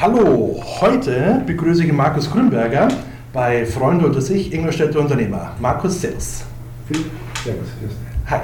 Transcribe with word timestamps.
Hallo, 0.00 0.58
heute 0.80 1.42
begrüße 1.44 1.84
ich 1.84 1.92
Markus 1.92 2.30
Grünberger 2.30 2.88
bei 3.34 3.66
Freunde 3.66 4.06
unter 4.06 4.22
sich, 4.22 4.50
Ingolstädter 4.50 4.98
Unternehmer. 4.98 5.52
Markus, 5.60 6.00
Servus. 6.00 6.46
Servus, 7.44 7.68
Hi. 8.30 8.40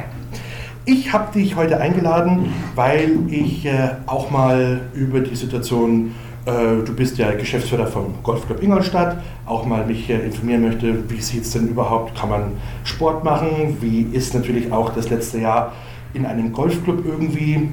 Ich 0.85 1.11
habe 1.15 1.33
dich 1.33 1.57
heute 1.57 1.81
eingeladen, 1.81 2.53
weil 2.75 3.21
ich 3.31 3.65
äh, 3.65 3.89
auch 4.05 4.31
mal 4.31 4.83
über 4.93 5.21
die 5.21 5.35
Situation, 5.35 6.15
äh, 6.45 6.85
du 6.85 6.95
bist 6.95 7.17
ja 7.17 7.33
Geschäftsführer 7.33 7.87
vom 7.87 8.17
Golfclub 8.23 8.63
Ingolstadt, 8.63 9.17
auch 9.47 9.65
mal 9.65 9.87
mich 9.87 10.11
äh, 10.11 10.27
informieren 10.27 10.61
möchte, 10.61 11.09
wie 11.09 11.23
sieht 11.23 11.45
es 11.45 11.53
denn 11.53 11.69
überhaupt, 11.69 12.15
kann 12.21 12.29
man 12.29 12.43
Sport 12.85 13.25
machen, 13.25 13.79
wie 13.81 14.03
ist 14.03 14.35
natürlich 14.35 14.71
auch 14.71 14.93
das 14.93 15.09
letzte 15.09 15.39
Jahr 15.39 15.73
in 16.13 16.27
einem 16.27 16.53
Golfclub 16.53 17.07
irgendwie 17.07 17.71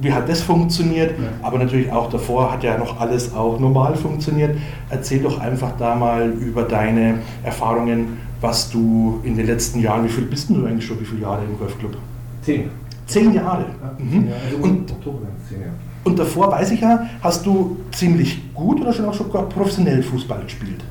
wie 0.00 0.12
hat 0.12 0.28
das 0.28 0.42
funktioniert, 0.42 1.12
ja. 1.12 1.24
aber 1.42 1.58
natürlich 1.58 1.90
auch 1.90 2.10
davor 2.10 2.52
hat 2.52 2.62
ja 2.62 2.76
noch 2.78 3.00
alles 3.00 3.34
auch 3.34 3.58
normal 3.58 3.94
funktioniert. 3.96 4.56
Erzähl 4.90 5.22
doch 5.22 5.38
einfach 5.38 5.72
da 5.78 5.94
mal 5.94 6.30
über 6.30 6.62
deine 6.62 7.20
Erfahrungen, 7.42 8.18
was 8.40 8.70
du 8.70 9.20
in 9.24 9.36
den 9.36 9.46
letzten 9.46 9.80
Jahren, 9.80 10.04
wie 10.04 10.08
viel 10.08 10.24
bist 10.24 10.50
du 10.50 10.66
eigentlich 10.66 10.86
schon, 10.86 11.00
wie 11.00 11.04
viele 11.04 11.22
Jahre 11.22 11.44
im 11.44 11.58
Golfclub? 11.58 11.96
Zehn. 12.42 12.70
Zehn 13.06 13.32
Jahre? 13.32 13.66
Ja, 13.80 14.04
mhm. 14.04 14.28
ja, 14.28 14.34
also 14.44 14.56
und, 14.62 14.90
Oktober 14.90 15.18
zehn 15.48 15.60
Jahre. 15.60 15.72
Und 16.04 16.18
davor 16.18 16.52
weiß 16.52 16.70
ich 16.72 16.80
ja, 16.80 17.06
hast 17.22 17.46
du 17.46 17.78
ziemlich 17.92 18.52
gut 18.52 18.80
oder 18.80 18.92
schon 18.92 19.06
auch 19.06 19.14
schon 19.14 19.30
professionell 19.30 20.02
Fußball 20.02 20.42
gespielt? 20.44 20.84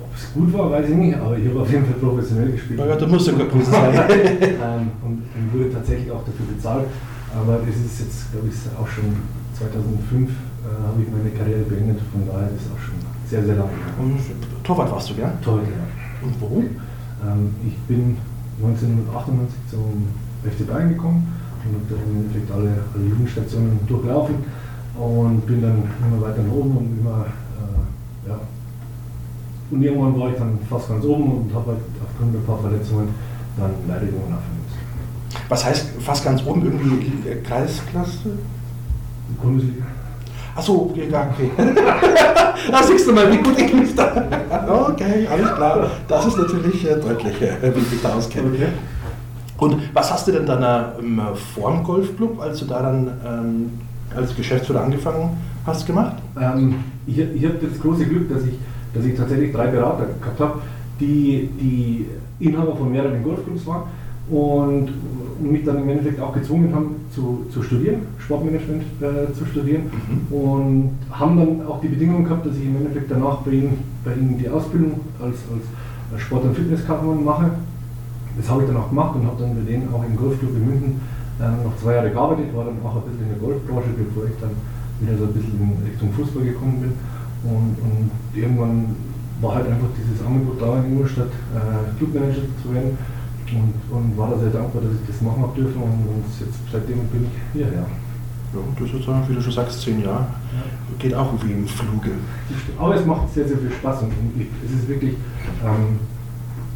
Ob 0.00 0.14
es 0.14 0.32
gut 0.32 0.52
war, 0.54 0.70
weiß 0.70 0.88
ich 0.88 0.96
nicht, 0.96 1.16
aber 1.16 1.36
ich 1.36 1.46
habe 1.48 1.60
auf 1.60 1.70
jeden 1.70 1.84
Fall 1.84 1.94
professionell 1.94 2.52
gespielt. 2.52 2.80
Na 2.82 2.86
ja, 2.86 2.96
da 2.96 3.06
musst 3.06 3.26
du 3.26 3.32
ja 3.32 3.44
gut 3.44 3.64
sein. 3.70 3.92
Ähm, 3.92 4.90
und, 5.04 5.22
und 5.34 5.52
wurde 5.52 5.72
tatsächlich 5.72 6.10
auch 6.10 6.24
dafür 6.24 6.46
bezahlt. 6.54 6.86
Aber 7.36 7.60
es 7.68 7.76
ist 7.76 8.00
jetzt, 8.00 8.32
glaube 8.32 8.48
ich, 8.48 8.56
auch 8.80 8.88
schon 8.88 9.12
2005 9.52 10.30
äh, 10.30 10.34
habe 10.88 11.02
ich 11.02 11.08
meine 11.12 11.30
Karriere 11.36 11.68
beendet, 11.68 12.00
von 12.12 12.26
daher 12.26 12.48
ist 12.48 12.64
es 12.64 12.72
auch 12.72 12.80
schon 12.80 12.96
sehr, 13.28 13.44
sehr 13.44 13.56
lange. 13.56 13.76
Und 14.00 14.18
Torwart 14.64 14.90
warst 14.90 15.10
du, 15.10 15.14
gell? 15.14 15.30
Torwart, 15.42 15.68
ja. 15.68 15.84
Und 16.24 16.40
wo? 16.40 16.64
Ähm, 17.24 17.54
ich 17.66 17.76
bin 17.88 18.16
1998 18.62 19.52
zum 19.70 20.08
FC 20.44 20.66
Bayern 20.66 20.90
gekommen 20.90 21.28
und 21.64 21.74
habe 21.76 21.84
dann 21.90 22.00
im 22.08 22.24
Endeffekt 22.24 22.50
alle, 22.50 22.72
alle 22.94 23.04
Jugendstationen 23.04 23.80
durchlaufen 23.86 24.36
und 24.96 25.46
bin 25.46 25.60
dann 25.60 25.82
immer 26.00 26.20
weiter 26.24 26.42
nach 26.42 26.52
oben 26.52 26.76
und 26.76 26.98
immer, 27.00 27.26
äh, 27.60 28.28
ja. 28.28 28.38
Und 29.70 29.82
irgendwann 29.82 30.18
war 30.18 30.30
ich 30.30 30.38
dann 30.38 30.58
fast 30.70 30.88
ganz 30.88 31.04
oben 31.04 31.44
und 31.44 31.54
habe 31.54 31.72
halt 31.72 31.84
aufgrund 32.00 32.34
ein 32.34 32.44
paar 32.44 32.58
Verletzungen 32.58 33.08
dann 33.58 33.72
leider 33.88 34.04
irgendwann 34.04 34.38
aufgehört. 34.38 34.55
Was 35.48 35.64
heißt 35.64 35.86
fast 36.00 36.24
ganz 36.24 36.44
oben 36.44 36.62
irgendwie 36.62 37.12
Kreisklasse? 37.42 38.30
Bundesliga. 39.42 39.84
Achso, 40.56 40.94
ja, 40.94 41.28
okay. 41.30 41.50
da 42.70 42.82
siehst 42.82 43.06
du 43.06 43.12
mal, 43.12 43.30
wie 43.30 43.36
gut 43.36 43.58
ich 43.58 43.72
mich 43.74 43.94
da. 43.94 44.24
Okay, 44.88 45.26
alles 45.30 45.54
klar. 45.54 45.90
Das 46.08 46.26
ist 46.26 46.38
natürlich 46.38 46.88
äh, 46.88 46.94
deutlich, 46.96 47.40
äh, 47.42 47.74
wie 47.74 47.80
ich 47.80 47.90
mich 47.92 48.02
da 48.02 48.14
auskenne. 48.14 48.48
Okay. 48.48 48.68
Und 49.58 49.94
was 49.94 50.12
hast 50.12 50.26
du 50.26 50.32
denn 50.32 50.46
dann 50.46 50.62
ähm, 50.98 51.20
vor 51.54 51.72
dem 51.72 51.82
Golfclub, 51.82 52.40
als 52.40 52.60
du 52.60 52.64
da 52.64 52.82
dann 52.82 53.10
ähm, 53.26 53.70
als 54.16 54.34
Geschäftsführer 54.34 54.82
angefangen 54.82 55.36
hast, 55.66 55.86
gemacht? 55.86 56.16
Ähm, 56.40 56.76
ich 57.06 57.18
ich 57.18 57.44
habe 57.44 57.56
das 57.60 57.80
große 57.80 58.06
Glück, 58.06 58.28
dass 58.30 58.44
ich, 58.44 58.54
dass 58.94 59.04
ich 59.04 59.16
tatsächlich 59.16 59.52
drei 59.52 59.66
Berater 59.66 60.06
gehabt 60.20 60.40
habe, 60.40 60.60
die, 60.98 61.50
die 61.60 62.06
Inhaber 62.40 62.76
von 62.76 62.90
mehreren 62.90 63.22
Golfclubs 63.22 63.66
waren 63.66 63.84
und 64.30 64.88
mich 65.40 65.64
dann 65.64 65.82
im 65.82 65.88
Endeffekt 65.88 66.20
auch 66.20 66.32
gezwungen 66.32 66.74
haben 66.74 66.96
zu, 67.14 67.46
zu 67.50 67.62
studieren, 67.62 68.02
Sportmanagement 68.18 68.82
äh, 69.00 69.32
zu 69.32 69.44
studieren 69.46 69.84
mhm. 69.84 70.36
und 70.36 70.90
haben 71.10 71.36
dann 71.36 71.66
auch 71.66 71.80
die 71.80 71.88
Bedingungen 71.88 72.24
gehabt, 72.24 72.46
dass 72.46 72.56
ich 72.56 72.64
im 72.64 72.76
Endeffekt 72.76 73.10
danach 73.10 73.38
bei 73.38 73.52
ihnen, 73.52 73.78
bei 74.04 74.14
ihnen 74.14 74.38
die 74.38 74.48
Ausbildung 74.48 75.00
als, 75.20 75.36
als 75.52 76.20
Sport- 76.20 76.44
und 76.44 76.56
Fitnesskaufmann 76.56 77.24
mache. 77.24 77.50
Das 78.36 78.50
habe 78.50 78.62
ich 78.62 78.68
dann 78.68 78.76
auch 78.76 78.88
gemacht 78.88 79.14
und 79.16 79.26
habe 79.26 79.42
dann 79.42 79.54
bei 79.54 79.70
denen 79.70 79.88
auch 79.94 80.04
im 80.04 80.16
Golfclub 80.16 80.50
in 80.56 80.66
München 80.66 81.00
äh, 81.40 81.64
noch 81.64 81.76
zwei 81.76 81.94
Jahre 81.94 82.10
gearbeitet, 82.10 82.54
war 82.54 82.64
dann 82.64 82.76
auch 82.84 82.96
ein 82.96 83.02
bisschen 83.02 83.22
in 83.22 83.28
der 83.30 83.38
Golfbranche, 83.38 83.90
bevor 83.96 84.24
ich 84.24 84.36
dann 84.40 84.50
wieder 85.00 85.16
so 85.18 85.24
ein 85.24 85.32
bisschen 85.32 85.60
in 85.60 85.86
Richtung 85.86 86.12
Fußball 86.12 86.44
gekommen 86.44 86.80
bin. 86.80 86.92
Und, 87.44 87.76
und 87.78 88.10
irgendwann 88.34 88.96
war 89.40 89.54
halt 89.54 89.68
einfach 89.68 89.88
dieses 89.94 90.24
Angebot 90.24 90.60
da 90.60 90.78
in 90.80 90.92
Ingolstadt, 90.92 91.30
äh, 91.54 91.96
Clubmanager 91.98 92.42
zu 92.62 92.74
werden 92.74 92.96
und, 93.52 93.74
und 93.96 94.18
war 94.18 94.30
da 94.30 94.38
sehr 94.38 94.50
dankbar, 94.50 94.82
dass 94.82 94.92
ich 94.92 95.06
das 95.06 95.20
machen 95.22 95.42
habe 95.42 95.54
dürfen 95.54 95.82
und, 95.82 96.02
und 96.08 96.24
jetzt, 96.40 96.58
seitdem 96.70 96.98
bin 97.08 97.26
ich 97.26 97.36
hierher. 97.52 97.86
Ja, 98.54 98.62
das 98.78 98.88
ist 98.88 99.28
wie 99.28 99.34
du 99.34 99.40
schon 99.40 99.52
sagst, 99.52 99.82
zehn 99.82 100.02
Jahre. 100.02 100.26
Ja. 100.54 100.62
Geht 100.98 101.14
auch 101.14 101.32
wie 101.44 101.52
im 101.52 101.66
Fluge. 101.66 102.12
Aber 102.78 102.94
es 102.94 103.04
macht 103.04 103.32
sehr, 103.34 103.46
sehr 103.46 103.58
viel 103.58 103.70
Spaß 103.70 104.02
und 104.02 104.12
es 104.64 104.72
ist 104.72 104.88
wirklich 104.88 105.14
ähm, 105.64 105.98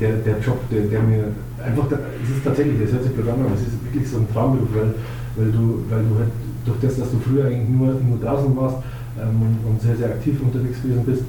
der, 0.01 0.17
der 0.17 0.39
Job, 0.41 0.59
der, 0.71 0.83
der 0.83 1.01
mir 1.01 1.25
einfach, 1.63 1.89
der, 1.89 2.01
es 2.23 2.37
ist 2.37 2.45
tatsächlich, 2.45 2.81
das 2.83 2.93
hört 2.93 3.05
sich 3.05 3.13
blöd 3.13 3.29
an, 3.29 3.41
aber 3.45 3.55
es 3.55 3.63
ist 3.63 3.85
wirklich 3.85 4.09
so 4.09 4.19
ein 4.19 4.29
Traumberuf, 4.33 4.69
weil, 4.75 4.95
weil, 5.37 5.53
du, 5.53 5.85
weil 5.89 6.03
du 6.03 6.19
halt 6.19 6.33
durch 6.67 6.81
das, 6.81 6.99
dass 6.99 7.11
du 7.11 7.19
früher 7.19 7.47
eigentlich 7.47 7.69
nur, 7.69 7.95
nur 7.95 8.19
draußen 8.21 8.57
warst 8.57 8.77
ähm, 9.19 9.41
und, 9.41 9.71
und, 9.71 9.81
sehr, 9.81 9.97
sehr 9.97 10.09
aktiv 10.09 10.41
unterwegs 10.43 10.83
gewesen 10.83 11.05
bist, 11.05 11.23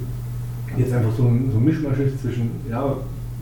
jetzt 0.78 0.94
einfach 0.94 1.12
so 1.16 1.24
ein, 1.24 1.50
so 1.52 1.58
ein 1.58 1.66
Mischmasch 1.66 2.00
ist 2.00 2.22
zwischen 2.22 2.52
ja, 2.70 2.96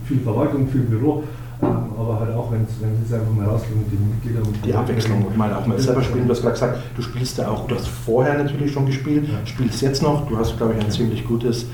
viel 0.05 0.19
Verwaltung, 0.19 0.67
viel 0.67 0.81
Büro 0.81 1.23
aber 1.61 2.19
halt 2.19 2.33
auch, 2.35 2.51
wenn 2.51 2.63
es 2.63 3.13
einfach 3.13 3.31
mal 3.33 3.45
rausgeht 3.45 3.75
und 3.75 3.91
die 3.91 3.97
Mitglieder 3.97 4.45
und 4.45 4.65
die 4.65 4.73
Abwechslung 4.73 5.23
und 5.25 5.37
mal 5.37 5.53
auch 5.53 5.65
mal 5.65 5.79
selber 5.79 6.01
spielen. 6.01 6.25
Du 6.25 6.31
hast 6.31 6.41
gerade 6.41 6.53
gesagt, 6.53 6.77
du 6.95 7.01
spielst 7.01 7.37
ja 7.37 7.49
auch, 7.49 7.67
du 7.67 7.75
hast 7.75 7.87
vorher 7.87 8.41
natürlich 8.41 8.71
schon 8.71 8.85
gespielt, 8.85 9.27
ja. 9.27 9.45
spielst 9.45 9.81
jetzt 9.81 10.01
noch. 10.01 10.27
Du 10.27 10.37
hast, 10.37 10.57
glaube 10.57 10.75
ich, 10.77 10.85
ein 10.85 10.91
ziemlich 10.91 11.25
gutes 11.25 11.65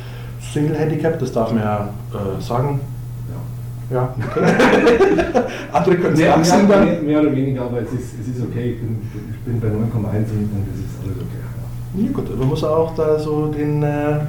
Single-Handicap, 0.53 1.19
das 1.19 1.31
darf 1.31 1.51
man 1.51 1.61
ja 1.61 1.89
äh, 2.13 2.41
sagen. 2.41 2.79
Ja, 3.91 4.15
okay. 4.17 4.51
Andere 5.71 5.95
können 5.97 6.13
es 6.13 6.19
mehr, 6.19 6.37
mehr, 6.37 7.01
mehr, 7.03 7.21
oder 7.21 7.35
weniger, 7.35 7.61
aber 7.65 7.81
es 7.81 7.91
ist, 7.91 8.19
es 8.19 8.35
ist 8.35 8.43
okay. 8.43 8.71
Ich 8.71 8.79
bin, 8.79 8.99
ich 9.31 9.39
bin 9.41 9.59
bei 9.59 9.67
9,1 9.67 9.73
und 9.73 9.83
es 9.93 10.79
ist 10.79 10.95
alles 11.03 11.17
okay. 11.17 11.43
Ja, 11.93 12.03
ja 12.05 12.11
gut, 12.11 12.39
man 12.39 12.47
muss 12.47 12.63
auch 12.63 12.95
da 12.95 13.19
so 13.19 13.47
den, 13.47 13.83
äh, 13.83 14.21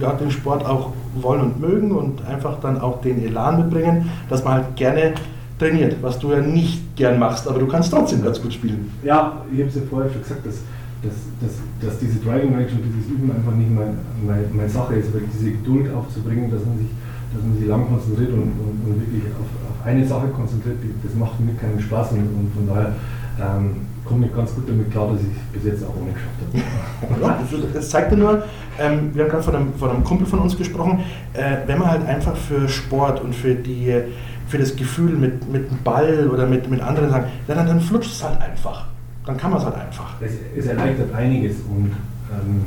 ja, 0.00 0.12
den 0.18 0.30
Sport 0.30 0.64
auch 0.64 0.92
wollen 1.14 1.40
und 1.42 1.60
mögen 1.60 1.92
und 1.92 2.24
einfach 2.24 2.60
dann 2.60 2.80
auch 2.80 3.00
den 3.00 3.24
Elan 3.24 3.58
mitbringen, 3.58 4.10
dass 4.28 4.44
man 4.44 4.54
halt 4.54 4.76
gerne 4.76 5.14
trainiert, 5.58 5.96
was 6.02 6.18
du 6.18 6.32
ja 6.32 6.40
nicht 6.40 6.96
gern 6.96 7.18
machst, 7.18 7.46
aber 7.46 7.58
du 7.58 7.66
kannst 7.66 7.92
trotzdem 7.92 8.22
ganz 8.22 8.40
gut 8.40 8.52
spielen. 8.52 8.90
Ja, 9.02 9.42
ich 9.52 9.60
habe 9.60 9.68
es 9.68 9.74
ja 9.76 9.82
vorher 9.88 10.10
schon 10.10 10.22
gesagt, 10.22 10.46
dass, 10.46 10.56
dass, 11.02 11.14
dass, 11.40 11.58
dass 11.80 11.98
diese 11.98 12.18
Driving 12.18 12.54
Range 12.54 12.66
und 12.66 12.82
dieses 12.84 13.10
Üben 13.10 13.30
einfach 13.30 13.54
nicht 13.54 13.70
meine, 13.70 13.94
meine, 14.26 14.44
meine 14.52 14.68
Sache 14.68 14.94
ist, 14.94 15.12
weil 15.14 15.22
diese 15.32 15.52
Geduld 15.52 15.92
aufzubringen, 15.94 16.50
dass 16.50 16.64
man 16.64 16.78
sich, 16.78 16.88
dass 17.32 17.42
man 17.42 17.58
sich 17.58 17.66
lang 17.66 17.86
konzentriert 17.88 18.32
und, 18.32 18.42
und, 18.42 18.76
und 18.84 19.00
wirklich 19.00 19.24
auf, 19.32 19.48
auf, 19.70 19.86
eine 19.86 20.06
Sache 20.06 20.28
konzentriert, 20.28 20.78
das 21.02 21.14
macht 21.14 21.40
mir 21.40 21.54
keinen 21.54 21.80
Spaß 21.80 22.12
und, 22.12 22.20
und 22.20 22.52
von 22.54 22.68
daher 22.68 22.94
ähm, 23.40 23.76
komme 24.04 24.26
ich 24.26 24.34
ganz 24.34 24.54
gut 24.54 24.68
damit 24.68 24.90
klar, 24.90 25.12
dass 25.12 25.20
ich 25.20 25.28
es 25.28 25.52
bis 25.52 25.72
jetzt 25.72 25.84
auch 25.84 25.94
ohne 25.96 26.12
geschafft 26.12 26.38
habe. 26.40 27.22
Ja, 27.22 27.38
das 27.72 27.90
zeigt 27.90 28.12
ja 28.12 28.18
nur, 28.18 28.44
ähm, 28.78 29.10
wir 29.14 29.24
haben 29.24 29.30
gerade 29.30 29.42
von 29.42 29.56
einem, 29.56 29.74
von 29.74 29.90
einem 29.90 30.04
Kumpel 30.04 30.26
von 30.26 30.40
uns 30.40 30.56
gesprochen, 30.56 31.00
äh, 31.32 31.56
wenn 31.66 31.78
man 31.78 31.90
halt 31.90 32.06
einfach 32.06 32.36
für 32.36 32.68
Sport 32.68 33.22
und 33.22 33.34
für, 33.34 33.54
die, 33.54 34.02
für 34.48 34.58
das 34.58 34.76
Gefühl 34.76 35.12
mit, 35.12 35.50
mit 35.50 35.70
dem 35.70 35.78
Ball 35.82 36.28
oder 36.28 36.46
mit, 36.46 36.68
mit 36.68 36.80
anderen 36.80 37.10
sagen, 37.10 37.26
ja, 37.48 37.54
dann, 37.54 37.66
dann 37.66 37.80
flutscht 37.80 38.12
es 38.12 38.22
halt 38.22 38.40
einfach. 38.40 38.86
Dann 39.24 39.36
kann 39.36 39.50
man 39.50 39.60
es 39.60 39.64
halt 39.64 39.76
einfach. 39.76 40.14
Es, 40.20 40.32
es 40.56 40.66
erleichtert 40.66 41.14
einiges 41.14 41.56
und 41.68 41.92
ähm, 42.30 42.64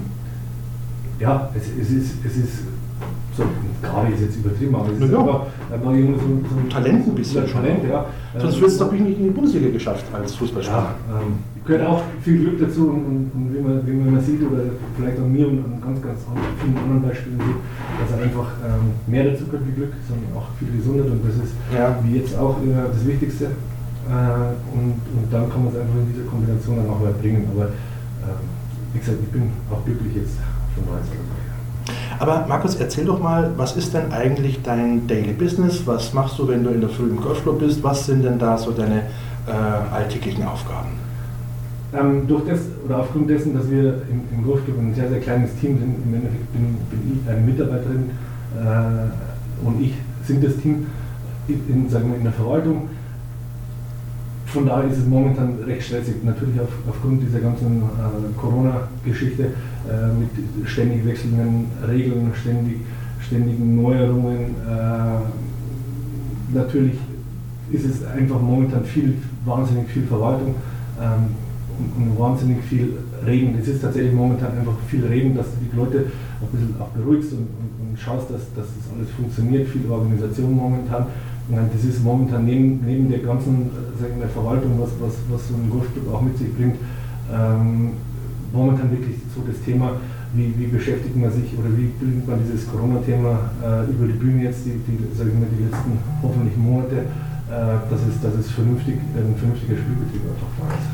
ja, 1.19 1.49
es, 1.55 1.63
es, 1.81 1.91
ist, 1.91 2.25
es 2.25 2.37
ist 2.37 2.59
so, 3.37 3.43
gerade 3.81 4.13
ist 4.13 4.21
jetzt 4.21 4.37
übertrieben, 4.37 4.75
aber 4.75 4.91
es 4.91 4.99
ist 4.99 5.11
ja. 5.11 5.19
einfach, 5.19 5.41
einfach 5.71 5.91
so, 5.91 6.27
so 6.49 6.59
ein 6.59 6.69
Talent 6.69 7.07
ein 7.07 7.15
bisschen. 7.15 7.47
Talent, 7.47 7.83
ja. 7.89 8.05
Sonst 8.39 8.59
würdest 8.61 8.79
du 8.79 8.85
nicht 8.91 9.17
in 9.19 9.23
die 9.25 9.29
Bundesliga 9.29 9.69
geschafft 9.69 10.05
als 10.13 10.35
Fußballspieler. 10.35 10.77
Ja, 10.77 11.19
ähm, 11.19 11.39
gehört 11.65 11.87
auch 11.87 12.01
viel 12.21 12.39
Glück 12.39 12.59
dazu 12.59 12.89
und, 12.89 13.05
und, 13.05 13.31
und, 13.33 13.53
wie, 13.53 13.59
man, 13.59 13.85
wie 13.85 13.91
man 13.91 14.21
sieht, 14.21 14.41
oder 14.41 14.63
vielleicht 14.95 15.17
an 15.17 15.31
mir 15.31 15.47
und 15.47 15.65
an 15.65 15.81
ganz, 15.83 16.01
ganz 16.01 16.19
vielen 16.61 16.77
anderen 16.77 17.01
Beispielen 17.01 17.39
sieht, 17.39 17.59
dass 17.99 18.21
einfach 18.21 18.49
ähm, 18.63 18.93
mehr 19.07 19.25
dazu 19.25 19.45
gehört 19.45 19.67
wie 19.67 19.73
Glück, 19.73 19.93
sondern 20.07 20.29
auch 20.37 20.47
viel 20.59 20.71
Gesundheit 20.71 21.11
und 21.11 21.21
das 21.27 21.35
ist 21.35 21.53
ja. 21.73 21.97
wie 22.03 22.17
jetzt 22.17 22.37
auch 22.37 22.57
äh, 22.61 22.87
das 22.87 23.05
Wichtigste. 23.05 23.45
Äh, 23.45 24.53
und, 24.71 25.01
und 25.01 25.27
dann 25.31 25.49
kann 25.49 25.65
man 25.65 25.73
es 25.73 25.79
einfach 25.79 25.97
in 25.97 26.13
dieser 26.13 26.29
Kombination 26.29 26.77
dann 26.77 26.89
auch 26.89 27.01
bringen. 27.19 27.49
Aber 27.51 27.65
äh, 27.65 28.37
wie 28.93 28.99
gesagt, 28.99 29.17
ich 29.19 29.31
bin 29.31 29.49
auch 29.73 29.83
glücklich 29.83 30.15
jetzt 30.15 30.37
schon 30.75 30.85
weiß. 30.85 31.09
Aber 32.19 32.45
Markus, 32.47 32.75
erzähl 32.75 33.05
doch 33.05 33.21
mal, 33.21 33.51
was 33.57 33.75
ist 33.75 33.93
denn 33.93 34.11
eigentlich 34.11 34.61
dein 34.63 35.07
Daily 35.07 35.33
Business? 35.33 35.85
Was 35.85 36.13
machst 36.13 36.39
du, 36.39 36.47
wenn 36.47 36.63
du 36.63 36.69
in 36.69 36.81
der 36.81 36.89
Früh 36.89 37.09
im 37.09 37.21
Golfclub 37.21 37.59
bist? 37.59 37.83
Was 37.83 38.05
sind 38.05 38.23
denn 38.23 38.39
da 38.39 38.57
so 38.57 38.71
deine 38.71 39.01
äh, 39.47 39.93
alltäglichen 39.93 40.43
Aufgaben? 40.45 40.89
Ähm, 41.93 42.27
durch 42.27 42.45
das 42.45 42.59
oder 42.85 42.99
aufgrund 42.99 43.29
dessen, 43.29 43.53
dass 43.55 43.69
wir 43.69 44.01
im, 44.09 44.23
im 44.31 44.43
Golfclub 44.43 44.77
ein 44.79 44.93
sehr, 44.93 45.09
sehr 45.09 45.19
kleines 45.19 45.55
Team 45.55 45.79
sind, 45.79 45.95
im 46.05 46.13
Endeffekt 46.13 46.53
bin, 46.53 46.77
bin 46.89 47.21
ich 47.23 47.29
eine 47.29 47.41
Mitarbeiterin 47.41 48.09
äh, 48.57 49.65
und 49.65 49.81
ich 49.81 49.93
sind 50.25 50.43
das 50.43 50.57
Team 50.57 50.87
in, 51.47 51.89
sagen 51.89 52.09
wir, 52.09 52.17
in 52.17 52.23
der 52.23 52.33
Verwaltung, 52.33 52.89
von 54.55 54.65
daher 54.65 54.89
ist 54.89 54.99
es 54.99 55.05
momentan 55.05 55.57
recht 55.67 55.83
stressig. 55.83 56.23
Natürlich 56.23 56.61
auf, 56.61 56.69
aufgrund 56.87 57.21
dieser 57.21 57.41
ganzen 57.41 57.83
äh, 57.83 58.39
Corona-Geschichte 58.39 59.43
äh, 59.43 60.07
mit 60.17 60.29
ständig 60.65 61.05
wechselnden 61.05 61.67
Regeln, 61.85 62.31
ständig, 62.41 62.77
ständigen 63.19 63.75
Neuerungen. 63.81 64.55
Äh, 64.65 66.55
natürlich 66.55 66.95
ist 67.69 67.85
es 67.85 68.05
einfach 68.05 68.39
momentan 68.39 68.85
viel, 68.85 69.15
wahnsinnig 69.43 69.89
viel 69.89 70.03
Verwaltung 70.03 70.55
ähm, 71.01 71.35
und, 71.77 72.11
und, 72.11 72.17
wahnsinnig 72.17 72.63
viel 72.63 72.93
Reden. 73.25 73.57
Es 73.59 73.67
ist 73.67 73.81
tatsächlich 73.81 74.13
momentan 74.13 74.57
einfach 74.57 74.77
viel 74.87 75.05
Reden, 75.05 75.35
dass 75.35 75.47
du 75.47 75.57
die 75.69 75.75
Leute 75.75 75.97
ein 76.39 76.47
bisschen 76.49 76.75
auch 76.79 76.87
beruhigst 76.89 77.33
und, 77.33 77.39
und, 77.39 77.89
und 77.89 77.99
schaust, 77.99 78.29
dass, 78.29 78.53
dass 78.55 78.67
das 78.67 78.95
alles 78.95 79.09
funktioniert. 79.11 79.67
Viel 79.67 79.91
Organisation 79.91 80.55
momentan. 80.55 81.07
Das 81.47 81.83
ist 81.83 82.03
momentan 82.03 82.45
neben, 82.45 82.81
neben 82.85 83.09
der 83.09 83.19
ganzen 83.19 83.69
sagen 84.01 84.19
wir, 84.19 84.27
Verwaltung, 84.27 84.79
was, 84.79 84.89
was, 84.99 85.13
was 85.29 85.47
so 85.47 85.53
ein 85.53 85.69
Golfclub 85.69 86.13
auch 86.13 86.21
mit 86.21 86.37
sich 86.37 86.53
bringt, 86.55 86.77
ähm, 87.31 87.93
momentan 88.51 88.89
wirklich 88.91 89.17
so 89.33 89.41
das 89.45 89.61
Thema, 89.61 90.01
wie, 90.33 90.53
wie, 90.57 90.67
beschäftigt 90.67 91.15
man 91.15 91.31
sich 91.31 91.53
oder 91.57 91.69
wie 91.77 91.93
bringt 91.99 92.27
man 92.27 92.39
dieses 92.43 92.69
Corona-Thema 92.69 93.51
äh, 93.61 93.91
über 93.91 94.07
die 94.07 94.17
Bühne 94.17 94.43
jetzt, 94.43 94.65
die, 94.65 94.73
die, 94.89 94.97
sag 95.15 95.27
ich 95.27 95.33
die 95.33 95.63
letzten 95.63 95.99
hoffentlich 96.21 96.57
Monate, 96.57 97.05
äh, 97.45 97.77
dass, 97.89 98.01
es, 98.09 98.19
dass 98.21 98.33
es 98.33 98.51
vernünftig, 98.51 98.95
ein 99.15 99.35
vernünftiger 99.37 99.77
Spielbetrieb 99.77 100.21
einfach 100.25 100.51
da 100.59 100.73
ist. 100.73 100.89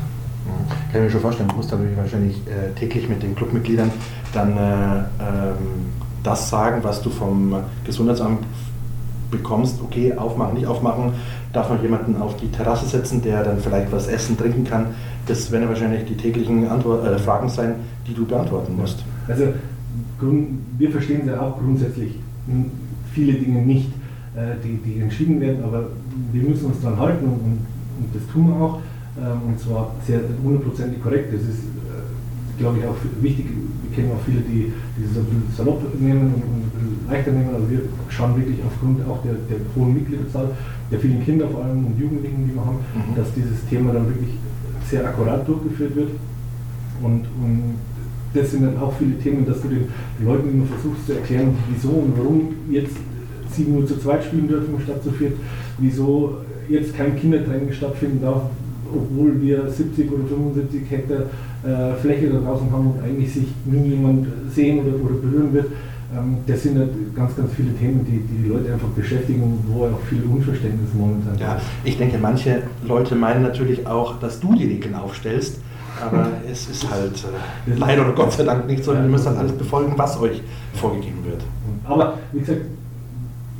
Kann 0.92 1.00
ich 1.00 1.04
mir 1.06 1.10
schon 1.10 1.20
vorstellen, 1.20 1.48
du 1.48 1.56
musst 1.56 1.70
natürlich 1.70 1.96
wahrscheinlich 1.96 2.36
äh, 2.46 2.72
täglich 2.78 3.08
mit 3.08 3.22
den 3.22 3.34
Clubmitgliedern 3.34 3.90
dann 4.34 4.56
äh, 4.56 4.98
ähm, 5.18 5.92
das 6.22 6.50
sagen, 6.50 6.82
was 6.82 7.02
du 7.02 7.10
vom 7.10 7.54
Gesundheitsamt 7.84 8.44
bekommst, 9.32 9.80
okay, 9.82 10.12
aufmachen, 10.12 10.54
nicht 10.54 10.66
aufmachen, 10.66 11.14
darf 11.52 11.68
man 11.68 11.82
jemanden 11.82 12.16
auf 12.22 12.36
die 12.36 12.48
Terrasse 12.48 12.86
setzen, 12.86 13.20
der 13.22 13.42
dann 13.42 13.58
vielleicht 13.58 13.90
was 13.90 14.06
essen, 14.06 14.38
trinken 14.38 14.62
kann. 14.62 14.86
Das 15.26 15.50
werden 15.50 15.68
wahrscheinlich 15.68 16.04
die 16.04 16.16
täglichen 16.16 16.68
Antwort, 16.68 17.04
äh, 17.04 17.18
Fragen 17.18 17.48
sein, 17.48 17.74
die 18.06 18.14
du 18.14 18.24
beantworten 18.24 18.76
musst. 18.76 19.04
Also 19.26 19.48
wir 20.78 20.90
verstehen 20.90 21.26
ja 21.26 21.40
auch 21.40 21.58
grundsätzlich 21.58 22.14
viele 23.12 23.32
Dinge 23.34 23.62
nicht, 23.62 23.90
äh, 24.36 24.54
die, 24.62 24.76
die 24.76 25.00
entschieden 25.00 25.40
werden, 25.40 25.64
aber 25.64 25.90
wir 26.32 26.42
müssen 26.42 26.66
uns 26.66 26.80
daran 26.80 26.98
halten 26.98 27.24
und, 27.24 27.40
und, 27.40 28.14
das 28.14 28.22
tun 28.32 28.48
wir 28.48 28.56
auch. 28.56 28.80
Ähm, 29.18 29.48
und 29.48 29.60
zwar 29.60 29.94
sehr 30.06 30.20
hundertprozentig 30.42 31.02
korrekt. 31.02 31.34
Das 31.34 31.42
ist, 31.42 31.60
äh, 31.60 32.21
glaube 32.62 32.78
ich, 32.78 32.86
auch 32.86 32.96
wichtig. 33.20 33.46
Wir 33.50 33.90
kennen 33.94 34.12
auch 34.14 34.22
viele, 34.24 34.40
die, 34.40 34.70
die 34.96 35.02
ein 35.02 35.26
bisschen 35.26 35.42
salopp 35.56 35.82
nehmen 35.98 36.32
und, 36.32 36.70
und 36.78 37.10
leichter 37.10 37.32
nehmen. 37.32 37.50
Also 37.52 37.68
wir 37.68 37.80
schauen 38.08 38.36
wirklich 38.36 38.58
aufgrund 38.64 39.02
auch 39.06 39.20
der, 39.22 39.34
der 39.50 39.58
hohen 39.74 39.94
Mitgliederzahl, 39.94 40.50
der 40.90 40.98
vielen 41.00 41.24
Kinder 41.24 41.48
vor 41.48 41.64
allem 41.64 41.84
und 41.86 41.98
Jugendlichen, 41.98 42.46
die 42.46 42.54
wir 42.54 42.64
haben, 42.64 42.78
mhm. 42.94 43.16
dass 43.16 43.34
dieses 43.34 43.66
Thema 43.68 43.92
dann 43.92 44.06
wirklich 44.06 44.38
sehr 44.88 45.04
akkurat 45.04 45.46
durchgeführt 45.46 45.96
wird. 45.96 46.10
Und, 47.02 47.26
und 47.42 47.74
das 48.32 48.52
sind 48.52 48.62
dann 48.62 48.78
auch 48.78 48.94
viele 48.96 49.18
Themen, 49.18 49.44
dass 49.44 49.60
du 49.60 49.68
den 49.68 49.88
Leuten 50.24 50.48
immer 50.48 50.66
versuchst 50.66 51.06
zu 51.06 51.12
erklären, 51.14 51.54
wieso 51.68 51.90
und 51.90 52.14
warum 52.16 52.54
jetzt 52.70 52.96
sieben 53.50 53.76
Uhr 53.76 53.86
zu 53.86 53.98
zweit 53.98 54.24
spielen 54.24 54.48
dürfen 54.48 54.74
statt 54.82 55.02
zu 55.02 55.10
viert, 55.10 55.34
wieso 55.78 56.38
jetzt 56.68 56.96
kein 56.96 57.16
Kindertraining 57.16 57.72
stattfinden 57.72 58.22
darf, 58.22 58.42
obwohl 58.94 59.40
wir 59.42 59.68
70 59.68 60.10
oder 60.12 60.24
75 60.24 60.82
Hektar 60.88 61.24
äh, 61.64 61.94
Fläche 62.00 62.28
da 62.28 62.40
draußen 62.40 62.70
haben 62.72 62.92
und 62.92 63.02
eigentlich 63.02 63.32
sich 63.32 63.46
nie 63.64 63.90
jemand 63.90 64.26
sehen 64.52 64.80
oder, 64.80 64.96
oder 65.04 65.14
berühren 65.14 65.52
wird. 65.52 65.66
Ähm, 66.14 66.38
das 66.46 66.62
sind 66.62 66.78
halt 66.78 66.90
ganz, 67.14 67.36
ganz 67.36 67.52
viele 67.54 67.72
Themen, 67.74 68.04
die, 68.04 68.18
die, 68.18 68.42
die 68.42 68.48
Leute 68.48 68.72
einfach 68.72 68.88
beschäftigen, 68.88 69.64
wo 69.68 69.84
auch 69.84 70.00
viel 70.08 70.22
Unverständnis 70.24 70.90
momentan 70.92 71.38
Ja, 71.38 71.60
ich 71.84 71.96
denke, 71.96 72.18
manche 72.18 72.64
Leute 72.86 73.14
meinen 73.14 73.42
natürlich 73.42 73.86
auch, 73.86 74.18
dass 74.18 74.40
du 74.40 74.54
die 74.54 74.66
Regeln 74.66 74.94
aufstellst, 74.94 75.60
aber 76.00 76.28
es 76.50 76.68
ist 76.68 76.90
halt 76.90 77.24
äh, 77.66 77.78
leider 77.78 78.02
oder 78.02 78.12
Gott 78.12 78.32
sei 78.32 78.44
Dank 78.44 78.66
nicht 78.66 78.84
so, 78.84 78.92
ihr 78.92 79.00
müsst 79.00 79.26
dann 79.26 79.36
alles 79.36 79.52
befolgen, 79.52 79.94
was 79.96 80.20
euch 80.20 80.42
vorgegeben 80.74 81.24
wird. 81.24 81.42
Aber 81.84 82.18
wie 82.32 82.40
gesagt, 82.40 82.62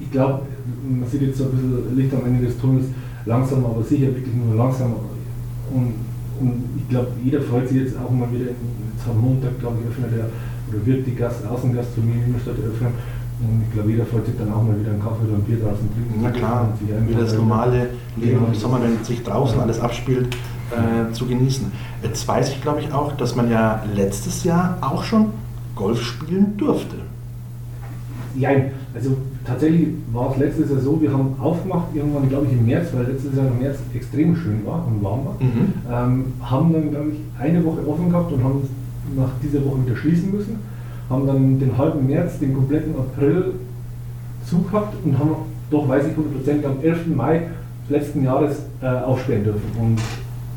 ich 0.01 0.11
glaube, 0.11 0.43
man 0.89 1.09
sieht 1.09 1.23
jetzt 1.23 1.39
so 1.39 1.45
ein 1.45 1.51
bisschen 1.53 1.97
Licht 1.97 2.13
am 2.15 2.27
Ende 2.27 2.47
des 2.47 2.59
Tunnels, 2.59 2.87
langsam, 3.25 3.65
aber 3.65 3.83
sicher 3.83 4.07
wirklich 4.07 4.35
nur 4.35 4.57
langsam. 4.57 4.93
Und, 5.71 5.79
und 5.79 5.95
ich 6.77 6.89
glaube, 6.89 7.09
jeder 7.23 7.41
freut 7.41 7.69
sich 7.69 7.79
jetzt 7.79 7.97
auch 7.99 8.11
mal 8.11 8.31
wieder, 8.33 8.47
jetzt 8.47 9.09
am 9.09 9.21
Montag, 9.21 9.59
glaube 9.61 9.79
ich, 9.81 9.89
öffnet 9.89 10.19
der 10.19 10.27
oder 10.73 10.87
wird 10.87 11.07
die 11.07 11.15
Gast, 11.15 11.47
Außengastronomie 11.47 12.15
in 12.15 12.27
Ingolstadt 12.29 12.59
eröffnen. 12.59 12.93
Und 13.41 13.65
ich 13.67 13.73
glaube, 13.75 13.91
jeder 13.91 14.07
freut 14.07 14.27
sich 14.27 14.37
dann 14.39 14.53
auch 14.53 14.63
mal 14.63 14.79
wieder 14.79 14.93
einen 14.93 15.03
Kaffee 15.03 15.25
oder 15.27 15.37
ein 15.37 15.43
Bier 15.43 15.59
draußen 15.59 15.89
trinken. 15.93 16.21
Na 16.23 16.31
klar, 16.31 16.69
wieder 16.81 17.21
das 17.21 17.35
normale 17.35 17.89
Leben 18.17 18.47
im 18.47 18.55
Sommer, 18.55 18.81
wenn 18.83 19.03
sich 19.05 19.23
draußen 19.23 19.59
alles 19.59 19.81
abspielt, 19.81 20.29
äh, 20.71 21.13
zu 21.13 21.27
genießen. 21.27 21.71
Jetzt 22.03 22.27
weiß 22.27 22.51
ich, 22.51 22.63
glaube 22.63 22.81
ich, 22.81 22.93
auch, 22.93 23.13
dass 23.17 23.35
man 23.35 23.51
ja 23.51 23.83
letztes 23.95 24.45
Jahr 24.45 24.79
auch 24.81 25.03
schon 25.03 25.31
Golf 25.75 26.01
spielen 26.03 26.57
durfte. 26.57 26.97
Ja, 28.37 28.51
also 28.95 29.17
tatsächlich 29.45 29.89
war 30.13 30.33
es 30.33 30.39
letztes 30.39 30.71
Jahr 30.71 30.81
so, 30.81 31.01
wir 31.01 31.13
haben 31.13 31.35
aufgemacht, 31.41 31.89
irgendwann 31.95 32.29
glaube 32.29 32.47
ich 32.47 32.53
im 32.53 32.67
März, 32.67 32.89
weil 32.95 33.07
letztes 33.07 33.37
Jahr 33.37 33.47
im 33.47 33.59
März 33.59 33.79
extrem 33.95 34.37
schön 34.37 34.65
war 34.65 34.87
und 34.87 35.03
warm 35.03 35.25
war. 35.25 35.37
Mhm. 35.41 35.73
Ähm, 35.91 36.25
haben 36.43 36.73
dann, 36.73 36.91
glaube 36.91 37.11
ich, 37.11 37.41
eine 37.41 37.65
Woche 37.65 37.87
offen 37.89 38.11
gehabt 38.11 38.33
und 38.33 38.45
haben 38.45 38.69
nach 39.17 39.31
dieser 39.43 39.65
Woche 39.65 39.85
wieder 39.85 39.97
schließen 39.97 40.31
müssen, 40.31 40.57
haben 41.11 41.27
dann 41.27 41.59
den 41.59 41.77
halben 41.77 42.07
März, 42.07 42.39
den 42.39 42.55
kompletten 42.55 42.95
April 42.97 43.55
zugehabt 44.47 44.95
und 45.05 45.19
haben 45.19 45.31
doch, 45.71 45.89
weiß 45.89 46.05
ich 46.07 46.51
100%, 46.51 46.65
am 46.65 46.83
11. 46.83 47.07
Mai 47.15 47.49
letzten 47.89 48.25
Jahres 48.25 48.63
äh, 48.81 48.87
aufsperren 48.87 49.45
dürfen. 49.45 49.71
Und 49.81 49.99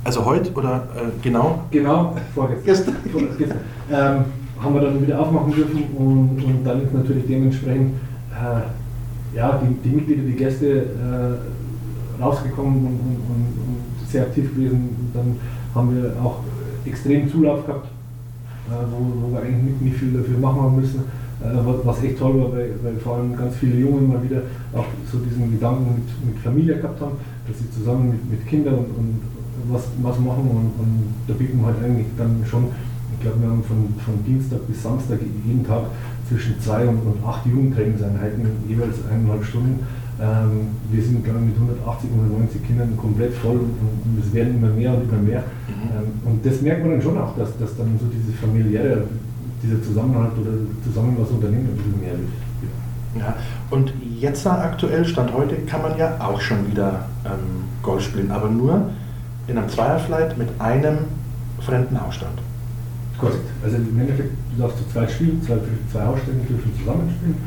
also 0.04 0.24
heute 0.24 0.52
oder 0.54 0.88
äh, 0.96 1.24
genau? 1.24 1.64
Genau, 1.72 2.16
vorgestern. 2.34 2.96
vorgestern. 3.12 3.58
Ähm, 3.92 4.26
haben 4.62 4.74
wir 4.74 4.82
dann 4.82 5.02
wieder 5.02 5.20
aufmachen 5.20 5.52
dürfen 5.54 5.84
und, 5.98 6.44
und 6.44 6.64
dann 6.64 6.84
ist 6.84 6.94
natürlich 6.94 7.26
dementsprechend 7.28 7.94
ja, 9.36 9.62
die, 9.62 9.90
die, 9.90 9.96
Mitglieder, 9.96 10.24
die 10.24 10.36
Gäste 10.36 10.68
äh, 10.68 12.22
rausgekommen 12.22 12.78
und, 12.78 12.86
und, 12.86 13.18
und, 13.30 14.10
sehr 14.10 14.24
aktiv 14.24 14.54
gewesen. 14.56 14.96
Und 14.98 15.10
dann 15.14 15.36
haben 15.74 15.96
wir 15.96 16.14
auch 16.24 16.40
extrem 16.86 17.30
Zulauf 17.30 17.66
gehabt 17.66 17.88
äh, 18.68 18.86
wo, 18.90 19.28
wo, 19.28 19.32
wir 19.34 19.42
eigentlich 19.42 19.64
nicht, 19.64 19.82
nicht, 19.82 19.98
viel 19.98 20.14
dafür 20.14 20.38
machen 20.38 20.62
haben 20.62 20.76
müssen. 20.82 21.00
Äh, 21.42 21.84
was 21.84 22.04
echt 22.04 22.18
toll 22.18 22.40
war, 22.40 22.52
weil, 22.54 22.72
weil, 22.82 22.96
vor 22.98 23.18
allem 23.18 23.36
ganz 23.36 23.56
viele 23.56 23.78
Junge 23.78 24.02
mal 24.02 24.24
wieder 24.24 24.42
auch 24.74 24.86
so 25.12 25.20
diesen 25.20 25.52
Gedanken 25.52 25.96
mit, 25.96 26.34
mit 26.34 26.44
Familie 26.44 26.78
gehabt 26.78 27.02
haben, 27.02 27.18
dass 27.48 27.60
sie 27.60 27.70
zusammen 27.72 28.10
mit, 28.10 28.32
mit 28.32 28.48
Kindern 28.48 28.76
und, 28.76 28.90
und 28.98 29.22
was, 29.70 29.88
was 30.02 30.20
machen 30.20 30.50
und, 30.50 30.72
und, 30.82 31.14
da 31.28 31.34
bieten 31.34 31.60
wir 31.60 31.68
halt 31.68 31.84
eigentlich 31.84 32.08
dann 32.18 32.42
schon, 32.46 32.66
ich 33.16 33.22
glaube, 33.22 33.42
wir 33.42 33.50
haben 33.50 33.64
von, 33.64 33.94
von 34.04 34.24
Dienstag 34.26 34.68
bis 34.68 34.84
Samstag 34.84 35.20
jeden 35.46 35.66
Tag 35.66 35.84
zwischen 36.28 36.60
zwei 36.60 36.86
und, 36.88 37.00
und 37.00 37.26
acht 37.26 37.46
Jugendtrainingseinheiten, 37.46 38.46
jeweils 38.68 38.96
eineinhalb 39.10 39.44
Stunden. 39.46 39.80
Ähm, 40.20 40.72
wir 40.92 41.04
sind, 41.04 41.24
glaube 41.24 41.40
ich, 41.40 41.46
mit 41.48 41.56
180, 41.56 42.10
190 42.10 42.66
Kindern 42.66 42.96
komplett 42.98 43.34
voll 43.34 43.58
und, 43.58 43.76
und, 43.84 44.24
es 44.24 44.34
werden 44.34 44.56
immer 44.56 44.70
mehr 44.70 44.94
und 44.94 45.10
immer 45.10 45.22
mehr. 45.22 45.44
Mhm. 45.68 45.92
Ähm, 45.92 46.08
und 46.32 46.46
das 46.46 46.62
merkt 46.62 46.84
man 46.84 46.92
dann 46.94 47.02
schon 47.02 47.18
auch, 47.18 47.36
dass, 47.38 47.58
dass 47.58 47.76
dann 47.76 48.00
so 48.00 48.06
diese 48.08 48.32
familiäre, 48.38 49.04
dieser 49.62 49.82
Zusammenhalt 49.84 50.32
oder 50.40 50.52
zusammen 50.84 51.18
was 51.20 51.30
unternehmen 51.30 51.68
ein 51.70 51.78
bisschen 51.78 52.00
mehr 52.00 52.14
wird. 52.14 52.32
Ja. 53.18 53.34
und 53.70 53.94
jetzt 54.20 54.46
aktuell, 54.46 55.06
Stand 55.06 55.34
heute, 55.34 55.56
kann 55.68 55.82
man 55.82 55.98
ja 55.98 56.18
auch 56.20 56.42
schon 56.42 56.70
wieder 56.70 57.06
ähm, 57.24 57.64
Golf 57.82 58.04
spielen, 58.04 58.30
aber 58.30 58.50
nur 58.50 58.90
in 59.48 59.58
einem 59.58 59.70
Zweierflight 59.70 60.38
mit 60.38 60.50
einem 60.60 60.98
fremden 61.62 62.02
Hausstand. 62.02 62.40
Korrekt. 63.26 63.50
Also 63.64 63.78
im 63.78 64.00
Endeffekt, 64.00 64.32
du 64.54 64.62
darfst 64.62 64.78
zu 64.78 64.86
zweit 64.94 65.10
spielen, 65.10 65.42
zwei, 65.42 65.58
zwei 65.92 66.04
Hausstände 66.06 66.46
dürfen 66.46 66.72
zusammenspielen. 66.78 67.38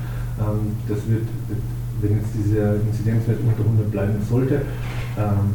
Ähm, 0.43 0.75
das 0.91 0.99
wird, 1.07 1.27
wird 1.47 1.63
wenn 2.01 2.19
jetzt 2.19 2.31
dieser 2.35 2.79
Inzidenzwert 2.83 3.39
unter 3.43 3.63
100 3.63 3.91
bleiben 3.91 4.19
sollte, 4.23 4.63
ähm, 5.19 5.55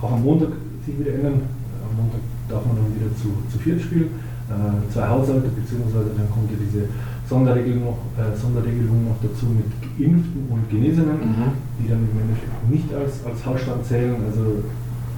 auch 0.00 0.12
am 0.12 0.22
Montag 0.22 0.52
sich 0.84 0.98
wieder 0.98 1.14
ändern. 1.14 1.44
Am 1.84 1.92
Montag 1.96 2.20
darf 2.48 2.64
man 2.64 2.76
dann 2.76 2.92
wieder 2.96 3.12
zu, 3.16 3.32
zu 3.52 3.58
viert 3.60 3.80
spielen, 3.80 4.08
äh, 4.48 4.92
zwei 4.92 5.08
Haushalte, 5.08 5.48
beziehungsweise 5.52 6.16
dann 6.16 6.28
kommt 6.32 6.50
ja 6.50 6.56
diese 6.56 6.88
Sonderregelung 7.28 7.92
noch, 7.92 8.00
äh, 8.16 8.32
Sonderregelung 8.36 9.08
noch 9.08 9.20
dazu 9.20 9.46
mit 9.52 9.68
Geimpften 9.96 10.48
und 10.48 10.68
Genesenen, 10.68 11.20
mhm. 11.20 11.48
die 11.80 11.88
dann 11.88 12.00
im 12.00 12.16
Endeffekt 12.24 12.56
nicht 12.68 12.88
als, 12.92 13.24
als 13.24 13.44
Hausstand 13.44 13.84
zählen. 13.84 14.16
Also 14.28 14.64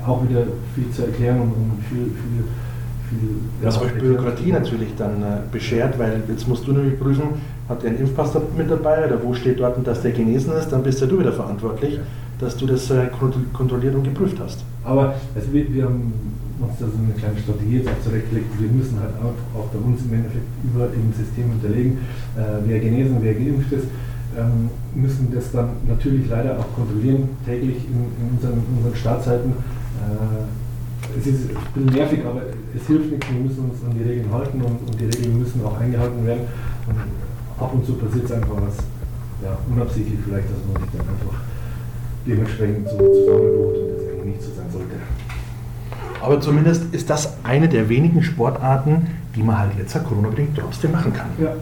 auch 0.04 0.22
wieder 0.28 0.44
viel 0.74 0.90
zu 0.90 1.06
erklären 1.06 1.40
und, 1.40 1.54
und 1.54 1.80
viel, 1.88 2.12
viel 2.12 2.44
viel. 3.18 3.86
Euch 3.86 3.98
Bürokratie 3.98 4.52
natürlich 4.52 4.94
dann 4.96 5.22
äh, 5.22 5.36
beschert, 5.50 5.98
weil 5.98 6.22
jetzt 6.28 6.48
musst 6.48 6.66
du 6.66 6.72
nämlich 6.72 6.98
prüfen, 6.98 7.40
hat 7.68 7.82
der 7.82 7.90
einen 7.90 8.00
Impfpass 8.00 8.32
mit 8.56 8.70
dabei 8.70 9.06
oder 9.06 9.22
wo 9.22 9.34
steht 9.34 9.60
dort, 9.60 9.86
dass 9.86 10.02
der 10.02 10.12
genesen 10.12 10.52
ist, 10.54 10.68
dann 10.68 10.82
bist 10.82 11.00
ja 11.00 11.06
du 11.06 11.18
wieder 11.18 11.32
verantwortlich, 11.32 11.94
ja. 11.94 12.00
dass 12.38 12.56
du 12.56 12.66
das 12.66 12.90
äh, 12.90 13.08
kontrolliert 13.52 13.94
und 13.94 14.04
geprüft 14.04 14.38
hast. 14.40 14.64
Aber 14.84 15.14
also 15.34 15.52
wir, 15.52 15.72
wir 15.72 15.84
haben 15.84 16.12
uns 16.60 16.78
da 16.78 16.86
so 16.86 16.98
eine 16.98 17.14
kleine 17.14 17.38
Strategie 17.38 17.78
jetzt 17.78 17.88
auch 17.88 18.04
zurechtgelegt. 18.04 18.46
Wir 18.58 18.70
müssen 18.70 18.98
halt 19.00 19.14
auch, 19.22 19.58
auch 19.58 19.66
bei 19.68 19.78
uns 19.78 20.02
im 20.04 20.14
Endeffekt 20.14 20.46
über 20.62 20.86
dem 20.86 21.12
System 21.12 21.50
hinterlegen, 21.52 21.98
äh, 22.36 22.62
wer 22.66 22.80
genesen, 22.80 23.18
wer 23.20 23.34
geimpft 23.34 23.72
ist. 23.72 23.86
Ähm, 24.36 24.68
müssen 24.94 25.32
das 25.32 25.52
dann 25.52 25.70
natürlich 25.88 26.28
leider 26.28 26.58
auch 26.58 26.74
kontrollieren, 26.74 27.28
täglich 27.46 27.76
in, 27.86 28.10
in 28.18 28.34
unseren, 28.36 28.62
unseren 28.76 28.96
Startzeiten. 28.96 29.50
Äh, 29.50 30.63
es 31.18 31.26
ist 31.26 31.50
ein 31.50 31.56
bisschen 31.74 31.94
nervig, 31.94 32.20
aber 32.24 32.42
es 32.74 32.86
hilft 32.86 33.10
nichts, 33.10 33.26
wir 33.30 33.40
müssen 33.40 33.70
uns 33.70 33.84
an 33.84 33.94
die 33.96 34.08
Regeln 34.08 34.32
halten 34.32 34.60
und, 34.60 34.78
und 34.88 35.00
die 35.00 35.04
Regeln 35.04 35.38
müssen 35.38 35.64
auch 35.64 35.78
eingehalten 35.78 36.26
werden. 36.26 36.42
Und 36.86 36.96
ab 37.62 37.72
und 37.72 37.84
zu 37.84 37.94
passiert 37.94 38.24
es 38.24 38.32
einfach 38.32 38.56
was, 38.56 38.76
ja, 39.42 39.56
unabsichtlich 39.70 40.18
vielleicht, 40.24 40.48
dass 40.50 40.58
man 40.72 40.82
sich 40.82 40.90
dann 40.96 41.06
einfach 41.08 41.38
dementsprechend 42.26 42.88
so 42.88 42.96
zusammenbucht 42.98 43.76
und 43.76 43.88
das 43.92 44.08
eigentlich 44.08 44.24
nicht 44.24 44.42
so 44.42 44.50
sein 44.56 44.66
sollte. 44.72 44.96
Aber 46.20 46.40
zumindest 46.40 46.94
ist 46.94 47.10
das 47.10 47.36
eine 47.42 47.68
der 47.68 47.88
wenigen 47.88 48.22
Sportarten, 48.22 49.08
die 49.36 49.42
man 49.42 49.58
halt 49.58 49.72
jetzt 49.78 49.92
Corona-bedingt 50.04 50.56
trotzdem 50.58 50.92
machen 50.92 51.12
kann. 51.12 51.26
Ja. 51.38 51.52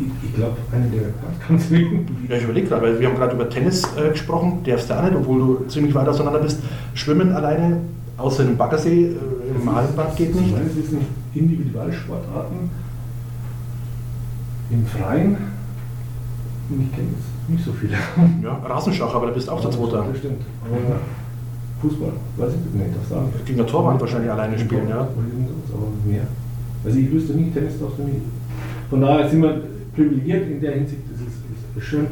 Ich, 0.00 0.30
ich 0.30 0.34
glaube, 0.34 0.56
eine 0.72 0.86
der 0.86 1.12
ganz 1.46 1.70
wenigen. 1.70 2.26
Ja, 2.26 2.36
ich 2.36 2.44
überlege 2.44 2.68
gerade, 2.68 2.82
weil 2.82 2.98
wir 2.98 3.08
haben 3.08 3.16
gerade 3.16 3.34
über 3.34 3.50
Tennis 3.50 3.84
äh, 3.98 4.10
gesprochen, 4.10 4.60
darfst 4.64 4.88
du 4.88 4.94
auch 4.94 5.02
nicht, 5.02 5.14
obwohl 5.14 5.38
du 5.38 5.64
ziemlich 5.68 5.94
weit 5.94 6.08
auseinander 6.08 6.38
bist. 6.38 6.60
Schwimmen 6.94 7.32
alleine, 7.32 7.80
außer 8.20 8.44
im 8.44 8.56
Baggersee, 8.56 9.06
äh, 9.06 9.14
im 9.54 9.64
Malenbad 9.64 10.16
geht 10.16 10.34
nicht. 10.34 10.52
Meines 10.52 10.76
Wissens 10.76 11.04
Individualsportarten 11.34 12.70
im 14.70 14.86
Freien. 14.86 15.36
Ich 16.70 16.92
kenne 16.92 17.08
es 17.18 17.50
nicht 17.50 17.64
so 17.64 17.72
viele. 17.72 17.96
Ja, 18.42 18.54
Rasenschach, 18.64 19.14
aber 19.14 19.26
da 19.26 19.32
bist 19.32 19.48
du 19.48 19.52
auch 19.52 19.60
der 19.60 19.70
Zweite. 19.70 20.04
Das 20.08 20.18
stimmt. 20.18 20.42
Aber 20.64 21.00
Fußball, 21.80 22.12
weiß 22.36 22.52
ich 22.52 22.74
nicht, 22.74 22.96
das 23.00 23.08
sagen. 23.08 23.32
Gegen 23.44 23.58
der 23.58 23.66
Torwand 23.66 24.00
wahrscheinlich 24.00 24.30
alleine 24.30 24.58
spielen, 24.58 24.88
ja. 24.88 25.00
Aber 25.00 25.88
mehr. 26.04 26.26
Also 26.84 26.98
ich 26.98 27.10
wüsste 27.10 27.32
nicht, 27.32 27.54
Tennis 27.54 27.78
darfst 27.80 27.98
du 27.98 28.04
nicht. 28.04 28.22
Von 28.88 29.00
daher 29.00 29.28
sind 29.28 29.42
wir 29.42 29.62
privilegiert 29.94 30.48
in 30.48 30.60
der 30.60 30.72
Hinsicht, 30.72 31.02
das 31.10 31.20
ist, 31.20 31.38
ist 31.76 31.84
schön. 31.84 32.06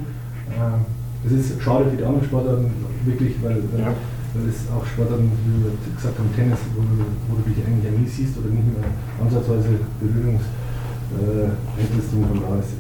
Ähm, 0.51 0.85
es 1.25 1.33
ist 1.33 1.63
schade 1.63 1.85
für 1.91 1.97
die 1.97 2.05
anderen 2.05 2.25
Sportarten, 2.25 2.71
wirklich, 3.05 3.35
weil, 3.43 3.63
ja. 3.79 3.93
Weil 4.35 4.49
es 4.49 4.67
auch 4.75 4.85
Sportarten, 4.87 5.31
wie 5.45 5.65
wir 5.65 5.73
gesagt 5.95 6.19
haben, 6.19 6.35
Tennis, 6.35 6.59
wo, 6.75 6.81
wo 6.83 7.37
du 7.37 7.43
dich 7.49 7.65
eigentlich 7.65 7.85
ja 7.85 7.91
nie 7.91 8.07
siehst 8.07 8.37
oder 8.39 8.49
nicht 8.49 8.67
mehr 8.67 8.83
ansatzweise 9.23 9.79
Berührungseinrichtungen 10.01 12.25
äh, 12.25 12.29
von 12.29 12.41
da 12.43 12.57
ist. 12.59 12.73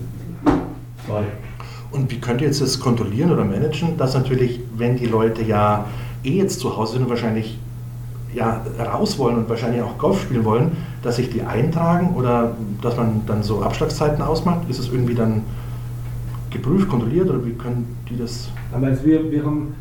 Schade. 1.06 1.28
Und 1.90 2.10
wie 2.10 2.20
könnt 2.20 2.42
ihr 2.42 2.48
jetzt 2.48 2.60
das 2.60 2.78
kontrollieren 2.78 3.32
oder 3.32 3.44
managen, 3.44 3.96
dass 3.96 4.12
natürlich, 4.14 4.60
wenn 4.76 4.96
die 4.96 5.06
Leute 5.06 5.42
ja 5.42 5.86
eh 6.22 6.36
jetzt 6.36 6.60
zu 6.60 6.76
Hause 6.76 6.92
sind 6.94 7.04
und 7.04 7.08
wahrscheinlich 7.08 7.58
ja, 8.34 8.62
raus 8.78 9.18
wollen 9.18 9.38
und 9.38 9.48
wahrscheinlich 9.48 9.80
auch 9.80 9.96
Golf 9.96 10.20
spielen 10.22 10.44
wollen, 10.44 10.76
dass 11.02 11.16
sich 11.16 11.30
die 11.30 11.40
eintragen 11.42 12.14
oder 12.14 12.54
dass 12.82 12.94
man 12.96 13.22
dann 13.26 13.42
so 13.42 13.62
Abschlagszeiten 13.62 14.20
ausmacht? 14.22 14.68
Ist 14.68 14.78
es 14.78 14.92
irgendwie 14.92 15.14
dann 15.14 15.44
geprüft, 16.50 16.88
kontrolliert 16.88 17.30
oder 17.30 17.42
wie 17.44 17.52
können 17.52 17.96
die 18.10 18.18
das? 18.18 18.48
Also 18.72 19.04
wir, 19.04 19.30
wir 19.30 19.44
haben 19.44 19.74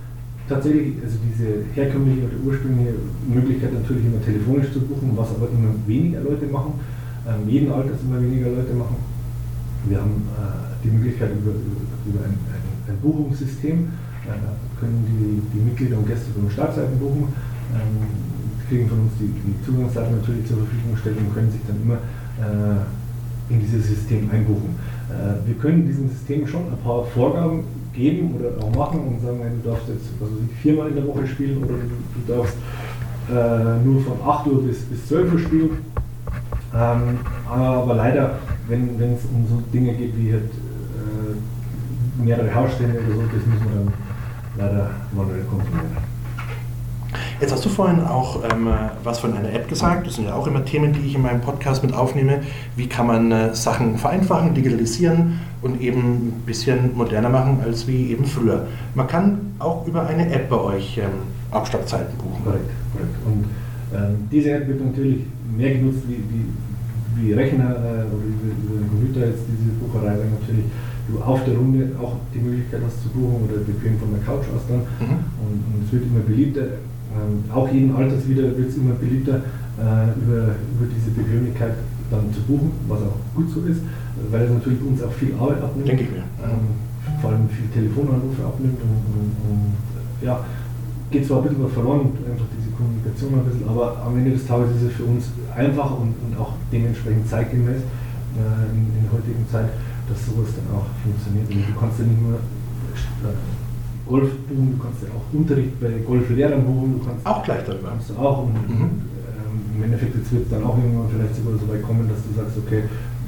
tatsächlich 0.48 0.96
also 1.04 1.18
diese 1.27 1.63
herkömmliche 1.74 2.27
oder 2.27 2.38
ursprüngliche 2.46 2.96
Möglichkeit 3.27 3.74
natürlich 3.74 4.06
immer 4.06 4.24
telefonisch 4.24 4.72
zu 4.72 4.82
buchen, 4.82 5.12
was 5.16 5.30
aber 5.30 5.50
immer 5.50 5.75
weniger 5.86 6.22
Leute 6.22 6.46
machen, 6.48 6.80
ähm, 7.27 7.48
jeden 7.48 7.72
Alters 7.72 8.00
immer 8.04 8.22
weniger 8.22 8.50
Leute 8.50 8.74
machen. 8.74 8.96
Wir 9.88 10.00
haben 10.00 10.24
äh, 10.36 10.84
die 10.84 10.89
Möglichkeit 10.89 11.32
über, 11.32 11.51
über 11.51 12.25
ein, 12.25 12.36
ein, 12.51 12.66
ein 12.88 12.98
Buchungssystem, 13.01 13.92
äh, 14.25 14.80
können 14.80 15.04
die, 15.08 15.42
die 15.58 15.63
Mitglieder 15.63 15.98
und 15.98 16.08
Gäste 16.08 16.32
von 16.32 16.50
Startseiten 16.50 16.98
buchen, 17.00 17.34
ähm, 17.74 18.08
kriegen 18.68 18.88
von 18.88 19.00
uns 19.00 19.13
die, 19.20 19.27
die 19.27 19.56
Zugangsdaten 19.66 20.18
natürlich 20.18 20.46
zur 20.48 20.58
Verfügung 20.58 20.92
gestellt 20.94 21.18
und 21.20 21.34
können 21.34 21.51
sich 21.51 21.62
dann 21.68 21.82
immer 21.82 22.00
äh, 22.39 23.54
in 23.54 23.60
dieses 23.60 23.88
System 23.88 24.30
einbuchen. 24.32 24.75
Äh, 25.10 25.48
wir 25.48 25.56
können 25.56 25.88
diesem 25.88 26.10
System 26.10 26.48
schon 26.48 26.68
ein 26.72 26.77
paar 26.84 27.06
Vorgaben 27.06 27.63
geben 27.98 28.36
oder 28.39 28.63
auch 28.63 28.75
machen 28.75 29.00
und 29.08 29.22
sagen, 29.22 29.42
du 29.62 29.70
darfst 29.70 29.89
jetzt 29.89 30.10
also 30.22 30.34
viermal 30.62 30.89
in 30.89 30.96
der 30.96 31.08
Woche 31.08 31.27
spielen 31.27 31.58
oder 31.63 31.74
du, 31.74 32.34
darfst 32.34 32.56
äh, 33.30 33.84
nur 33.84 34.01
von 34.01 34.18
8 34.25 34.48
Uhr 34.48 34.63
bis, 34.63 34.84
bis 34.84 35.08
12 35.08 35.34
Uhr 35.34 35.39
spielen. 35.39 35.77
Ähm, 36.74 37.20
aber 37.50 37.96
leider, 37.96 38.39
wenn 38.68 38.89
es 39.00 39.25
um 39.25 39.46
so 39.50 39.63
Dinge 39.74 39.94
geht 39.94 40.18
wie 40.18 40.34
halt, 40.34 40.44
äh, 40.44 42.24
mehrere 42.24 42.54
Hausstände 42.54 43.00
oder 43.00 43.16
so, 43.16 43.22
das 43.22 43.46
müssen 43.46 43.66
wir 43.66 43.80
dann 43.80 43.94
leider 44.58 44.89
manuell 45.13 45.44
kontrollieren. 45.44 45.98
Jetzt 47.39 47.54
hast 47.54 47.66
du 47.66 47.70
vorhin 47.70 48.04
auch 48.04 48.44
ähm, 48.51 48.68
was 49.07 49.19
von 49.19 49.33
einer 49.33 49.51
App 49.51 49.67
gesagt. 49.67 50.05
Das 50.05 50.15
sind 50.15 50.25
ja 50.25 50.35
auch 50.35 50.45
immer 50.45 50.63
Themen, 50.63 50.93
die 50.93 51.07
ich 51.07 51.15
in 51.15 51.23
meinem 51.23 51.41
Podcast 51.41 51.81
mit 51.81 51.93
aufnehme. 51.93 52.41
Wie 52.75 52.87
kann 52.87 53.07
man 53.07 53.31
äh, 53.31 53.55
Sachen 53.55 53.97
vereinfachen, 53.97 54.53
digitalisieren 54.53 55.39
und 55.61 55.81
eben 55.81 55.99
ein 55.99 56.43
bisschen 56.45 56.95
moderner 56.95 57.29
machen 57.29 57.59
als 57.63 57.87
wie 57.87 58.11
eben 58.11 58.25
früher? 58.25 58.67
Man 58.93 59.07
kann 59.07 59.39
auch 59.57 59.87
über 59.87 60.05
eine 60.05 60.31
App 60.31 60.49
bei 60.49 60.59
euch 60.59 60.97
ähm, 60.97 61.05
Abschlagzeiten 61.49 62.15
buchen. 62.17 62.43
Korrekt, 62.43 62.69
korrekt. 62.93 63.15
Und 63.25 63.45
ähm, 63.95 64.27
diese 64.31 64.51
App 64.51 64.67
wird 64.67 64.85
natürlich 64.85 65.21
mehr 65.55 65.73
genutzt 65.73 66.03
wie, 66.07 66.21
wie, 66.29 67.23
wie 67.23 67.33
Rechner 67.33 67.71
äh, 67.71 68.13
oder 68.13 68.25
über, 68.27 68.51
über 68.51 68.79
den 68.81 68.89
Computer 68.89 69.25
jetzt 69.25 69.43
diese 69.47 69.71
Bucherei, 69.79 70.19
weil 70.19 70.29
natürlich 70.39 70.65
du 71.07 71.21
auf 71.21 71.43
der 71.45 71.55
Runde 71.55 71.89
auch 72.01 72.17
die 72.33 72.39
Möglichkeit 72.39 72.81
hast 72.85 73.01
zu 73.01 73.09
buchen 73.09 73.47
oder 73.47 73.63
bequem 73.63 73.97
von 73.97 74.11
der 74.11 74.21
Couch 74.27 74.43
aus 74.53 74.67
dann. 74.67 74.83
Mhm. 74.99 75.23
Und, 75.39 75.63
und 75.71 75.85
es 75.85 75.93
wird 75.93 76.03
immer 76.03 76.19
beliebter 76.19 76.67
ähm, 77.17 77.43
auch 77.51 77.67
jeden 77.71 77.95
Alters 77.95 78.27
wieder 78.27 78.43
wird 78.43 78.69
es 78.69 78.77
immer 78.77 78.93
beliebter, 78.93 79.41
äh, 79.77 80.13
über, 80.21 80.53
über 80.53 80.86
diese 80.93 81.12
Bequemlichkeit 81.12 81.74
dann 82.09 82.31
zu 82.33 82.41
buchen, 82.41 82.71
was 82.88 83.00
auch 83.01 83.17
gut 83.36 83.50
so 83.50 83.62
ist, 83.62 83.81
weil 84.31 84.43
es 84.43 84.51
natürlich 84.51 84.81
uns 84.81 85.01
auch 85.03 85.12
viel 85.12 85.33
Arbeit 85.39 85.62
abnimmt. 85.62 85.88
Denke 85.88 86.03
ich 86.03 86.12
mir. 86.12 86.24
Ähm, 86.41 86.77
vor 87.21 87.31
allem 87.31 87.50
viel 87.50 87.67
Telefonanrufe 87.74 88.43
abnimmt 88.43 88.79
und, 88.81 89.01
und, 89.15 89.31
und 89.50 89.74
ja, 90.21 90.43
geht 91.09 91.25
zwar 91.25 91.39
ein 91.39 91.43
bisschen 91.47 91.63
was 91.63 91.74
verloren, 91.74 92.12
einfach 92.29 92.45
diese 92.51 92.71
Kommunikation 92.75 93.33
ein 93.33 93.45
bisschen, 93.45 93.67
aber 93.67 93.97
am 94.05 94.17
Ende 94.17 94.31
des 94.31 94.45
Tages 94.45 94.75
ist 94.75 94.91
es 94.91 94.93
für 94.93 95.05
uns 95.05 95.31
einfach 95.55 95.91
und, 95.91 96.13
und 96.19 96.33
auch 96.38 96.53
dementsprechend 96.71 97.27
zeitgemäß 97.27 97.79
äh, 97.79 98.75
in, 98.75 98.91
in, 98.91 99.03
der 99.07 99.12
heutigen 99.13 99.45
Zeit, 99.50 99.71
dass 100.09 100.19
sowas 100.25 100.51
dann 100.55 100.67
auch 100.75 100.88
funktioniert. 101.01 101.47
Und 101.47 101.74
du 101.74 101.79
kannst 101.79 102.00
ja 102.00 102.05
nicht 102.05 102.21
nur 102.21 102.36
äh, 102.36 103.33
Golf 104.07 104.31
buchen, 104.47 104.77
du 104.77 104.83
kannst 104.83 105.03
ja 105.03 105.09
auch 105.09 105.25
Unterricht 105.33 105.79
bei 105.79 105.91
Golflehrern 106.05 106.63
buchen. 106.65 106.99
Du 106.99 107.05
kannst 107.05 107.25
auch 107.25 107.43
gleich 107.43 107.63
darüber. 107.65 107.89
Kannst 107.89 108.09
du 108.09 108.15
auch. 108.15 108.43
Und, 108.43 108.53
mhm. 108.53 108.81
ähm, 108.81 109.75
Im 109.75 109.83
Endeffekt 109.83 110.15
wird 110.15 110.43
es 110.43 110.49
dann 110.49 110.63
auch 110.63 110.77
irgendwann 110.77 111.09
vielleicht 111.11 111.35
sogar 111.35 111.59
so 111.59 111.67
weit 111.67 111.83
kommen, 111.83 112.07
dass 112.07 112.19
du 112.23 112.33
sagst, 112.35 112.57
okay, 112.57 112.83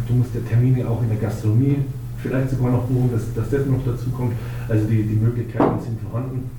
du 0.07 0.13
musst 0.13 0.33
ja 0.33 0.41
Termine 0.47 0.87
auch 0.89 1.01
in 1.01 1.09
der 1.09 1.17
Gastronomie 1.17 1.77
vielleicht 2.21 2.49
sogar 2.49 2.71
noch 2.71 2.83
buchen, 2.83 3.11
dass, 3.11 3.33
dass 3.33 3.49
das 3.49 3.65
noch 3.65 3.83
dazu 3.85 4.09
kommt. 4.11 4.33
Also 4.67 4.85
die, 4.87 5.03
die 5.03 5.15
Möglichkeiten 5.15 5.79
sind 5.79 5.99
vorhanden. 6.01 6.49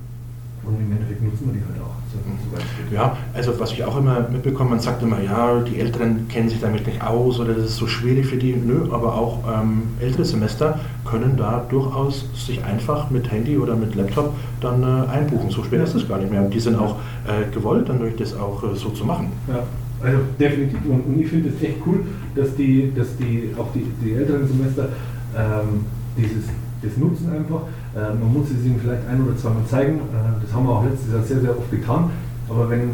Und 0.63 0.79
im 0.79 0.91
Endeffekt 0.91 1.23
nutzen 1.23 1.47
wir 1.47 1.53
die 1.53 1.65
halt 1.65 1.81
auch. 1.81 1.95
So, 2.11 2.95
ja, 2.95 3.17
also 3.33 3.59
was 3.59 3.71
ich 3.71 3.83
auch 3.83 3.97
immer 3.97 4.27
mitbekomme, 4.29 4.71
man 4.71 4.79
sagt 4.79 5.01
immer, 5.01 5.19
ja, 5.21 5.59
die 5.61 5.79
Älteren 5.79 6.27
kennen 6.27 6.49
sich 6.49 6.59
damit 6.59 6.85
nicht 6.85 7.01
aus 7.01 7.39
oder 7.39 7.53
das 7.53 7.65
ist 7.65 7.77
so 7.77 7.87
schwierig 7.87 8.27
für 8.27 8.37
die. 8.37 8.53
Nö, 8.53 8.91
aber 8.91 9.15
auch 9.15 9.39
ähm, 9.51 9.83
ältere 9.99 10.25
Semester 10.25 10.79
können 11.05 11.35
da 11.37 11.65
durchaus 11.69 12.25
sich 12.35 12.63
einfach 12.63 13.09
mit 13.09 13.31
Handy 13.31 13.57
oder 13.57 13.75
mit 13.75 13.95
Laptop 13.95 14.33
dann 14.59 14.83
äh, 14.83 15.09
einbuchen. 15.09 15.49
So 15.49 15.63
schwer 15.63 15.83
ist 15.83 15.95
das 15.95 16.07
gar 16.07 16.19
nicht 16.19 16.31
mehr. 16.31 16.43
Und 16.43 16.53
die 16.53 16.59
sind 16.59 16.77
auch 16.77 16.97
äh, 17.25 17.49
gewollt, 17.51 17.89
dann 17.89 17.99
durch 17.99 18.15
das 18.15 18.35
auch 18.35 18.63
äh, 18.63 18.75
so 18.75 18.89
zu 18.89 19.05
machen. 19.05 19.31
Ja. 19.47 19.63
Also 20.03 20.19
definitiv. 20.39 20.79
Und, 20.85 21.01
und 21.01 21.21
ich 21.21 21.27
finde 21.27 21.49
es 21.49 21.63
echt 21.63 21.77
cool, 21.85 22.03
dass 22.35 22.55
die, 22.55 22.91
dass 22.95 23.15
die 23.17 23.51
auch 23.57 23.71
die, 23.73 23.85
die 24.03 24.13
älteren 24.13 24.47
Semester 24.47 24.89
ähm, 25.35 25.85
dieses 26.17 26.45
das 26.81 26.97
nutzen 26.97 27.31
einfach. 27.31 27.61
Äh, 27.95 28.13
man 28.15 28.33
muss 28.33 28.49
es 28.49 28.65
ihnen 28.65 28.79
vielleicht 28.81 29.07
ein 29.07 29.21
oder 29.23 29.37
zweimal 29.37 29.65
zeigen. 29.69 29.97
Äh, 29.97 30.41
das 30.41 30.53
haben 30.53 30.65
wir 30.65 30.73
auch 30.73 30.83
letztes 30.83 31.13
Jahr 31.13 31.23
sehr, 31.23 31.41
sehr 31.41 31.57
oft 31.57 31.69
getan. 31.69 32.09
Aber 32.49 32.69
wenn, 32.69 32.91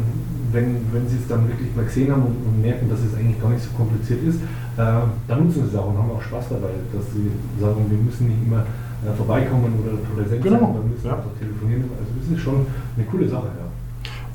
wenn, 0.52 0.76
wenn 0.92 1.08
sie 1.08 1.16
es 1.16 1.26
dann 1.28 1.48
wirklich 1.48 1.74
mal 1.74 1.84
gesehen 1.84 2.12
haben 2.12 2.22
und, 2.22 2.36
und 2.46 2.62
merken, 2.62 2.88
dass 2.88 3.00
es 3.00 3.14
eigentlich 3.16 3.40
gar 3.40 3.50
nicht 3.50 3.62
so 3.62 3.70
kompliziert 3.76 4.22
ist, 4.22 4.40
äh, 4.76 5.04
dann 5.26 5.38
nutzen 5.44 5.64
sie 5.64 5.74
es 5.74 5.76
auch 5.76 5.88
und 5.88 5.98
haben 5.98 6.10
auch 6.10 6.22
Spaß 6.22 6.50
dabei, 6.50 6.70
dass 6.92 7.04
sie 7.12 7.30
sagen, 7.60 7.86
wir 7.88 7.98
müssen 7.98 8.28
nicht 8.28 8.42
immer 8.46 8.62
äh, 8.62 9.14
vorbeikommen 9.16 9.72
oder 9.82 9.96
präsent 10.14 10.42
genau. 10.42 10.60
sein, 10.60 10.74
wir 10.74 10.90
müssen 10.90 11.06
ja. 11.06 11.16
einfach 11.16 11.34
telefonieren. 11.38 11.84
Also 11.98 12.12
das 12.20 12.38
ist 12.38 12.42
schon 12.42 12.66
eine 12.96 13.06
coole 13.06 13.28
Sache. 13.28 13.48
Ja. 13.58 13.66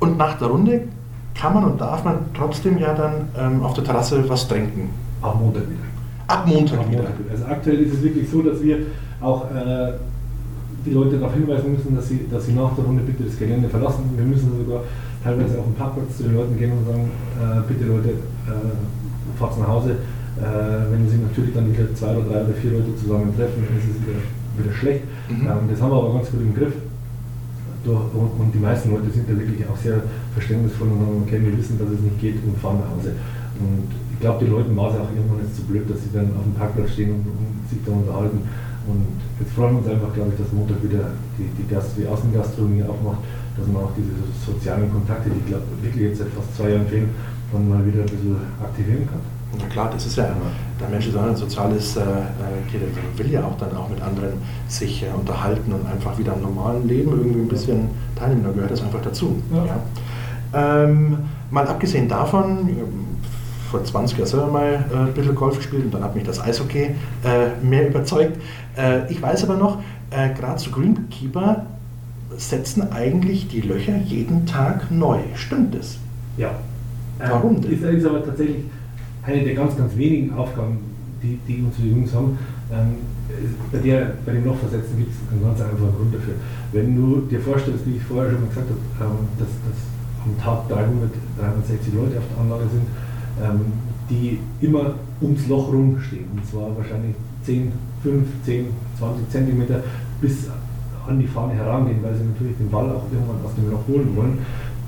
Und 0.00 0.18
nach 0.18 0.38
der 0.38 0.48
Runde 0.48 0.82
kann 1.34 1.54
man 1.54 1.64
und 1.64 1.80
darf 1.80 2.04
man 2.04 2.16
trotzdem 2.34 2.78
ja 2.78 2.94
dann 2.94 3.28
ähm, 3.36 3.62
auf 3.62 3.74
der 3.74 3.84
Terrasse 3.84 4.24
was 4.28 4.46
trinken. 4.46 4.90
Ab 5.22 5.36
Montag 5.40 5.62
wieder. 5.62 5.93
Ab 6.26 6.46
Montag, 6.46 6.80
Ab 6.80 6.86
Montag. 6.90 7.12
Also 7.30 7.44
aktuell 7.44 7.80
ist 7.80 7.94
es 7.94 8.02
wirklich 8.02 8.28
so, 8.28 8.42
dass 8.42 8.62
wir 8.62 8.78
auch 9.20 9.50
äh, 9.50 9.92
die 10.84 10.90
Leute 10.90 11.18
darauf 11.18 11.34
hinweisen 11.34 11.72
müssen, 11.72 11.94
dass 11.96 12.08
sie, 12.08 12.26
dass 12.30 12.46
sie 12.46 12.52
nach 12.52 12.74
der 12.74 12.84
Runde 12.84 13.02
bitte 13.02 13.24
das 13.24 13.38
Gelände 13.38 13.68
verlassen. 13.68 14.04
Wir 14.16 14.24
müssen 14.24 14.52
sogar 14.56 14.82
teilweise 15.22 15.58
auf 15.58 15.64
den 15.64 15.74
Parkplatz 15.74 16.18
zu 16.18 16.24
den 16.24 16.34
Leuten 16.34 16.58
gehen 16.58 16.72
und 16.72 16.84
sagen, 16.86 17.10
äh, 17.40 17.60
bitte 17.66 17.84
Leute, 17.84 18.10
äh, 18.10 19.38
fahrt 19.38 19.58
nach 19.58 19.68
Hause. 19.68 19.96
Äh, 20.36 20.92
wenn 20.92 21.08
sie 21.08 21.16
natürlich 21.16 21.54
dann 21.54 21.72
wieder 21.72 21.94
zwei 21.94 22.16
oder 22.16 22.28
drei 22.28 22.44
oder 22.44 22.54
vier 22.54 22.72
Leute 22.72 22.96
zusammentreffen, 22.96 23.64
dann 23.64 23.78
ist 23.78 23.88
es 23.88 23.98
wieder, 24.02 24.20
wieder 24.58 24.74
schlecht. 24.74 25.04
Mhm. 25.30 25.46
Ähm, 25.46 25.64
das 25.70 25.80
haben 25.80 25.90
wir 25.90 25.98
aber 25.98 26.14
ganz 26.14 26.30
gut 26.30 26.40
im 26.40 26.54
Griff. 26.54 26.74
Und 27.84 28.50
die 28.54 28.58
meisten 28.58 28.90
Leute 28.92 29.10
sind 29.10 29.28
da 29.28 29.36
wirklich 29.36 29.60
auch 29.68 29.76
sehr 29.76 30.00
verständnisvoll 30.32 30.88
und 30.88 31.00
sagen, 31.00 31.22
okay, 31.26 31.38
wir 31.44 31.56
wissen, 31.56 31.78
dass 31.78 31.88
es 31.88 32.00
nicht 32.00 32.18
geht 32.18 32.36
und 32.42 32.56
fahren 32.56 32.80
nach 32.80 32.96
Hause. 32.96 33.12
Und 33.60 33.92
ich 34.14 34.20
glaube, 34.20 34.44
die 34.44 34.50
Leuten 34.50 34.76
war 34.76 34.90
es 34.90 34.96
auch 34.96 35.10
irgendwann 35.10 35.42
jetzt 35.42 35.56
zu 35.56 35.62
blöd, 35.66 35.90
dass 35.90 36.00
sie 36.02 36.10
dann 36.14 36.30
auf 36.38 36.46
dem 36.46 36.54
Parkplatz 36.54 36.92
stehen 36.94 37.10
und, 37.10 37.26
und 37.26 37.68
sich 37.68 37.78
da 37.84 37.92
unterhalten. 37.92 38.46
Und 38.86 39.18
jetzt 39.40 39.52
freuen 39.52 39.74
wir 39.74 39.78
uns 39.82 39.88
einfach, 39.90 40.12
glaube 40.14 40.30
ich, 40.30 40.38
dass 40.38 40.52
Montag 40.52 40.78
wieder 40.82 41.10
die, 41.36 41.50
die, 41.58 41.66
Gast, 41.66 41.96
die 41.98 42.06
Außengastronomie 42.06 42.84
aufmacht, 42.84 43.26
dass 43.58 43.66
man 43.66 43.82
auch 43.82 43.92
diese 43.96 44.14
sozialen 44.38 44.92
Kontakte, 44.92 45.30
die 45.30 45.40
ich 45.40 45.46
glaube 45.46 45.66
wirklich 45.82 46.14
jetzt 46.14 46.18
seit 46.18 46.30
fast 46.30 46.54
zwei 46.56 46.70
Jahren 46.70 46.86
fehlen, 46.86 47.10
dann 47.52 47.68
mal 47.68 47.84
wieder 47.84 48.06
ein 48.06 48.12
bisschen 48.12 48.36
aktivieren 48.62 49.08
kann. 49.08 49.20
Na 49.58 49.66
klar, 49.66 49.90
das 49.92 50.04
ist 50.06 50.16
ja, 50.16 50.28
der 50.80 50.88
Mensch 50.88 51.06
ist 51.06 51.16
auch 51.16 51.22
ein 51.22 51.36
soziales 51.36 51.96
äh, 51.96 52.00
äh, 52.02 53.18
will 53.18 53.30
ja 53.30 53.44
auch 53.44 53.56
dann 53.56 53.74
auch 53.76 53.88
mit 53.88 54.02
anderen 54.02 54.34
sich 54.68 55.02
äh, 55.02 55.06
unterhalten 55.16 55.72
und 55.72 55.86
einfach 55.86 56.18
wieder 56.18 56.32
am 56.32 56.42
normalen 56.42 56.86
Leben 56.88 57.10
irgendwie 57.10 57.40
ein 57.40 57.48
bisschen 57.48 57.88
teilnehmen, 58.16 58.44
da 58.44 58.50
gehört 58.50 58.72
das 58.72 58.82
einfach 58.82 59.00
dazu. 59.00 59.36
Ja. 59.52 59.64
Ja. 59.64 60.84
Ähm, 60.84 61.18
mal 61.50 61.66
abgesehen 61.66 62.08
davon, 62.08 62.68
vor 63.74 63.84
20 63.84 64.18
Jahren 64.18 64.28
selber 64.28 64.46
mal 64.46 64.84
äh, 64.92 64.96
ein 64.96 65.14
bisschen 65.14 65.34
Golf 65.34 65.56
gespielt 65.56 65.86
und 65.86 65.94
dann 65.94 66.04
hat 66.04 66.14
mich 66.14 66.22
das 66.22 66.40
Eishockey 66.40 66.90
äh, 67.24 67.64
mehr 67.64 67.88
überzeugt. 67.88 68.38
Äh, 68.76 69.10
ich 69.10 69.20
weiß 69.20 69.42
aber 69.42 69.56
noch, 69.56 69.82
äh, 70.10 70.32
gerade 70.32 70.58
zu 70.58 70.70
Greenkeeper 70.70 71.66
setzen 72.36 72.92
eigentlich 72.92 73.48
die 73.48 73.62
Löcher 73.62 73.96
jeden 73.96 74.46
Tag 74.46 74.92
neu. 74.92 75.18
Stimmt 75.34 75.74
das? 75.74 75.98
Ja. 76.36 76.52
Warum 77.18 77.60
denn? 77.60 77.72
Ist, 77.72 77.82
ist 77.82 78.06
aber 78.06 78.24
tatsächlich 78.24 78.64
eine 79.24 79.42
der 79.42 79.54
ganz, 79.54 79.76
ganz 79.76 79.96
wenigen 79.96 80.32
Aufgaben, 80.34 80.78
die, 81.20 81.38
die 81.48 81.64
unsere 81.64 81.88
Jungs 81.88 82.14
haben. 82.14 82.38
Ähm, 82.72 82.96
bei, 83.72 83.78
der, 83.78 84.12
bei 84.24 84.32
dem 84.32 84.44
Lochversetzen 84.44 84.96
gibt 84.98 85.10
es 85.10 85.32
einen 85.32 85.42
ganz 85.42 85.60
einfachen 85.60 85.96
Grund 85.96 86.14
dafür. 86.14 86.34
Wenn 86.70 86.94
du 86.94 87.22
dir 87.22 87.40
vorstellst, 87.40 87.84
wie 87.86 87.96
ich 87.96 88.02
vorher 88.04 88.30
schon 88.30 88.42
mal 88.42 88.48
gesagt 88.48 88.68
habe, 88.70 89.10
ähm, 89.10 89.18
dass, 89.36 89.48
dass 89.48 89.78
am 90.24 90.38
Tag 90.38 90.68
300, 90.68 91.10
360 91.38 91.94
Leute 91.94 92.18
auf 92.18 92.24
der 92.30 92.38
Anlage 92.40 92.70
sind, 92.70 92.86
ähm, 92.86 93.13
die 94.08 94.38
immer 94.60 94.94
ums 95.20 95.46
Loch 95.48 95.72
rumstehen. 95.72 96.26
Und 96.36 96.46
zwar 96.46 96.76
wahrscheinlich 96.76 97.16
10, 97.44 97.72
5, 98.02 98.26
10, 98.44 98.66
20 98.98 99.28
Zentimeter 99.30 99.82
bis 100.20 100.48
an 101.06 101.18
die 101.18 101.26
Fahne 101.26 101.54
herangehen, 101.54 101.98
weil 102.02 102.14
sie 102.14 102.24
natürlich 102.24 102.56
den 102.56 102.70
Ball 102.70 102.88
auch 102.90 103.04
irgendwann 103.12 103.44
aus 103.44 103.54
dem 103.56 103.70
Loch 103.70 103.86
holen 103.88 104.16
wollen. 104.16 104.38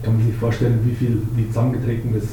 Kann 0.03 0.17
man 0.17 0.27
sich 0.27 0.37
vorstellen, 0.37 0.81
wie 0.85 0.95
viel, 0.95 1.23
wie 1.35 1.49
zusammengetreten 1.49 2.13
das, 2.15 2.25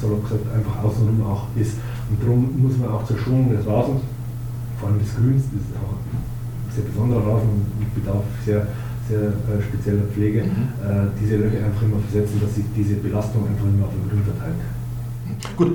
gesagt, 0.00 0.46
einfach 0.56 0.84
außenrum 0.84 1.22
auch 1.26 1.46
ist. 1.56 1.76
Und 2.08 2.22
darum 2.22 2.48
muss 2.56 2.76
man 2.78 2.88
auch 2.90 3.04
zur 3.04 3.18
Schonung 3.18 3.50
des 3.50 3.66
Rasens, 3.66 4.00
vor 4.80 4.88
allem 4.88 4.98
des 4.98 5.14
Grüns, 5.14 5.44
das 5.52 5.60
ist 5.60 5.76
auch 5.76 5.92
ein 5.92 6.24
sehr 6.74 6.84
besonderer 6.84 7.20
Rasen 7.20 7.48
und 7.48 7.94
bedarf 7.94 8.24
sehr, 8.44 8.66
sehr 9.08 9.28
äh, 9.28 9.60
spezieller 9.60 10.08
Pflege, 10.12 10.42
mhm. 10.44 10.72
äh, 10.80 11.12
diese 11.20 11.36
Löcher 11.36 11.64
einfach 11.64 11.82
immer 11.82 12.00
versetzen, 12.08 12.40
dass 12.40 12.54
sich 12.54 12.64
diese 12.74 12.96
Belastung 12.96 13.46
einfach 13.46 13.68
immer 13.68 13.86
auf 13.86 13.92
dem 13.92 14.08
Grün 14.08 14.24
verteilt. 14.24 14.56
Gut, 15.56 15.72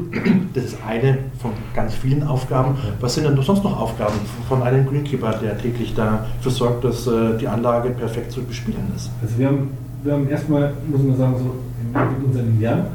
das 0.54 0.66
ist 0.66 0.78
eine 0.86 1.18
von 1.40 1.52
ganz 1.74 1.94
vielen 1.94 2.24
Aufgaben. 2.24 2.76
Was 3.00 3.16
sind 3.16 3.26
denn 3.26 3.42
sonst 3.42 3.64
noch 3.64 3.80
Aufgaben 3.80 4.16
von 4.48 4.62
einem 4.64 4.86
Greenkeeper, 4.86 5.32
der 5.34 5.58
täglich 5.58 5.94
dafür 5.94 6.52
sorgt, 6.52 6.84
dass 6.84 7.08
äh, 7.08 7.38
die 7.40 7.48
Anlage 7.48 7.90
perfekt 7.92 8.32
zu 8.32 8.44
bespielen 8.44 8.92
ist? 8.96 9.10
Also 9.22 9.38
wir 9.38 9.48
haben, 9.48 9.70
wir 10.04 10.14
haben 10.14 10.30
erstmal, 10.30 10.74
muss 10.90 11.04
man 11.04 11.18
sagen, 11.18 11.36
so 11.38 11.56
mit 12.00 12.26
unseren 12.26 12.48
Indianern, 12.48 12.88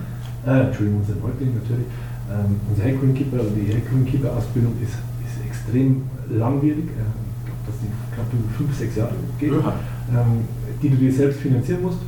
äh, 0.47 0.67
Entschuldigung, 0.67 1.01
unseren 1.01 1.23
Häuptling 1.23 1.55
natürlich, 1.55 1.87
ähm, 2.31 2.61
unser 2.71 2.85
Head 2.85 3.01
Greenkeeper, 3.01 3.39
also 3.39 3.51
die 3.51 3.73
Head 3.73 3.89
Greenkeeper 3.91 4.37
Ausbildung 4.37 4.73
ist, 4.83 4.95
ist 5.27 5.47
extrem 5.47 6.03
langwierig. 6.31 6.87
Äh, 6.87 7.11
ich 7.37 7.45
glaube, 7.45 7.63
dass 7.67 7.77
die 7.81 7.91
knapp 8.15 8.27
fünf, 8.57 8.77
sechs 8.77 8.97
Jahre 8.97 9.15
geht, 9.39 9.53
ähm, 9.53 10.45
die 10.83 10.89
du 10.89 10.97
dir 10.97 11.13
selbst 11.13 11.41
finanzieren 11.41 11.83
musst. 11.83 11.99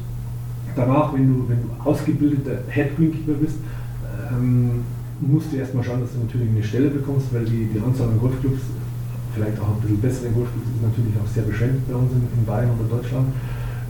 Danach, 0.74 1.12
wenn 1.12 1.28
du, 1.28 1.48
wenn 1.48 1.58
du 1.62 1.68
ausgebildeter 1.84 2.62
Head 2.70 2.96
Greenkeeper 2.96 3.32
bist, 3.34 3.56
ähm, 4.32 4.84
musst 5.20 5.52
du 5.52 5.56
erstmal 5.56 5.84
schauen, 5.84 6.00
dass 6.00 6.12
du 6.12 6.20
natürlich 6.20 6.50
eine 6.50 6.62
Stelle 6.62 6.90
bekommst, 6.90 7.32
weil 7.32 7.44
die, 7.44 7.68
die 7.72 7.80
Anzahl 7.80 8.08
an 8.08 8.18
Golfclubs, 8.18 8.60
vielleicht 9.34 9.58
auch 9.60 9.68
ein 9.68 9.80
bisschen 9.80 10.00
bessere 10.00 10.30
Golfclubs, 10.30 10.66
ist 10.66 10.82
natürlich 10.82 11.14
auch 11.22 11.28
sehr 11.28 11.44
beschränkt 11.44 11.88
bei 11.88 11.94
uns 11.94 12.10
in, 12.12 12.26
in 12.26 12.44
Bayern 12.44 12.70
oder 12.78 12.96
Deutschland. 12.96 13.28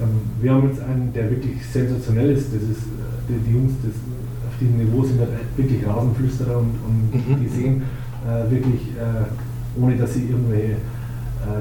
Ähm, 0.00 0.20
wir 0.40 0.52
haben 0.52 0.68
jetzt 0.68 0.80
einen, 0.82 1.12
der 1.12 1.30
wirklich 1.30 1.64
sensationell 1.66 2.30
ist, 2.30 2.52
das 2.52 2.62
ist 2.62 2.84
äh, 2.90 3.28
die, 3.28 3.38
die 3.48 3.54
Jungs 3.54 3.72
das, 3.82 3.94
auf 3.94 4.54
diesem 4.60 4.76
Niveau 4.76 5.02
sind 5.02 5.20
halt 5.20 5.30
wirklich 5.56 5.86
Rasenflüsterer 5.86 6.58
und, 6.58 6.74
und 6.86 7.08
mhm. 7.14 7.40
die 7.40 7.48
sehen 7.48 7.82
äh, 8.26 8.50
wirklich, 8.50 8.92
äh, 8.98 9.80
ohne 9.80 9.96
dass 9.96 10.14
sie 10.14 10.28
irgendwelche 10.28 10.76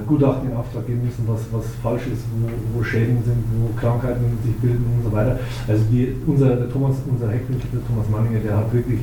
Gutachten 0.08 0.52
in 0.52 0.56
Auftrag 0.56 0.86
geben 0.86 1.04
müssen, 1.06 1.26
was, 1.28 1.42
was 1.52 1.66
falsch 1.82 2.06
ist, 2.14 2.24
wo, 2.38 2.50
wo 2.78 2.84
Schäden 2.84 3.18
sind, 3.26 3.42
wo 3.58 3.74
Krankheiten 3.80 4.38
sich 4.46 4.56
bilden 4.58 4.86
und 4.98 5.04
so 5.04 5.12
weiter. 5.12 5.40
Also 5.68 5.84
die, 5.92 6.14
unser 6.28 6.56
der 6.56 6.70
Thomas, 6.70 6.98
unser 7.10 7.30
Heckmüller 7.30 7.82
Thomas 7.88 8.08
Manninger, 8.10 8.40
der 8.40 8.58
hat 8.58 8.72
wirklich 8.74 9.02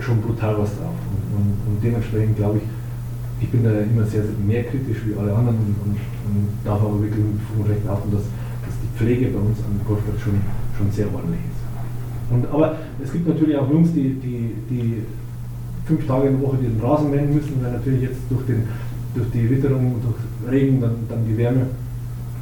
schon 0.00 0.20
brutal 0.22 0.54
was 0.58 0.70
drauf. 0.78 0.94
Und, 1.10 1.22
und, 1.34 1.50
und 1.66 1.82
dementsprechend 1.82 2.36
glaube 2.36 2.58
ich, 2.58 2.64
ich 3.42 3.50
bin 3.50 3.64
da 3.64 3.70
immer 3.70 4.06
sehr, 4.06 4.22
sehr 4.22 4.38
mehr 4.38 4.64
kritisch 4.64 5.02
wie 5.04 5.18
alle 5.18 5.34
anderen 5.34 5.58
und, 5.58 5.76
und, 5.82 5.98
und 5.98 6.48
darf 6.64 6.80
aber 6.80 7.00
wirklich 7.02 7.24
mit 7.24 7.42
Fug 7.50 7.66
und 7.66 7.70
Recht 7.70 7.84
behaupten, 7.84 8.12
dass, 8.12 8.22
dass 8.22 8.74
die 8.78 8.90
Pflege 8.96 9.26
bei 9.34 9.38
uns 9.38 9.58
am 9.66 9.80
Golfplatz 9.86 10.20
schon, 10.22 10.38
schon 10.78 10.90
sehr 10.92 11.06
ordentlich 11.12 11.42
ist. 11.42 11.62
Und, 12.30 12.46
aber 12.48 12.76
es 13.02 13.12
gibt 13.12 13.28
natürlich 13.28 13.56
auch 13.56 13.68
Jungs, 13.68 13.92
die, 13.92 14.14
die, 14.14 14.54
die 14.70 15.02
fünf 15.84 16.06
Tage 16.06 16.28
in 16.28 16.40
der 16.40 16.48
Woche 16.48 16.56
diesen 16.56 16.80
Rasen 16.80 17.10
mähen 17.10 17.34
müssen, 17.34 17.62
weil 17.62 17.72
natürlich 17.72 18.02
jetzt 18.02 18.20
durch 18.30 18.46
den 18.46 18.64
durch 19.14 19.30
die 19.30 19.48
Witterung, 19.48 20.00
durch 20.02 20.52
Regen, 20.52 20.80
dann, 20.80 20.96
dann 21.08 21.26
die 21.26 21.36
Wärme, 21.38 21.66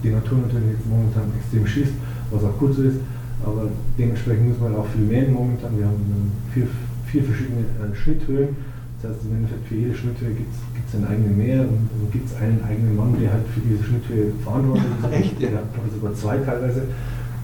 die 0.03 0.11
Natur 0.11 0.39
natürlich 0.39 0.79
jetzt 0.79 0.89
momentan 0.89 1.31
extrem 1.39 1.67
schießt, 1.67 1.93
was 2.31 2.45
auch 2.45 2.59
gut 2.59 2.75
so 2.75 2.83
ist. 2.83 2.99
Aber 3.45 3.69
dementsprechend 3.99 4.49
muss 4.49 4.61
man 4.61 4.75
auch 4.77 4.87
viel 4.89 5.03
mähen 5.03 5.35
momentan. 5.35 5.77
Wir 5.77 5.87
haben 5.87 6.33
vier, 6.55 6.67
vier 7.07 7.25
verschiedene 7.25 7.61
äh, 7.61 7.95
Schnitthöhen. 7.95 8.57
Das 9.03 9.11
heißt, 9.11 9.27
im 9.27 9.37
Endeffekt 9.37 9.67
für 9.67 9.75
jede 9.75 9.95
Schnitthöhe 9.95 10.31
gibt 10.31 10.55
es 10.55 10.95
einen 10.95 11.07
eigenen 11.07 11.37
Mäher 11.37 11.63
und, 11.63 11.91
und 11.91 12.13
gibt 12.13 12.27
es 12.31 12.37
einen 12.37 12.63
eigenen 12.63 12.95
Mann, 12.95 13.19
der 13.21 13.33
halt 13.33 13.47
für 13.51 13.61
diese 13.61 13.83
Schnitthöhe 13.83 14.31
verantwortlich 14.45 14.87
ist. 14.87 15.13
Echt? 15.19 15.43
Der 15.43 15.59
hat 15.59 15.75
sogar 15.93 16.15
zwei 16.15 16.39
teilweise. 16.39 16.87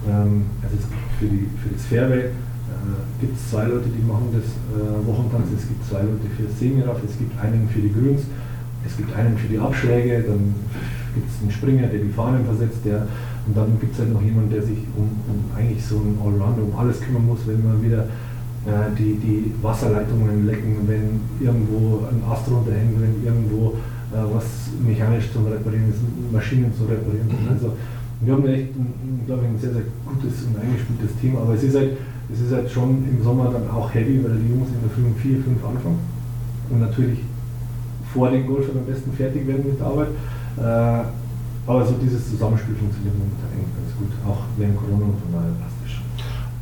Ähm, 0.07 0.47
also 0.63 0.75
für, 1.19 1.27
die, 1.27 1.51
für 1.59 1.69
das 1.75 1.83
Fairway 1.83 2.31
äh, 2.31 2.31
gibt 3.19 3.35
es 3.35 3.51
zwei 3.51 3.65
Leute, 3.67 3.91
die 3.91 4.03
machen 4.07 4.31
das 4.31 4.47
äh, 4.71 5.05
Wochentanz. 5.05 5.51
Es 5.51 5.67
gibt 5.67 5.83
zwei 5.83 5.99
Leute 6.07 6.31
für 6.37 6.43
das 6.47 6.57
Semiraff, 6.57 7.03
es 7.03 7.17
gibt 7.17 7.35
einen 7.43 7.67
für 7.67 7.81
die 7.83 7.91
Grüns 7.91 8.23
es 8.89 8.97
gibt 8.97 9.15
einen 9.15 9.37
für 9.37 9.47
die 9.47 9.59
Abschläge, 9.59 10.23
dann 10.27 10.55
gibt 11.13 11.29
es 11.29 11.41
einen 11.41 11.51
Springer, 11.51 11.87
der 11.87 11.99
die 11.99 12.09
Fahnen 12.09 12.45
versetzt, 12.45 12.79
der, 12.85 13.07
und 13.47 13.55
dann 13.55 13.79
gibt 13.79 13.93
es 13.93 13.99
halt 13.99 14.13
noch 14.13 14.21
jemanden, 14.21 14.51
der 14.51 14.63
sich 14.63 14.79
um, 14.95 15.09
um 15.29 15.37
eigentlich 15.55 15.83
so 15.83 15.97
einen 15.97 16.17
Allrounder 16.21 16.63
um 16.63 16.77
alles 16.77 17.01
kümmern 17.01 17.25
muss, 17.25 17.39
wenn 17.47 17.63
man 17.63 17.81
wieder 17.81 18.05
äh, 18.65 18.91
die, 18.97 19.15
die 19.15 19.53
Wasserleitungen 19.61 20.45
lecken, 20.45 20.85
wenn 20.85 21.21
irgendwo 21.39 22.05
ein 22.09 22.21
Ast 22.29 22.49
runterhängt, 22.51 22.99
wenn 22.99 23.23
irgendwo 23.23 23.75
äh, 24.11 24.25
was 24.33 24.45
mechanisch 24.85 25.31
zu 25.31 25.39
reparieren 25.39 25.89
ist, 25.89 26.01
Maschinen 26.31 26.73
zu 26.73 26.83
reparieren 26.83 27.29
ist. 27.29 27.45
Mhm. 27.45 27.53
Also 27.53 27.73
wir 28.21 28.33
haben 28.33 28.45
echt, 28.47 28.75
ein, 28.75 29.23
glaube 29.25 29.43
ich, 29.45 29.49
ein 29.49 29.59
sehr, 29.59 29.73
sehr 29.73 29.87
gutes 30.05 30.43
und 30.43 30.59
eingespieltes 30.59 31.15
Thema, 31.21 31.41
aber 31.41 31.53
es 31.53 31.63
ist 31.63 31.75
halt, 31.75 31.95
es 32.31 32.41
ist 32.41 32.51
halt 32.51 32.69
schon 32.69 33.05
im 33.09 33.23
Sommer 33.23 33.49
dann 33.49 33.69
auch 33.69 33.93
heavy, 33.93 34.19
weil 34.23 34.37
die 34.37 34.49
Jungs 34.51 34.69
in 34.69 34.81
der 34.83 34.91
Früh 34.91 35.07
um 35.07 35.15
4, 35.15 35.41
5 35.41 35.65
anfangen 35.65 35.99
und 36.69 36.79
natürlich 36.81 37.19
vor 38.13 38.29
den 38.29 38.47
Golfern 38.47 38.77
am 38.77 38.85
besten 38.85 39.11
fertig 39.13 39.47
werden 39.47 39.65
mit 39.67 39.79
der 39.79 39.87
Arbeit. 39.87 40.09
Äh, 40.57 41.05
aber 41.67 41.85
so 41.85 41.93
dieses 42.01 42.29
Zusammenspiel 42.29 42.75
funktioniert 42.75 43.13
momentan 43.17 43.49
eigentlich 43.53 43.75
ganz 43.75 43.97
gut, 43.99 44.11
auch 44.27 44.39
während 44.57 44.77
Corona 44.77 45.05
und 45.05 45.19
von 45.21 45.31
daher 45.33 45.51
passt 45.61 45.75
es 45.85 45.91
schon. 45.91 46.03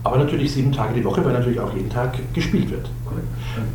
Aber 0.03 0.17
natürlich 0.17 0.51
sieben 0.53 0.71
Tage 0.71 0.93
die 0.95 1.03
Woche, 1.03 1.23
weil 1.23 1.33
natürlich 1.33 1.59
auch 1.59 1.73
jeden 1.73 1.89
Tag 1.89 2.17
gespielt 2.33 2.69
wird. 2.69 2.89
Korrekt. 3.05 3.27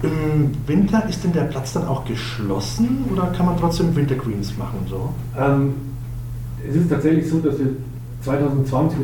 Im 0.02 0.50
Winter 0.66 1.08
ist 1.08 1.24
denn 1.24 1.32
der 1.32 1.44
Platz 1.44 1.72
dann 1.72 1.86
auch 1.86 2.04
geschlossen 2.04 3.04
oder 3.10 3.26
kann 3.28 3.46
man 3.46 3.56
trotzdem 3.56 3.94
Wintergreens 3.96 4.56
machen? 4.58 4.86
So? 4.88 5.14
Ähm, 5.38 5.74
es 6.68 6.76
ist 6.76 6.90
tatsächlich 6.90 7.28
so, 7.28 7.38
dass 7.40 7.58
wir 7.58 7.68
2020, 8.22 8.98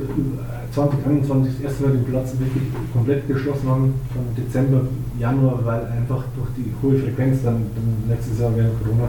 2021 0.73 1.53
das 1.55 1.61
erste 1.63 1.85
Mal 1.85 1.93
den 1.93 2.05
Platz 2.05 2.33
wirklich 2.39 2.63
komplett 2.93 3.27
geschlossen 3.27 3.69
haben, 3.69 3.95
von 4.15 4.23
Dezember, 4.37 4.83
Januar, 5.19 5.59
weil 5.65 5.87
einfach 5.87 6.23
durch 6.37 6.49
die 6.57 6.71
hohe 6.83 6.97
Frequenz 6.99 7.43
dann, 7.43 7.67
dann 7.75 8.09
letztes 8.09 8.39
Jahr 8.39 8.55
während 8.55 8.79
Corona, 8.83 9.09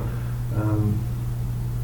ähm, 0.58 0.94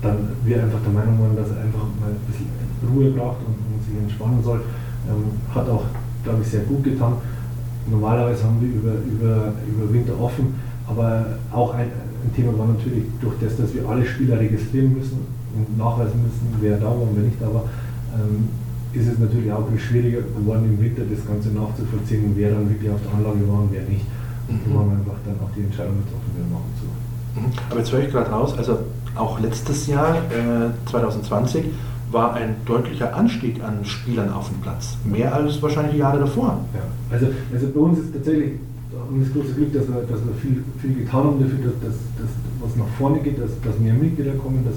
dann 0.01 0.17
wir 0.43 0.63
einfach 0.63 0.79
der 0.81 0.93
Meinung 0.93 1.19
waren, 1.21 1.35
dass 1.35 1.49
er 1.49 1.63
einfach 1.63 1.85
mal 2.01 2.09
ein 2.09 2.25
bisschen 2.25 2.49
Ruhe 2.93 3.11
braucht 3.11 3.45
und, 3.45 3.53
und 3.53 3.83
sich 3.85 3.97
entspannen 3.97 4.41
soll. 4.43 4.61
Ähm, 5.07 5.37
hat 5.53 5.69
auch, 5.69 5.85
glaube 6.23 6.41
ich, 6.41 6.47
sehr 6.47 6.61
gut 6.61 6.83
getan. 6.83 7.13
Normalerweise 7.87 8.43
haben 8.43 8.59
wir 8.59 8.69
über, 8.69 8.93
über, 9.05 9.53
über 9.69 9.93
Winter 9.93 10.19
offen, 10.19 10.55
aber 10.87 11.37
auch 11.51 11.75
ein, 11.75 11.87
ein 12.23 12.33
Thema 12.35 12.57
war 12.57 12.67
natürlich 12.67 13.05
durch 13.21 13.35
das, 13.39 13.57
dass 13.57 13.73
wir 13.75 13.87
alle 13.87 14.03
Spieler 14.03 14.39
registrieren 14.39 14.93
müssen 14.97 15.19
und 15.55 15.77
nachweisen 15.77 16.23
müssen, 16.23 16.57
wer 16.59 16.77
da 16.77 16.85
war 16.85 17.01
und 17.01 17.15
wer 17.15 17.23
nicht 17.23 17.39
da 17.39 17.53
war. 17.53 17.65
Ähm, 18.15 18.49
ist 18.93 19.07
es 19.07 19.19
natürlich 19.19 19.51
auch 19.51 19.67
schwieriger 19.77 20.21
geworden 20.21 20.65
im 20.65 20.81
Winter 20.81 21.03
das 21.03 21.27
Ganze 21.27 21.49
nachzuvollziehen, 21.49 22.31
wer 22.35 22.51
dann 22.51 22.69
wirklich 22.69 22.89
auf 22.89 22.99
der 23.03 23.13
Anlage 23.13 23.45
war 23.47 23.63
und 23.63 23.73
wer 23.73 23.83
nicht. 23.83 24.05
Und 24.47 24.65
mhm. 24.65 24.79
haben 24.79 24.89
wir 24.89 24.97
einfach 24.97 25.19
dann 25.25 25.35
auch 25.43 25.51
die 25.55 25.63
Entscheidung 25.63 25.97
getroffen, 26.05 26.31
wir 26.35 26.47
machen 26.47 26.71
zu. 26.79 26.87
Mhm. 27.39 27.69
Aber 27.69 27.79
jetzt 27.79 27.91
höre 27.91 28.03
ich 28.03 28.11
gerade 28.11 28.29
raus, 28.29 28.55
also 28.57 28.79
auch 29.15 29.39
letztes 29.39 29.87
Jahr, 29.87 30.15
äh, 30.31 30.89
2020, 30.89 31.65
war 32.11 32.33
ein 32.33 32.55
deutlicher 32.65 33.13
Anstieg 33.13 33.61
an 33.61 33.83
Spielern 33.83 34.31
auf 34.31 34.47
dem 34.47 34.61
Platz. 34.61 34.95
Mehr 35.03 35.33
als 35.33 35.61
wahrscheinlich 35.61 35.95
die 35.95 35.99
Jahre 35.99 36.19
davor. 36.19 36.59
Ja, 36.73 36.81
also, 37.11 37.27
also 37.51 37.67
bei 37.73 37.79
uns 37.79 37.99
ist 37.99 38.13
tatsächlich 38.13 38.53
haben 39.05 39.19
das 39.19 39.33
große 39.33 39.53
Glück, 39.53 39.73
dass 39.73 39.87
wir, 39.87 40.01
dass 40.01 40.19
wir 40.23 40.33
viel, 40.41 40.63
viel 40.81 40.93
getan 41.03 41.23
haben 41.23 41.39
dafür, 41.39 41.59
dass, 41.69 41.77
dass, 41.81 41.97
dass 42.17 42.31
was 42.61 42.75
nach 42.75 42.89
vorne 42.97 43.19
geht, 43.19 43.37
dass, 43.41 43.51
dass 43.61 43.77
mehr 43.79 43.93
Mitglieder 43.93 44.33
kommen, 44.33 44.65
dass, 44.65 44.75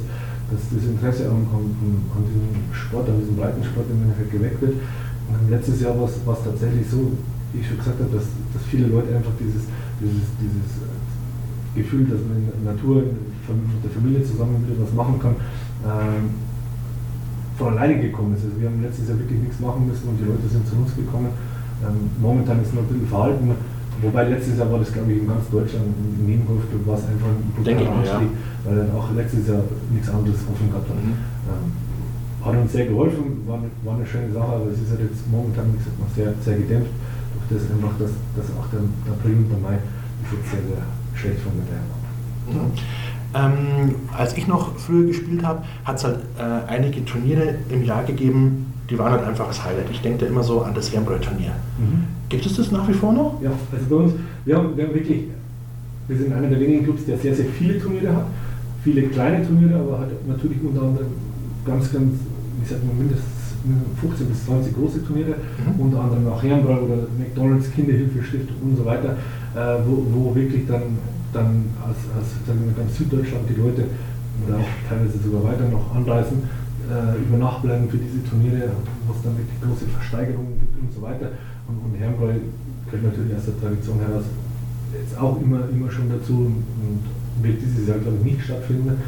dass 0.51 0.61
das 0.73 0.85
Interesse 0.85 1.29
an, 1.29 1.45
an, 1.53 2.23
diesem 2.25 2.73
Sport, 2.73 3.09
an 3.09 3.21
diesem 3.21 3.37
Breitensport 3.37 3.87
im 3.91 4.03
Endeffekt 4.03 4.33
geweckt 4.33 4.61
wird. 4.61 4.81
Und 5.29 5.51
letztes 5.51 5.81
Jahr 5.81 5.93
war 5.99 6.09
es 6.09 6.45
tatsächlich 6.45 6.89
so, 6.89 7.13
wie 7.53 7.61
ich 7.61 7.69
schon 7.69 7.77
gesagt 7.77 8.01
habe, 8.01 8.09
dass, 8.09 8.25
dass 8.57 8.63
viele 8.69 8.89
Leute 8.89 9.13
einfach 9.15 9.37
dieses, 9.37 9.69
dieses, 10.01 10.25
dieses 10.41 10.71
Gefühl, 11.77 12.09
dass 12.09 12.21
man 12.25 12.41
in 12.41 12.65
der 12.65 12.73
Natur 12.73 13.05
mit 13.05 13.81
der 13.85 13.93
Familie 13.93 14.25
zusammen 14.25 14.65
wieder 14.65 14.81
was 14.81 14.93
machen 14.93 15.21
kann, 15.21 15.37
ähm, 15.85 16.49
von 17.57 17.77
alleine 17.77 18.01
gekommen 18.01 18.35
ist. 18.37 18.45
Also 18.45 18.61
wir 18.61 18.69
haben 18.69 18.81
letztes 18.83 19.09
Jahr 19.09 19.19
wirklich 19.19 19.41
nichts 19.41 19.61
machen 19.61 19.87
müssen 19.87 20.09
und 20.09 20.17
die 20.17 20.29
Leute 20.29 20.49
sind 20.49 20.65
zu 20.69 20.77
uns 20.77 20.95
gekommen. 20.97 21.29
Ähm, 21.85 22.11
momentan 22.21 22.61
ist 22.61 22.69
es 22.69 22.75
noch 22.75 22.83
ein 22.83 22.89
bisschen 22.89 23.09
verhalten, 23.09 23.53
wobei 24.03 24.29
letztes 24.29 24.59
Jahr 24.59 24.71
war 24.71 24.79
das, 24.79 24.93
glaube 24.93 25.13
ich, 25.13 25.19
in 25.21 25.29
ganz 25.29 25.49
Deutschland, 25.51 25.87
im 25.87 26.27
Nebenhofclub 26.27 26.87
war 26.87 26.97
es 26.97 27.05
einfach 27.05 27.29
ein 27.29 27.53
brutaler 27.57 27.93
Anstieg, 27.93 28.31
ja. 28.33 28.65
weil 28.65 28.77
dann 28.77 28.91
auch 28.97 29.09
letztes 29.15 29.49
Jahr 29.49 29.63
nichts 29.93 30.09
anderes 30.09 30.41
offen 30.51 30.71
gehabt 30.71 30.89
hat. 30.89 30.97
Mhm. 30.97 31.15
Ähm, 31.49 31.89
hat 32.45 32.57
uns 32.57 32.73
sehr 32.73 32.87
geholfen, 32.87 33.43
war 33.47 33.59
eine, 33.59 33.71
war 33.85 33.97
eine 33.97 34.07
schöne 34.07 34.33
Sache, 34.33 34.53
aber 34.53 34.71
es 34.73 34.81
ist 34.81 34.91
halt 34.91 35.01
jetzt 35.01 35.27
momentan, 35.31 35.73
wie 35.73 35.79
gesagt, 35.79 35.99
noch 35.99 36.15
sehr, 36.15 36.33
sehr 36.45 36.57
gedämpft 36.57 36.93
durch 37.49 37.63
das 37.63 37.71
einfach, 37.71 37.93
dass, 37.99 38.11
dass 38.37 38.47
auch 38.57 38.67
der, 38.71 38.81
der 39.07 39.13
April 39.15 39.37
und 39.37 39.51
der 39.51 39.59
Mai 39.59 39.79
ist 40.23 40.51
sehr, 40.51 40.61
sehr 40.61 40.83
schlecht 41.15 41.41
von 41.41 41.53
der 41.57 42.55
mhm. 42.55 42.73
ähm, 43.35 43.95
Als 44.17 44.37
ich 44.37 44.47
noch 44.47 44.77
früher 44.77 45.07
gespielt 45.07 45.45
habe, 45.45 45.63
hat 45.85 45.97
es 45.97 46.05
halt 46.05 46.19
äh, 46.39 46.69
einige 46.69 47.05
Turniere 47.05 47.57
im 47.69 47.85
Jahr 47.85 48.05
gegeben, 48.05 48.73
die 48.91 48.99
waren 48.99 49.13
halt 49.13 49.25
einfach 49.25 49.49
das 49.49 49.65
Highlight. 49.65 49.91
Ich 49.91 50.01
denke 50.01 50.21
da 50.21 50.27
immer 50.27 50.43
so 50.43 50.63
an 50.63 50.75
das 50.75 50.93
Wernbräu-Turnier. 50.93 51.53
Mhm. 51.79 52.05
Gibt 52.29 52.45
es 52.45 52.57
das 52.57 52.71
nach 52.71 52.87
wie 52.88 52.93
vor 52.93 53.12
noch? 53.12 53.41
Ja, 53.43 53.51
also 53.51 53.85
bei 53.88 53.97
uns, 53.97 54.12
wir 54.45 54.57
haben, 54.57 54.77
wir 54.77 54.87
haben 54.87 54.95
wirklich, 54.95 55.25
wir 56.09 56.17
sind 56.17 56.33
einer 56.33 56.49
der 56.49 56.61
wenigen 56.61 56.85
Clubs, 56.85 57.05
der 57.07 57.19
sehr, 57.19 57.35
sehr 57.35 57.47
viele 57.47 57.79
Turniere 57.79 58.14
hat. 58.14 58.27
Viele 58.85 59.03
kleine 59.05 59.47
Turniere, 59.47 59.79
aber 59.79 60.01
halt 60.01 60.29
natürlich 60.29 60.59
unter 60.62 60.83
anderem 60.83 61.09
ganz, 61.64 61.93
ganz, 61.93 62.14
ich 62.62 62.69
sag 62.69 62.85
mal, 62.85 62.95
mindestens 62.95 63.38
15 64.01 64.27
bis 64.29 64.45
20 64.47 64.75
große 64.75 65.05
Turniere, 65.05 65.35
mhm. 65.35 65.81
unter 65.81 66.01
anderem 66.01 66.29
auch 66.29 66.43
Herrenbrau 66.43 66.85
oder 66.85 67.09
McDonalds 67.19 67.71
Kinderhilfestiftung 67.73 68.57
und 68.62 68.77
so 68.77 68.85
weiter, 68.85 69.17
äh, 69.55 69.79
wo, 69.85 70.07
wo 70.12 70.35
wirklich 70.35 70.67
dann, 70.67 70.99
dann 71.33 71.64
aus, 71.83 71.97
aus 72.17 72.29
sagen 72.47 72.61
wir, 72.64 72.73
ganz 72.73 72.97
Süddeutschland 72.97 73.45
die 73.49 73.61
Leute 73.61 73.85
oder 74.47 74.59
auch 74.59 74.73
teilweise 74.88 75.19
sogar 75.19 75.45
weiter 75.45 75.69
noch 75.69 75.95
anreisen, 75.95 76.45
äh, 76.88 77.21
über 77.21 77.37
Nacht 77.38 77.62
bleiben 77.62 77.88
für 77.88 77.99
diese 77.99 78.23
Turniere, 78.25 78.71
wo 79.07 79.12
es 79.12 79.23
dann 79.23 79.37
wirklich 79.37 79.61
große 79.61 79.91
Versteigerungen 79.91 80.59
gibt 80.61 80.79
und 80.79 80.93
so 80.95 81.03
weiter. 81.03 81.33
Und, 81.68 81.78
und 81.85 82.00
Herrenbrau 82.00 82.26
gehört 82.26 83.04
natürlich 83.04 83.37
aus 83.37 83.44
der 83.44 83.61
Tradition 83.61 84.00
heraus 84.00 84.24
jetzt 84.98 85.18
auch 85.20 85.40
immer, 85.40 85.68
immer 85.70 85.90
schon 85.90 86.09
dazu 86.09 86.50
und 86.50 87.04
wird 87.42 87.61
dieses 87.61 87.87
Jahr, 87.87 87.98
glaube 87.98 88.16
ich, 88.18 88.33
nicht 88.33 88.44
stattfinden 88.44 88.98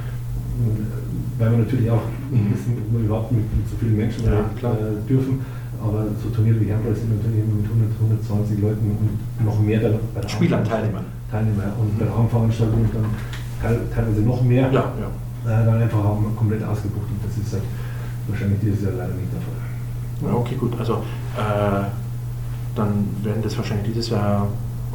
weil 1.39 1.51
wir 1.53 1.59
natürlich 1.59 1.91
auch 1.91 2.05
nicht 2.31 2.53
wissen, 2.53 2.77
ob 2.77 2.93
wir 2.93 3.01
überhaupt 3.01 3.33
mit, 3.33 3.45
mit 3.57 3.69
so 3.69 3.77
vielen 3.81 3.97
Menschen 3.97 4.25
ja, 4.25 4.45
äh, 4.45 5.09
dürfen. 5.09 5.41
Aber 5.81 6.05
so 6.23 6.29
Turniere 6.29 6.61
wie 6.61 6.69
Herrenball 6.69 6.95
sind 6.95 7.17
natürlich 7.17 7.41
immer 7.41 7.57
mit 7.57 7.65
100, 7.65 8.29
120 8.29 8.61
Leuten 8.61 8.85
und 8.93 9.47
noch 9.47 9.59
mehr 9.61 9.81
da, 9.81 9.89
bei 10.15 10.21
der 10.21 10.29
Spielern, 10.29 10.63
Teilnehmern. 10.63 11.05
Teilnehmer. 11.31 11.73
Und 11.81 11.99
bei 11.99 12.05
der 12.05 12.13
Raumveranstaltung 12.13 12.85
dann 12.93 13.09
teilweise 13.95 14.21
noch 14.21 14.43
mehr. 14.43 14.69
Ja, 14.71 14.93
ja. 15.01 15.09
Äh, 15.49 15.65
dann 15.65 15.81
einfach 15.81 16.05
auch 16.05 16.21
komplett 16.37 16.63
ausgebucht 16.63 17.09
und 17.09 17.25
das 17.25 17.33
ist 17.41 17.53
halt 17.55 17.65
wahrscheinlich 18.29 18.61
dieses 18.61 18.83
Jahr 18.85 18.93
leider 18.93 19.15
nicht 19.17 19.33
der 19.33 19.41
Fall. 19.41 20.29
Ja, 20.29 20.37
okay, 20.37 20.57
gut. 20.61 20.79
Also 20.79 21.01
äh, 21.41 21.89
dann 22.75 23.07
werden 23.23 23.43
das 23.43 23.57
wahrscheinlich 23.57 23.89
dieses 23.89 24.11
Jahr 24.11 24.49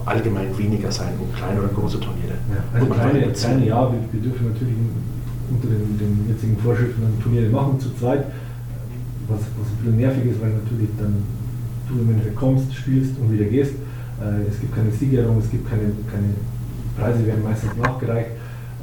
allgemein 0.05 0.55
weniger 0.57 0.91
sein, 0.91 1.13
um 1.19 1.33
kleine 1.33 1.59
oder 1.59 1.69
große 1.69 1.99
Turniere. 1.99 2.37
Ja, 2.49 2.63
also 2.73 2.85
kleine, 2.87 3.31
kleine, 3.31 3.65
ja, 3.65 3.91
wir, 3.91 3.99
wir 4.11 4.21
dürfen 4.21 4.51
natürlich 4.51 4.75
unter 5.49 5.67
den, 5.67 5.97
den 5.97 6.29
jetzigen 6.29 6.57
Vorschriften 6.57 7.01
dann 7.01 7.21
Turniere 7.21 7.49
machen 7.49 7.79
zu 7.79 7.93
zweit, 7.95 8.25
was, 9.27 9.39
was 9.39 9.67
ein 9.67 9.77
bisschen 9.81 9.97
nervig 9.97 10.25
ist, 10.25 10.41
weil 10.41 10.51
natürlich 10.51 10.89
dann 10.97 11.23
du 11.89 12.01
im 12.01 12.09
Endeffekt 12.11 12.35
kommst, 12.35 12.73
spielst 12.73 13.17
und 13.19 13.31
wieder 13.31 13.45
gehst. 13.45 13.73
Äh, 14.21 14.49
es 14.49 14.59
gibt 14.59 14.75
keine 14.75 14.91
Siegerung, 14.91 15.39
es 15.39 15.49
gibt 15.49 15.69
keine, 15.69 15.91
keine 16.11 16.33
Preise, 16.97 17.25
werden 17.25 17.43
meistens 17.43 17.71
nachgereicht. 17.81 18.31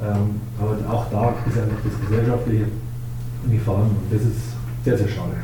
Ähm, 0.03 0.41
aber 0.59 0.75
auch 0.91 1.09
da 1.09 1.35
ist 1.47 1.57
einfach 1.57 1.79
das 1.83 2.09
Gesellschaftliche 2.09 2.65
vorhanden 3.63 3.97
und 3.97 4.13
das 4.13 4.21
ist 4.21 4.55
sehr, 4.83 4.97
sehr 4.97 5.07
schade 5.07 5.35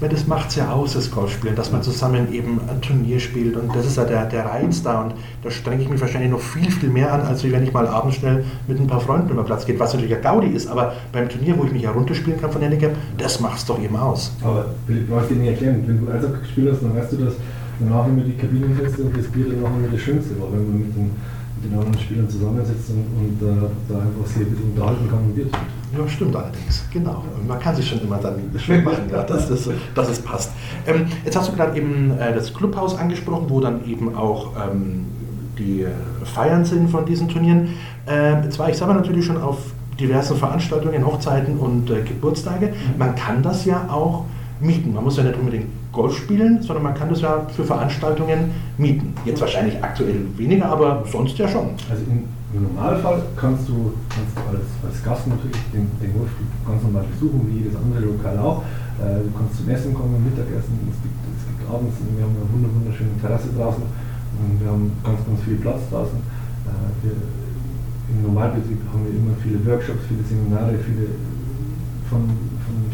weil 0.00 0.08
das 0.08 0.26
macht 0.26 0.50
es 0.50 0.56
ja 0.56 0.70
aus, 0.70 0.94
das 0.94 1.10
Golfspielen, 1.10 1.56
dass 1.56 1.72
man 1.72 1.82
zusammen 1.82 2.32
eben 2.32 2.60
ein 2.68 2.80
Turnier 2.80 3.20
spielt. 3.20 3.56
Und 3.56 3.74
das 3.74 3.86
ist 3.86 3.96
ja 3.96 4.04
der, 4.04 4.26
der 4.26 4.46
Reiz 4.46 4.82
da. 4.82 5.02
Und 5.02 5.14
da 5.42 5.50
strenge 5.50 5.82
ich 5.82 5.88
mich 5.88 6.00
wahrscheinlich 6.00 6.30
noch 6.30 6.40
viel, 6.40 6.70
viel 6.70 6.90
mehr 6.90 7.12
an, 7.12 7.22
als 7.22 7.44
wenn 7.44 7.62
ich 7.62 7.72
mal 7.72 7.86
abends 7.86 8.16
schnell 8.16 8.44
mit 8.66 8.78
ein 8.78 8.86
paar 8.86 9.00
Freunden 9.00 9.30
über 9.30 9.44
Platz 9.44 9.64
gehe, 9.66 9.78
was 9.78 9.94
natürlich 9.94 10.16
ein 10.16 10.22
Gaudi 10.22 10.48
ist, 10.48 10.66
aber 10.66 10.94
beim 11.12 11.28
Turnier, 11.28 11.56
wo 11.58 11.64
ich 11.64 11.72
mich 11.72 11.84
herunterspielen 11.84 12.40
kann 12.40 12.50
von 12.50 12.62
Handicap, 12.62 12.92
das 13.18 13.40
macht 13.40 13.58
es 13.58 13.64
doch 13.64 13.80
eben 13.82 13.96
aus. 13.96 14.32
Aber 14.42 14.66
Philipp, 14.86 15.08
brauchst 15.08 15.30
dir 15.30 15.36
nicht 15.36 15.50
erklären, 15.50 15.82
wenn 15.86 16.04
du 16.04 16.12
also 16.12 16.28
gespielt 16.28 16.72
hast, 16.72 16.82
dann 16.82 16.96
weißt 16.96 17.12
du, 17.12 17.16
dass 17.16 17.34
danach 17.80 18.06
immer 18.06 18.22
die 18.22 18.36
Kabinenfeste 18.36 19.02
und 19.02 19.16
das 19.16 19.26
Bier 19.26 19.46
dann 19.48 19.60
noch 19.60 19.68
immer 19.68 19.88
das 19.90 20.00
Schönste 20.00 20.38
war, 20.40 20.52
wenn 20.52 20.66
man 20.66 20.78
mit 20.80 20.96
den 20.96 21.10
den 21.64 21.78
anderen 21.78 21.98
Spielern 21.98 22.28
zusammensetzt 22.28 22.90
und, 22.90 23.40
und 23.40 23.48
äh, 23.48 23.68
da 23.88 23.94
einfach 23.98 24.26
sich 24.26 24.42
ein 24.42 24.50
bisschen 24.50 24.70
unterhalten 24.72 25.08
kann 25.08 25.18
und 25.18 25.36
wird. 25.36 25.52
Ja, 25.96 26.08
stimmt 26.08 26.36
allerdings, 26.36 26.84
genau. 26.92 27.24
Und 27.36 27.46
man 27.46 27.58
kann 27.60 27.76
sich 27.76 27.88
schon 27.88 28.00
immer 28.00 28.18
dann 28.18 28.36
schön 28.58 28.82
machen, 28.82 29.04
ja, 29.10 29.22
dass, 29.22 29.48
dass, 29.48 29.68
dass 29.94 30.08
es 30.08 30.20
passt. 30.20 30.52
Ähm, 30.86 31.06
jetzt 31.24 31.36
hast 31.36 31.50
du 31.50 31.56
gerade 31.56 31.76
eben 31.76 32.10
äh, 32.18 32.34
das 32.34 32.52
Clubhaus 32.52 32.98
angesprochen, 32.98 33.46
wo 33.48 33.60
dann 33.60 33.84
eben 33.86 34.14
auch 34.16 34.52
ähm, 34.56 35.06
die 35.58 35.86
Feiern 36.24 36.64
sind 36.64 36.90
von 36.90 37.06
diesen 37.06 37.28
Turnieren. 37.28 37.68
Äh, 38.06 38.42
jetzt 38.42 38.58
war 38.58 38.68
ich 38.68 38.76
selber 38.76 38.94
natürlich 38.94 39.24
schon 39.24 39.40
auf 39.40 39.58
diversen 40.00 40.36
Veranstaltungen, 40.36 41.06
Hochzeiten 41.06 41.58
und 41.58 41.90
äh, 41.90 42.02
Geburtstage. 42.02 42.68
Mhm. 42.68 42.98
Man 42.98 43.14
kann 43.14 43.42
das 43.42 43.64
ja 43.64 43.88
auch 43.88 44.24
mieten. 44.60 44.92
Man 44.92 45.04
muss 45.04 45.16
ja 45.16 45.22
nicht 45.22 45.38
unbedingt 45.38 45.66
Golf 45.94 46.16
spielen, 46.16 46.60
sondern 46.60 46.82
man 46.82 46.94
kann 46.94 47.08
das 47.08 47.20
ja 47.20 47.46
für 47.54 47.64
Veranstaltungen 47.64 48.50
mieten. 48.76 49.14
Jetzt 49.24 49.40
wahrscheinlich 49.40 49.82
aktuell 49.82 50.26
weniger, 50.36 50.66
aber 50.66 51.04
sonst 51.10 51.38
ja 51.38 51.48
schon. 51.48 51.70
Also 51.88 52.02
im, 52.10 52.24
im 52.52 52.62
Normalfall 52.74 53.22
kannst 53.36 53.68
du, 53.68 53.94
kannst 54.10 54.34
du 54.36 54.40
als, 54.50 54.66
als 54.84 55.02
Gast 55.02 55.26
natürlich 55.26 55.56
den, 55.72 55.86
den 56.02 56.12
Golfclub 56.12 56.50
ganz 56.66 56.82
normal 56.82 57.04
besuchen, 57.14 57.46
wie 57.48 57.62
jedes 57.62 57.74
andere 57.78 58.00
Lokal 58.10 58.38
auch. 58.38 58.62
Äh, 58.98 59.22
du 59.22 59.30
kannst 59.32 59.56
zum 59.56 59.70
Essen 59.70 59.94
kommen, 59.94 60.18
Mittagessen, 60.22 60.74
es 60.90 60.98
gibt, 61.02 61.18
es 61.34 61.44
gibt 61.46 61.62
abends, 61.70 61.94
wir 61.98 62.22
haben 62.26 62.34
eine 62.34 62.50
wunderschöne 62.50 63.14
Terrasse 63.22 63.48
draußen 63.54 63.82
und 63.82 64.52
wir 64.58 64.68
haben 64.68 64.90
ganz, 65.02 65.18
ganz 65.22 65.38
viel 65.46 65.58
Platz 65.62 65.82
draußen. 65.90 66.18
Äh, 66.18 66.90
wir, 67.06 67.14
Im 68.10 68.18
Normalbetrieb 68.22 68.82
haben 68.90 69.02
wir 69.06 69.14
immer 69.14 69.34
viele 69.42 69.58
Workshops, 69.66 70.06
viele 70.10 70.22
Seminare, 70.26 70.74
viele 70.78 71.06
von 72.10 72.28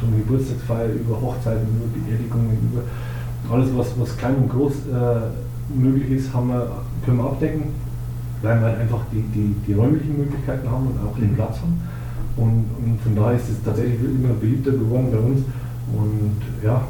von 0.00 0.16
Geburtstagsfeier 0.16 0.88
über 0.94 1.20
Hochzeiten, 1.20 1.68
über 1.68 1.86
Beerdigungen, 1.92 2.56
über 2.72 2.82
alles, 3.52 3.68
was, 3.76 3.88
was 3.98 4.16
klein 4.16 4.36
und 4.36 4.48
groß 4.48 4.72
äh, 4.72 5.78
möglich 5.78 6.10
ist, 6.10 6.32
haben 6.32 6.48
wir, 6.48 6.70
können 7.04 7.18
wir 7.18 7.24
abdecken, 7.24 7.62
weil 8.42 8.58
wir 8.60 8.66
halt 8.66 8.80
einfach 8.80 9.00
die, 9.12 9.22
die, 9.34 9.54
die 9.66 9.74
räumlichen 9.74 10.18
Möglichkeiten 10.18 10.68
haben 10.70 10.86
und 10.86 10.98
auch 11.06 11.16
den 11.16 11.34
Platz 11.34 11.58
haben. 11.60 11.80
Und, 12.36 12.64
und 12.82 13.00
von 13.02 13.14
daher 13.14 13.36
ist 13.36 13.50
es 13.50 13.62
tatsächlich 13.62 14.00
immer 14.00 14.34
beliebter 14.40 14.72
geworden 14.72 15.08
bei 15.10 15.18
uns. 15.18 15.40
Und 15.92 16.40
ja, 16.64 16.86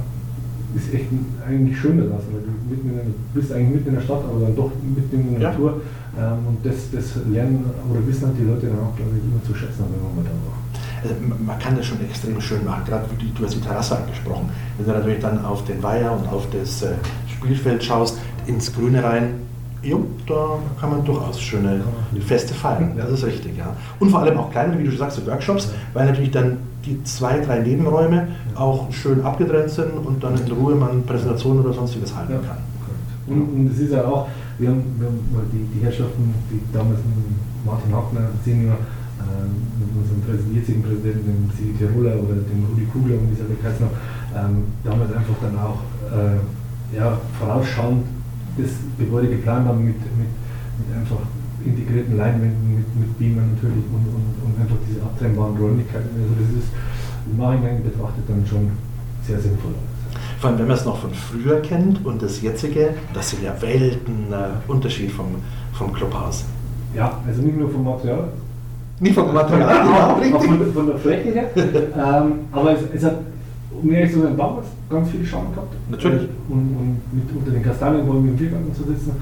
ist 0.76 0.94
echt 0.94 1.06
eigentlich 1.46 1.78
schön 1.78 1.98
da 1.98 2.04
draußen. 2.04 2.28
Du 2.30 3.40
bist 3.40 3.52
eigentlich 3.52 3.74
mitten 3.76 3.88
in 3.88 3.94
der 3.94 4.02
Stadt, 4.02 4.22
aber 4.28 4.46
dann 4.46 4.54
doch 4.54 4.70
mitten 4.82 5.28
in 5.28 5.32
der 5.32 5.40
ja. 5.40 5.50
Natur. 5.50 5.80
Ähm, 6.18 6.46
und 6.46 6.58
das, 6.62 6.90
das 6.92 7.24
lernen 7.26 7.64
oder 7.90 8.06
wissen 8.06 8.26
halt 8.26 8.36
die 8.38 8.44
Leute 8.44 8.66
dann 8.66 8.78
auch, 8.80 8.94
glaube 8.94 9.10
ich, 9.16 9.24
immer 9.24 9.42
zu 9.42 9.54
schätzen, 9.54 9.84
wenn 9.88 10.14
man 10.14 10.24
da 10.24 10.30
war. 10.30 10.69
Also 11.02 11.14
man 11.44 11.58
kann 11.58 11.76
das 11.76 11.86
schon 11.86 12.00
extrem 12.02 12.40
schön 12.40 12.64
machen, 12.64 12.84
gerade 12.86 13.04
wie 13.18 13.30
du 13.30 13.44
hast 13.44 13.54
die 13.54 13.60
Terrasse 13.60 13.96
angesprochen. 13.96 14.50
Wenn 14.76 14.86
du 14.86 14.92
natürlich 14.92 15.20
dann 15.20 15.44
auf 15.44 15.64
den 15.64 15.82
Weiher 15.82 16.12
und 16.12 16.28
auf 16.28 16.46
das 16.50 16.82
äh, 16.82 16.92
Spielfeld 17.28 17.82
schaust, 17.82 18.18
ins 18.46 18.72
Grüne 18.72 19.02
rein, 19.02 19.34
jo, 19.82 20.04
da 20.26 20.58
kann 20.78 20.90
man 20.90 21.04
durchaus 21.04 21.40
schöne 21.40 21.80
Feste 22.26 22.52
feiern. 22.54 22.92
Das 22.96 23.10
ist 23.10 23.24
richtig, 23.24 23.56
ja. 23.56 23.74
Und 23.98 24.10
vor 24.10 24.20
allem 24.20 24.38
auch 24.38 24.50
kleine, 24.50 24.78
wie 24.78 24.84
du 24.84 24.90
schon 24.90 24.98
sagst, 24.98 25.26
Workshops, 25.26 25.70
weil 25.94 26.06
natürlich 26.06 26.30
dann 26.30 26.58
die 26.84 27.02
zwei, 27.04 27.40
drei 27.40 27.60
Nebenräume 27.60 28.28
auch 28.54 28.92
schön 28.92 29.22
abgetrennt 29.22 29.70
sind 29.70 29.92
und 29.92 30.22
dann 30.22 30.34
in 30.34 30.52
Ruhe 30.52 30.74
man 30.74 31.04
Präsentationen 31.04 31.64
oder 31.64 31.74
sonstiges 31.74 32.14
halten 32.14 32.34
kann. 32.46 32.58
Und, 33.26 33.42
und 33.42 33.70
es 33.72 33.78
ist 33.78 33.92
ja 33.92 34.04
auch, 34.04 34.28
wir 34.58 34.70
haben, 34.70 34.82
wir 34.98 35.06
haben 35.06 35.50
die, 35.52 35.78
die 35.78 35.84
Herrschaften, 35.84 36.34
die 36.50 36.60
damals 36.72 36.98
Martin 37.64 37.94
Hackner, 37.94 38.28
Senior, 38.44 38.76
mit 39.78 39.88
unserem 39.94 40.54
jetzigen 40.54 40.82
Präsidenten, 40.82 41.24
dem 41.24 41.50
Sigi 41.56 41.74
Tiroler 41.78 42.16
oder 42.18 42.40
dem 42.42 42.64
Rudi 42.68 42.86
Kugler, 42.92 43.16
um 43.18 43.28
dieser 43.30 43.44
Bekannt 43.44 43.80
noch, 43.80 43.94
damals 44.84 45.12
einfach 45.12 45.34
dann 45.42 45.58
auch 45.58 45.82
äh, 46.10 46.96
ja, 46.96 47.18
vorausschauend 47.38 48.04
das 48.58 48.70
Gebäude 48.98 49.28
geplant 49.28 49.66
haben 49.66 49.84
mit, 49.84 49.98
mit, 50.18 50.28
mit 50.78 50.96
einfach 50.96 51.22
integrierten 51.64 52.16
Leinwänden, 52.16 52.76
mit, 52.76 52.96
mit 52.96 53.18
Beamern 53.18 53.54
natürlich 53.54 53.84
und, 53.92 54.06
und, 54.06 54.34
und 54.44 54.60
einfach 54.60 54.76
diese 54.88 55.02
abtrennbaren 55.02 55.56
Räumlichkeiten. 55.56 56.08
Also 56.14 56.34
das 56.40 56.64
ist 56.64 56.70
im 57.30 57.36
Nachhinein 57.36 57.82
betrachtet 57.82 58.24
dann 58.28 58.46
schon 58.46 58.70
sehr 59.26 59.38
sinnvoll. 59.40 59.74
Vor 60.38 60.50
allem, 60.50 60.58
wenn 60.58 60.68
man 60.68 60.76
es 60.76 60.84
noch 60.84 60.98
von 60.98 61.12
früher 61.12 61.60
kennt 61.60 62.04
und 62.04 62.22
das 62.22 62.40
jetzige, 62.40 62.94
das 63.12 63.30
sind 63.30 63.42
ja 63.42 63.60
Welten 63.60 64.32
äh, 64.32 64.70
Unterschied 64.70 65.12
vom, 65.12 65.26
vom 65.72 65.92
Clubhaus. 65.92 66.44
Ja, 66.94 67.20
also 67.26 67.42
nicht 67.42 67.58
nur 67.58 67.70
vom 67.70 67.84
Material, 67.84 68.28
Nicht 69.00 69.14
vom 69.14 69.32
Material, 69.32 69.86
ja, 69.86 70.18
genau, 70.22 70.38
von, 70.38 70.72
von, 70.72 70.86
der 70.86 70.98
Fläche 70.98 71.30
her. 71.30 71.50
ähm, 71.56 72.32
aber 72.52 72.72
es, 72.72 72.80
es, 72.94 73.04
hat, 73.04 73.16
um 73.82 73.90
ehrlich 73.90 74.12
zu 74.12 74.20
sein, 74.20 74.36
damals 74.36 74.66
ganz 74.90 75.08
viel 75.08 75.24
Schaum 75.24 75.50
gehabt. 75.54 75.74
Natürlich. 75.90 76.28
Und, 76.50 76.76
und 76.76 77.00
mit 77.10 77.24
unter 77.34 77.50
den 77.50 77.62
Kastanienbäumen 77.62 78.28
im 78.28 78.36
Biergarten 78.36 78.74
zu 78.74 78.84
sitzen. 78.84 79.12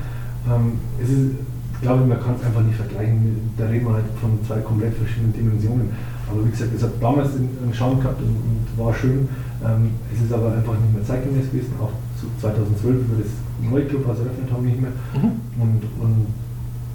Ähm, 0.50 0.72
es 1.00 1.08
ist, 1.08 1.30
ich 1.74 1.80
glaube, 1.80 2.04
man 2.04 2.18
kann 2.18 2.34
es 2.34 2.44
einfach 2.44 2.62
nicht 2.62 2.74
vergleichen. 2.74 3.54
Da 3.56 3.66
reden 3.66 3.86
wir 3.86 3.94
halt 3.94 4.10
von 4.20 4.38
zwei 4.44 4.58
komplett 4.60 4.94
verschiedenen 4.94 5.32
Dimensionen. 5.32 5.90
Aber 6.28 6.44
wie 6.44 6.50
gesagt, 6.50 6.74
es 6.74 6.82
hat 6.82 6.92
damals 7.00 7.30
einen 7.36 7.72
Schaum 7.72 8.00
gehabt 8.00 8.20
und, 8.20 8.34
und 8.34 8.84
war 8.84 8.92
schön. 8.92 9.28
Ähm, 9.64 9.94
es 10.12 10.26
ist 10.26 10.32
aber 10.32 10.58
einfach 10.58 10.74
nicht 10.74 10.94
mehr 10.94 11.04
zeitgemäß 11.06 11.50
gewesen. 11.50 11.72
Auch 11.80 11.94
zu 12.18 12.26
2012, 12.40 12.82
wie 12.82 13.16
wir 13.16 13.22
das 13.22 13.32
neue 13.62 13.86
Clubhaus 13.86 14.18
eröffnet 14.18 14.50
haben, 14.50 14.66
nicht 14.66 14.80
mehr. 14.80 14.90
Mhm. 15.14 15.38
Und, 15.62 15.82
und 16.02 16.26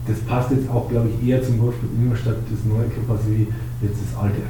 das 0.07 0.19
passt 0.19 0.51
jetzt 0.51 0.69
auch, 0.69 0.89
glaube 0.89 1.09
ich, 1.09 1.27
eher 1.27 1.41
zum 1.41 1.59
Golfclub 1.59 1.91
Ingolstadt, 1.97 2.35
das 2.49 2.59
neue 2.65 2.87
Clubhaus, 2.89 3.19
wie 3.27 3.47
jetzt 3.81 3.99
das 4.03 4.21
alte. 4.21 4.41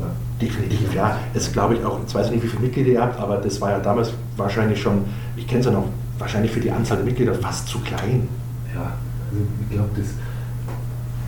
Ja. 0.00 0.06
Definitiv, 0.40 0.94
ja. 0.94 1.18
Es 1.34 1.52
glaube 1.52 1.74
ich 1.74 1.84
auch, 1.84 2.00
ich 2.06 2.14
weiß 2.14 2.30
nicht, 2.30 2.42
wie 2.42 2.48
viele 2.48 2.62
Mitglieder 2.62 2.90
ihr 2.90 3.00
habt, 3.00 3.18
aber 3.18 3.38
das 3.38 3.60
war 3.60 3.70
ja 3.70 3.78
damals 3.78 4.12
wahrscheinlich 4.36 4.80
schon, 4.80 5.04
ich 5.36 5.46
kenne 5.46 5.60
es 5.60 5.66
ja 5.66 5.72
noch, 5.72 5.86
wahrscheinlich 6.18 6.52
für 6.52 6.60
die 6.60 6.70
Anzahl 6.70 6.98
der 6.98 7.06
Mitglieder 7.06 7.34
fast 7.34 7.68
zu 7.68 7.78
klein. 7.80 8.28
Ja, 8.74 8.94
also 9.30 9.42
ich 9.62 9.74
glaube, 9.74 9.90
das, 9.96 10.06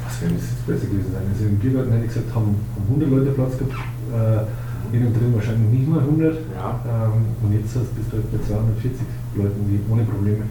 was 0.04 0.20
wäre 0.22 0.34
das 0.34 0.42
jetzt 0.42 0.66
besser 0.66 0.86
gewesen 0.86 1.12
sein? 1.12 1.22
Also 1.32 1.44
im 1.46 1.58
Biergarten 1.58 1.92
hätte 1.92 2.06
ich 2.06 2.14
gesagt, 2.14 2.34
haben, 2.34 2.56
haben 2.74 2.86
100 2.88 3.10
Leute 3.10 3.30
Platz 3.30 3.58
gehabt, 3.58 3.74
äh, 3.74 4.96
innen 4.96 5.14
drin 5.14 5.34
wahrscheinlich 5.34 5.70
nicht 5.70 5.88
mal 5.88 6.00
100. 6.00 6.34
Ja. 6.54 6.80
Ähm, 6.86 7.34
und 7.42 7.52
jetzt 7.54 7.74
bist 7.74 8.10
du 8.10 8.18
halt 8.18 8.26
bei 8.30 8.38
240 8.42 8.98
Leuten, 9.36 9.60
die 9.70 9.78
ohne 9.90 10.02
Probleme 10.02 10.42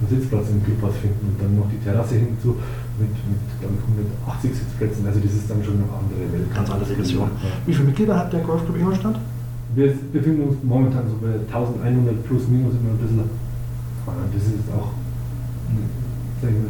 einen 0.00 0.08
Sitzplatz 0.08 0.48
im 0.48 0.64
Clubhaus 0.64 0.96
finden 0.96 1.20
und 1.28 1.36
dann 1.36 1.56
noch 1.56 1.68
die 1.68 1.78
Terrasse 1.84 2.16
hinzu 2.16 2.56
mit, 2.96 3.12
mit 3.12 3.42
glaube 3.60 3.76
ich, 3.76 3.84
180 4.32 4.50
Sitzplätzen. 4.56 5.06
Also 5.06 5.20
das 5.20 5.32
ist 5.32 5.48
dann 5.50 5.60
schon 5.62 5.76
eine 5.76 5.88
andere 5.92 6.24
Welt. 6.32 6.48
Ganz 6.54 6.70
andere 6.70 6.88
Dimension. 6.88 7.28
Ja. 7.28 7.48
Wie 7.66 7.72
viele 7.72 7.86
Mitglieder 7.88 8.16
hat 8.16 8.32
der 8.32 8.40
Golfclub 8.40 8.76
Ingolstadt? 8.76 9.20
Wir 9.74 9.94
befinden 10.12 10.48
uns 10.48 10.56
momentan 10.64 11.04
so 11.06 11.14
bei 11.22 11.36
1100 11.46 12.24
plus 12.26 12.48
minus 12.48 12.74
immer 12.74 12.96
ein 12.96 12.98
bisschen. 12.98 13.28
Das 14.08 14.42
ist 14.42 14.66
auch 14.74 14.90
eine, 16.42 16.66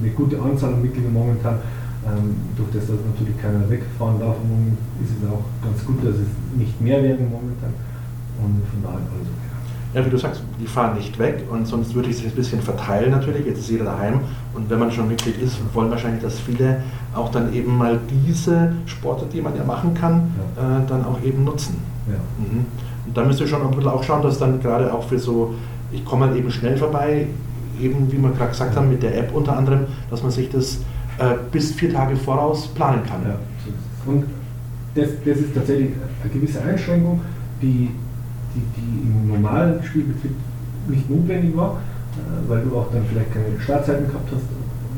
eine 0.00 0.10
gute 0.12 0.40
Anzahl 0.40 0.74
an 0.74 0.82
Mitgliedern 0.82 1.12
momentan. 1.12 1.58
Ähm, 2.04 2.36
durch 2.54 2.68
das, 2.70 2.86
dass 2.86 3.00
natürlich 3.00 3.40
keiner 3.40 3.64
wegfahren 3.70 4.20
darf, 4.20 4.36
ist 5.00 5.16
es 5.16 5.24
auch 5.24 5.42
ganz 5.64 5.80
gut, 5.86 6.04
dass 6.04 6.20
es 6.20 6.28
nicht 6.54 6.78
mehr 6.80 7.02
werden 7.02 7.32
momentan. 7.32 7.72
Und 8.44 8.60
von 8.68 8.82
daher 8.84 9.00
alles 9.00 9.24
okay. 9.32 9.53
Ja, 9.94 10.04
wie 10.04 10.10
du 10.10 10.18
sagst, 10.18 10.42
die 10.60 10.66
fahren 10.66 10.96
nicht 10.96 11.18
weg 11.20 11.44
und 11.48 11.66
sonst 11.68 11.94
würde 11.94 12.10
ich 12.10 12.18
es 12.18 12.24
ein 12.24 12.32
bisschen 12.32 12.60
verteilen 12.60 13.12
natürlich. 13.12 13.46
Jetzt 13.46 13.60
ist 13.60 13.70
jeder 13.70 13.84
daheim 13.84 14.20
und 14.52 14.68
wenn 14.68 14.80
man 14.80 14.90
schon 14.90 15.06
Mitglied 15.06 15.38
ist, 15.40 15.56
wollen 15.72 15.90
wahrscheinlich, 15.90 16.20
dass 16.20 16.40
viele 16.40 16.82
auch 17.14 17.30
dann 17.30 17.52
eben 17.54 17.76
mal 17.78 18.00
diese 18.10 18.72
Sporte, 18.86 19.26
die 19.32 19.40
man 19.40 19.56
ja 19.56 19.62
machen 19.62 19.94
kann, 19.94 20.32
ja. 20.56 20.78
Äh, 20.78 20.86
dann 20.88 21.04
auch 21.04 21.22
eben 21.22 21.44
nutzen. 21.44 21.76
Ja. 22.08 22.16
Mhm. 22.38 22.66
Und 23.06 23.16
da 23.16 23.24
müsst 23.24 23.40
ihr 23.40 23.46
schon 23.46 23.62
ein 23.62 23.70
bisschen 23.70 23.88
auch 23.88 24.02
schauen, 24.02 24.22
dass 24.22 24.38
dann 24.38 24.60
gerade 24.60 24.92
auch 24.92 25.04
für 25.04 25.18
so, 25.18 25.54
ich 25.92 26.04
komme 26.04 26.26
halt 26.26 26.36
eben 26.36 26.50
schnell 26.50 26.76
vorbei, 26.76 27.28
eben 27.80 28.10
wie 28.10 28.18
wir 28.18 28.30
gerade 28.30 28.50
gesagt 28.50 28.76
haben, 28.76 28.88
mit 28.88 29.02
der 29.02 29.16
App 29.16 29.34
unter 29.34 29.56
anderem, 29.56 29.80
dass 30.10 30.22
man 30.22 30.32
sich 30.32 30.50
das 30.50 30.78
äh, 31.18 31.34
bis 31.52 31.72
vier 31.72 31.92
Tage 31.92 32.16
voraus 32.16 32.66
planen 32.68 33.02
kann. 33.04 33.22
Ja. 33.24 33.36
Und 34.06 34.24
das, 34.94 35.08
das 35.24 35.38
ist 35.38 35.54
tatsächlich 35.54 35.90
eine 36.22 36.32
gewisse 36.32 36.62
Einschränkung, 36.62 37.20
die 37.62 37.90
die, 38.54 38.64
die 38.76 38.90
im 39.02 39.28
normalen 39.28 39.82
Spielbetrieb 39.82 40.34
nicht 40.88 41.10
notwendig 41.10 41.56
war, 41.56 41.80
äh, 42.14 42.48
weil 42.48 42.62
du 42.62 42.76
auch 42.76 42.90
dann 42.92 43.04
vielleicht 43.08 43.32
keine 43.32 43.58
Startzeiten 43.60 44.06
gehabt 44.06 44.28
hast 44.30 44.46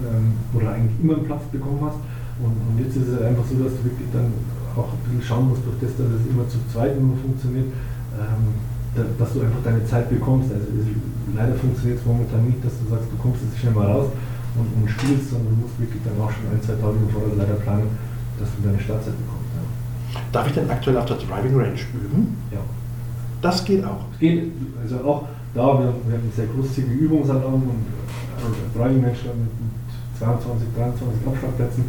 ähm, 0.05 0.35
oder 0.55 0.73
eigentlich 0.73 0.99
immer 1.03 1.17
einen 1.17 1.27
Platz 1.27 1.43
bekommen 1.53 1.81
hast. 1.83 1.99
Und, 2.37 2.53
und 2.53 2.77
jetzt 2.85 2.97
ist 2.97 3.09
es 3.09 3.23
einfach 3.23 3.45
so, 3.49 3.57
dass 3.65 3.73
du 3.81 3.85
wirklich 3.85 4.09
dann 4.13 4.29
auch 4.77 4.93
ein 4.93 5.01
bisschen 5.09 5.25
schauen 5.25 5.49
musst, 5.49 5.65
durch 5.65 5.81
das, 5.81 5.97
dass 5.97 6.21
es 6.21 6.25
immer 6.29 6.45
zu 6.49 6.61
zweit 6.69 7.01
nur 7.01 7.17
funktioniert, 7.17 7.73
ähm, 8.21 8.61
da, 8.93 9.03
dass 9.17 9.33
du 9.33 9.41
einfach 9.41 9.63
deine 9.65 9.85
Zeit 9.89 10.09
bekommst. 10.13 10.53
Also 10.53 10.69
es, 10.77 10.93
leider 11.33 11.57
funktioniert 11.57 12.01
es 12.01 12.05
momentan 12.05 12.45
nicht, 12.45 12.61
dass 12.61 12.77
du 12.77 12.85
sagst, 12.93 13.09
du 13.09 13.17
kommst 13.17 13.41
jetzt 13.41 13.57
schnell 13.57 13.73
mal 13.73 13.89
raus 13.89 14.13
und, 14.57 14.69
und 14.69 14.85
spielst, 14.89 15.33
sondern 15.33 15.57
du 15.57 15.65
musst 15.65 15.81
wirklich 15.81 16.01
dann 16.05 16.17
auch 16.21 16.33
schon 16.33 16.45
ein, 16.53 16.61
zwei 16.61 16.77
Tage 16.77 16.97
im 16.97 17.09
Voraus 17.09 17.33
leider 17.37 17.57
planen, 17.61 17.89
dass 18.37 18.49
du 18.53 18.59
deine 18.61 18.81
Startzeit 18.81 19.17
bekommst. 19.17 19.49
Ja. 19.57 19.65
Darf 20.33 20.45
ich 20.47 20.55
denn 20.55 20.69
aktuell 20.69 20.97
auf 20.97 21.09
der 21.09 21.17
Driving 21.17 21.57
Range 21.57 21.81
üben? 21.97 22.37
Ja. 22.53 22.61
Das 23.43 23.65
geht 23.65 23.85
auch. 23.85 24.05
Es 24.13 24.19
geht, 24.19 24.53
also 24.83 24.97
auch 25.05 25.29
da, 25.55 25.79
wir, 25.79 25.79
wir 25.79 25.87
haben 25.87 26.23
einen 26.23 26.33
sehr 26.35 26.47
großzügige 26.47 26.95
Übungsanlagen 26.95 27.55
und 27.55 27.87
also 28.37 28.57
drei 28.77 28.91
Menschen 28.91 29.31
mit 29.41 30.19
22, 30.19 30.69
23 30.77 31.27
Abschlagplätzen. 31.27 31.85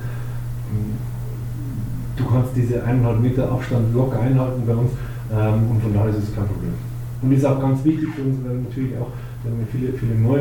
Du 2.15 2.25
kannst 2.25 2.55
diese 2.55 2.83
eineinhalb 2.83 3.21
Meter 3.21 3.51
Abstand 3.51 3.93
locker 3.93 4.19
einhalten 4.19 4.63
bei 4.65 4.73
uns 4.73 4.91
ähm, 5.31 5.71
und 5.71 5.81
von 5.81 5.93
daher 5.93 6.09
ist 6.09 6.29
es 6.29 6.35
kein 6.35 6.47
Problem. 6.47 6.73
Und 7.21 7.31
ist 7.31 7.45
auch 7.45 7.59
ganz 7.59 7.83
wichtig 7.83 8.09
für 8.15 8.21
uns, 8.23 8.37
weil 8.43 8.53
wir 8.53 8.63
natürlich 8.69 8.97
auch 8.97 9.11
wenn 9.43 9.59
wir 9.59 9.67
viele, 9.67 9.93
viele 9.93 10.15
Neu, 10.15 10.39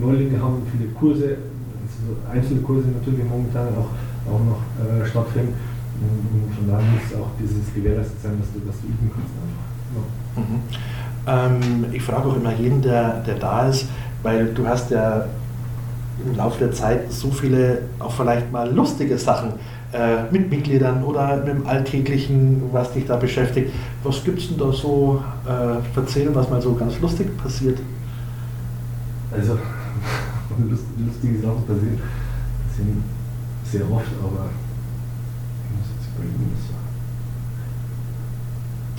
Neulinge 0.00 0.40
haben, 0.40 0.62
viele 0.70 0.90
Kurse, 0.92 1.36
also 1.36 2.16
einzelne 2.30 2.60
Kurse 2.62 2.88
natürlich 2.88 3.24
momentan 3.24 3.68
auch, 3.76 3.90
auch 4.26 4.42
noch 4.42 4.62
äh, 4.80 5.06
stattfinden. 5.06 5.54
Und, 6.00 6.18
und, 6.32 6.54
von 6.54 6.66
daher 6.66 6.84
muss 6.90 7.12
auch 7.20 7.30
dieses 7.38 7.74
gewährleistet 7.74 8.16
sein, 8.22 8.40
dass 8.40 8.48
du, 8.52 8.60
dass 8.64 8.80
du 8.80 8.88
üben 8.88 9.10
kannst 9.12 9.34
einfach. 9.36 9.69
Mhm. 10.36 10.60
Ähm, 11.26 11.84
ich 11.92 12.02
frage 12.02 12.28
auch 12.28 12.36
immer 12.36 12.52
jeden, 12.54 12.82
der, 12.82 13.22
der 13.26 13.36
da 13.36 13.68
ist, 13.68 13.86
weil 14.22 14.46
du 14.54 14.66
hast 14.66 14.90
ja 14.90 15.26
im 16.24 16.36
Laufe 16.36 16.58
der 16.58 16.72
Zeit 16.72 17.12
so 17.12 17.30
viele 17.30 17.82
auch 17.98 18.12
vielleicht 18.12 18.52
mal 18.52 18.70
lustige 18.72 19.16
Sachen 19.18 19.52
äh, 19.92 20.30
mit 20.30 20.50
Mitgliedern 20.50 21.02
oder 21.02 21.36
mit 21.38 21.48
dem 21.48 21.66
Alltäglichen, 21.66 22.62
was 22.72 22.92
dich 22.92 23.06
da 23.06 23.16
beschäftigt. 23.16 23.72
Was 24.02 24.22
gibt 24.22 24.38
es 24.38 24.48
denn 24.48 24.58
da 24.58 24.72
so 24.72 25.22
äh, 25.46 25.98
erzählen, 25.98 26.34
was 26.34 26.48
mal 26.50 26.60
so 26.60 26.74
ganz 26.74 27.00
lustig 27.00 27.36
passiert? 27.38 27.78
Also, 29.32 29.52
lustige 30.98 31.40
Sachen 31.40 31.64
passieren 31.66 32.00
sind 32.76 33.02
sehr 33.64 33.90
oft, 33.90 34.10
aber 34.22 34.48
ich 35.64 35.76
muss 35.76 35.88
jetzt 35.94 36.08
überlegen, 36.16 36.52
was 36.54 36.79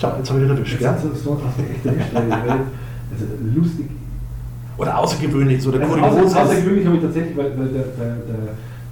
Tja, 0.02 0.16
jetzt 0.18 0.32
habe 0.32 0.42
ich 0.42 0.48
dich 0.48 0.58
erwischt. 0.58 0.82
Jetzt 0.82 0.88
hast 0.88 1.04
du 1.04 1.62
echt 1.62 1.86
erwischt. 1.86 2.16
Also 2.16 3.26
lustig. 3.54 3.86
Oder 4.78 4.98
außergewöhnlich, 4.98 5.62
so 5.62 5.72
der 5.72 5.82
also 5.82 5.94
kurios. 5.94 6.34
Außergewöhnlich 6.34 6.86
habe 6.88 6.96
ich 6.96 7.04
tatsächlich, 7.04 7.38
weil, 7.38 7.52
weil 7.56 7.68
der, 7.68 7.84
der, 7.84 8.16
der, 8.26 8.42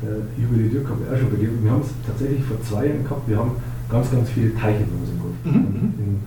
der 0.03 0.17
Jubiläum 0.37 0.85
kommt 0.85 1.01
auch 1.11 1.17
schon 1.17 1.31
begeben. 1.31 1.63
Wir 1.63 1.71
haben 1.71 1.81
es 1.81 1.89
tatsächlich 2.05 2.43
vor 2.43 2.61
zwei 2.61 2.85
Jahren 2.85 3.03
gehabt. 3.03 3.27
Wir 3.27 3.37
haben 3.37 3.53
ganz, 3.89 4.11
ganz 4.11 4.29
viele 4.29 4.53
Teiche 4.53 4.83
in 4.85 4.93
unserem 5.01 5.19
Golf. 5.19 5.33
Mhm. 5.45 5.93
In, 5.97 6.19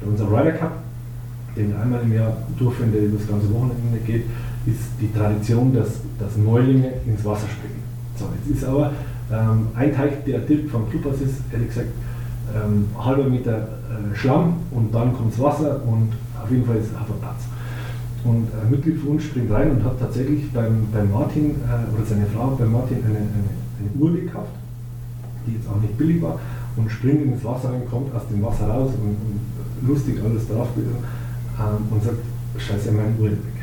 bei 0.00 0.06
unserem 0.06 0.32
Ryder 0.32 0.52
Cup, 0.52 0.72
den 1.54 1.76
einmal 1.76 2.00
im 2.00 2.14
Jahr 2.14 2.34
durchführen, 2.58 2.90
der 2.90 3.02
das 3.12 3.28
ganze 3.28 3.52
Wochenende 3.52 3.98
geht, 4.06 4.24
ist 4.64 4.96
die 4.98 5.12
Tradition, 5.12 5.74
dass, 5.74 6.00
dass 6.18 6.38
Neulinge 6.38 6.88
ins 7.04 7.22
Wasser 7.22 7.48
springen. 7.52 7.82
So, 8.16 8.24
jetzt 8.32 8.56
ist 8.56 8.64
aber 8.66 8.92
ähm, 9.30 9.68
ein 9.74 9.94
Teich, 9.94 10.24
der 10.24 10.38
direkt 10.38 10.70
vom 10.70 10.88
Clubhaus 10.88 11.20
ist, 11.20 11.34
ehrlich 11.52 11.68
gesagt, 11.68 11.88
ähm, 12.54 12.88
halber 12.98 13.24
Meter 13.24 13.56
äh, 13.58 14.14
Schlamm 14.14 14.54
und 14.70 14.94
dann 14.94 15.12
kommt 15.12 15.32
das 15.32 15.40
Wasser 15.40 15.80
und 15.86 16.12
auf 16.42 16.50
jeden 16.50 16.64
Fall 16.64 16.76
ist 16.76 16.88
es 16.90 16.96
einfach 16.96 17.18
Platz. 17.20 17.46
Und 18.24 18.46
ein 18.54 18.70
Mitglied 18.70 18.98
von 19.00 19.10
uns 19.12 19.24
springt 19.24 19.50
rein 19.50 19.70
und 19.72 19.84
hat 19.84 19.98
tatsächlich 19.98 20.50
beim, 20.52 20.86
beim 20.92 21.10
Martin 21.10 21.50
äh, 21.50 21.94
oder 21.94 22.06
seine 22.06 22.26
Frau 22.26 22.54
bei 22.56 22.66
Martin 22.66 22.98
eine, 22.98 23.18
eine, 23.18 23.50
eine, 23.80 23.90
Uhr 23.98 24.12
gekauft, 24.12 24.54
die 25.46 25.54
jetzt 25.54 25.68
auch 25.68 25.80
nicht 25.80 25.98
billig 25.98 26.22
war, 26.22 26.38
und 26.76 26.90
springt 26.90 27.22
ins 27.22 27.44
Wasser 27.44 27.70
rein, 27.70 27.82
kommt 27.90 28.14
aus 28.14 28.22
dem 28.28 28.42
Wasser 28.42 28.68
raus 28.68 28.92
und, 28.94 29.16
und 29.16 29.88
lustig 29.88 30.20
alles 30.24 30.46
drauf 30.46 30.68
ähm, 30.76 31.86
und 31.90 32.02
sagt, 32.02 32.18
scheiße, 32.58 32.92
meine 32.92 33.10
Uhr 33.18 33.26
ist 33.26 33.42
weg. 33.42 33.62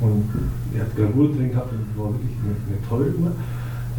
Und 0.00 0.24
er 0.74 0.80
hat 0.80 0.96
gerade 0.96 1.12
Uhr 1.14 1.28
drin 1.28 1.50
gehabt 1.50 1.72
und 1.72 2.02
war 2.02 2.12
wirklich 2.12 2.32
eine, 2.42 2.56
eine 2.56 2.88
tolle 2.88 3.12
Uhr. 3.20 3.32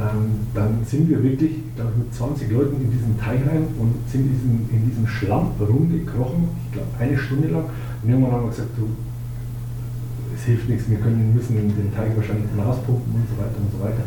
Ähm, 0.02 0.50
dann 0.56 0.82
sind 0.84 1.10
wir 1.10 1.22
wirklich, 1.22 1.62
glaube 1.76 1.92
ich, 1.94 1.98
mit 2.06 2.14
20 2.16 2.50
Leuten 2.50 2.82
in 2.82 2.90
diesen 2.90 3.20
Teich 3.22 3.38
rein 3.46 3.70
und 3.78 3.94
sind 4.10 4.26
diesen, 4.34 4.66
in 4.74 4.90
diesem 4.90 5.06
Schlamm 5.06 5.54
rumgekrochen, 5.60 6.50
ich 6.66 6.72
glaube 6.74 6.90
eine 6.98 7.18
Stunde 7.18 7.50
lang. 7.50 7.70
Und 8.02 8.10
irgendwann 8.10 8.32
haben 8.34 8.44
wir 8.46 8.50
gesagt, 8.50 8.74
du, 8.78 8.90
es 10.34 10.42
hilft 10.50 10.70
nichts, 10.70 10.90
wir 10.90 10.98
können, 10.98 11.36
müssen 11.36 11.54
den 11.54 11.94
Teich 11.94 12.18
wahrscheinlich 12.18 12.50
rauspumpen 12.58 13.14
und 13.14 13.28
so 13.30 13.38
weiter 13.38 13.58
und 13.62 13.70
so 13.70 13.78
weiter. 13.78 14.06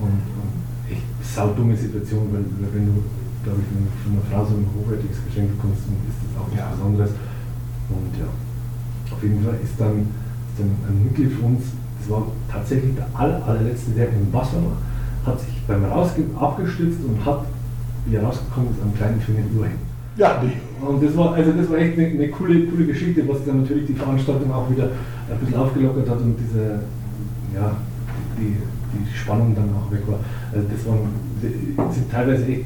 Und, 0.00 0.16
und 0.16 0.52
echt 0.88 1.04
saudumme 1.20 1.76
Situation, 1.76 2.24
weil, 2.32 2.48
weil 2.64 2.72
wenn 2.72 2.86
du, 2.88 3.04
glaube 3.44 3.60
ich, 3.60 3.68
wenn 3.68 3.84
du 3.84 3.92
von 4.00 4.10
einer 4.16 4.24
Frau 4.32 4.48
so 4.48 4.56
ein 4.56 4.64
hochwertiges 4.64 5.20
Geschenk 5.28 5.60
bekommst, 5.60 5.84
dann 5.84 6.00
ist 6.08 6.24
das 6.24 6.32
auch 6.40 6.48
nichts 6.48 6.64
ja. 6.64 6.72
Besonderes. 6.72 7.12
Und 7.92 8.12
ja, 8.16 8.30
auf 9.12 9.20
jeden 9.20 9.44
Fall 9.44 9.60
ist 9.60 9.76
dann, 9.76 10.08
ist 10.08 10.56
dann 10.56 10.72
ein 10.88 11.04
Mitglied 11.04 11.36
von 11.36 11.60
uns, 11.60 11.76
das 12.00 12.08
war 12.08 12.32
tatsächlich 12.48 12.96
der 12.96 13.12
aller, 13.12 13.44
allerletzte, 13.44 13.92
der 13.92 14.08
im 14.08 14.32
Wasser 14.32 14.56
war 14.64 14.80
hat 15.26 15.40
sich 15.40 15.54
beim 15.66 15.84
Rausgehen 15.84 16.36
abgestützt 16.38 16.98
und 17.04 17.24
hat, 17.24 17.44
wie 18.06 18.16
er 18.16 18.22
rausgekommen 18.22 18.70
ist, 18.70 18.82
am 18.82 18.94
kleinen 18.94 19.20
Finger 19.20 19.40
hängen. 19.40 19.94
Ja, 20.16 20.42
nee. 20.42 20.52
Und 20.86 21.02
das 21.02 21.16
war, 21.16 21.34
also 21.34 21.52
das 21.52 21.68
war 21.70 21.78
echt 21.78 21.98
eine, 21.98 22.08
eine, 22.08 22.28
coole, 22.28 22.66
coole 22.66 22.86
Geschichte, 22.86 23.26
was 23.26 23.44
dann 23.44 23.62
natürlich 23.62 23.86
die 23.86 23.94
Veranstaltung 23.94 24.52
auch 24.52 24.70
wieder 24.70 24.84
ein 24.84 25.38
bisschen 25.40 25.56
aufgelockert 25.56 26.08
hat 26.08 26.18
und 26.18 26.36
diese, 26.38 26.80
ja, 27.54 27.76
die, 28.38 28.56
die 28.92 29.16
Spannung 29.16 29.54
dann 29.54 29.70
auch 29.74 29.90
weg 29.90 30.02
war. 30.06 30.18
Also 30.52 30.68
das 30.70 30.86
waren 30.86 31.08
das 31.76 31.94
sind 31.94 32.10
teilweise 32.10 32.46
echt 32.46 32.64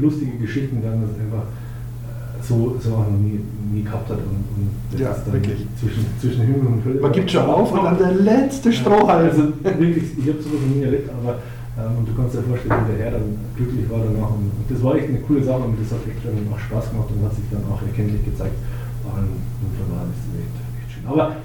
lustige 0.00 0.38
Geschichten, 0.38 0.82
dann 0.82 1.02
das 1.02 1.10
einfach 1.18 1.44
äh, 1.44 2.42
so, 2.42 2.76
so 2.80 2.94
auch 2.94 3.10
noch 3.10 3.18
nie, 3.18 3.40
nie 3.72 3.82
gehabt 3.82 4.08
hat. 4.08 4.18
Und, 4.18 4.44
und 4.56 4.70
das 4.92 5.00
ja, 5.00 5.10
ist 5.10 5.26
dann 5.26 5.34
wirklich. 5.34 5.66
Zwischen, 5.78 6.06
zwischen 6.20 6.40
Himmel 6.42 6.66
und 6.66 6.84
Hölle. 6.84 7.00
Man 7.00 7.12
gibt 7.12 7.30
schon 7.30 7.42
auf 7.42 7.72
und 7.72 7.84
dann 7.84 7.98
der 7.98 8.12
letzte 8.12 8.72
Strohhalm. 8.72 9.28
Also 9.28 9.42
wirklich, 9.62 10.04
ich 10.18 10.28
habe 10.28 10.42
sowas 10.42 10.60
noch 10.66 10.76
nie 10.76 10.82
erlebt, 10.82 11.10
aber 11.10 11.38
und 11.74 12.06
du 12.06 12.14
kannst 12.14 12.38
dir 12.38 12.42
vorstellen, 12.42 12.86
wie 12.86 12.94
der 12.94 13.04
Herr 13.04 13.18
dann 13.18 13.34
glücklich 13.56 13.90
war 13.90 13.98
danach. 13.98 14.30
Und, 14.30 14.54
das 14.70 14.82
war 14.82 14.94
echt 14.94 15.08
eine 15.08 15.18
coole 15.26 15.42
Sache 15.42 15.62
und 15.66 15.74
das 15.74 15.90
hat 15.90 16.06
echt 16.06 16.22
dann 16.22 16.46
auch 16.46 16.58
Spaß 16.58 16.90
gemacht 16.90 17.10
und 17.10 17.26
hat 17.26 17.34
sich 17.34 17.44
dann 17.50 17.66
auch 17.66 17.82
erkenntlich 17.82 18.24
gezeigt. 18.24 18.54
Und 19.02 19.72
von 19.74 19.86
daher 19.90 20.06
ist 20.06 20.22
es 20.22 20.38
echt, 20.38 20.54
echt 20.54 20.90
schön. 20.94 21.06
Aber 21.10 21.36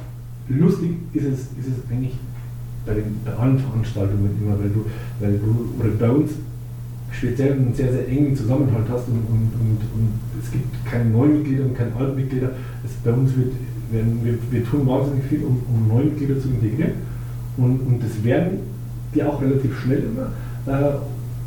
lustig 0.47 0.91
ist 1.13 1.25
es, 1.25 1.39
ist 1.57 1.69
es 1.73 1.79
eigentlich 1.89 2.13
bei, 2.85 2.93
den, 2.93 3.17
bei 3.25 3.33
allen 3.33 3.57
Veranstaltungen 3.57 4.37
immer, 4.37 4.53
weil 4.61 4.69
du, 4.69 4.85
weil 5.19 5.33
du 5.37 5.73
oder 5.81 5.97
bei 5.97 6.09
uns 6.13 6.31
speziell 7.11 7.53
einen 7.53 7.73
sehr, 7.73 7.91
sehr 7.91 8.07
engen 8.07 8.35
Zusammenhalt 8.35 8.85
hast 8.87 9.07
und, 9.09 9.25
und, 9.25 9.49
und, 9.57 9.81
und 9.97 10.09
es 10.41 10.51
gibt 10.51 10.85
keine 10.85 11.09
neuen 11.09 11.41
Mitglieder 11.41 11.65
und 11.65 11.75
keine 11.75 11.95
alten 11.95 12.15
Mitglieder. 12.15 12.51
Es, 12.85 12.91
bei 13.03 13.11
uns 13.11 13.35
wird, 13.35 13.53
werden, 13.91 14.19
wir, 14.23 14.37
wir 14.51 14.63
tun 14.63 14.85
wahnsinnig 14.85 15.25
viel, 15.25 15.41
um, 15.43 15.57
um 15.73 15.87
neue 15.87 16.05
Mitglieder 16.05 16.39
zu 16.39 16.49
integrieren 16.49 16.93
und, 17.57 17.79
und 17.81 18.03
das 18.03 18.23
werden 18.23 18.68
die 19.13 19.23
auch 19.23 19.41
relativ 19.41 19.79
schnell 19.79 20.03
immer, 20.03 20.31
äh, 20.71 20.93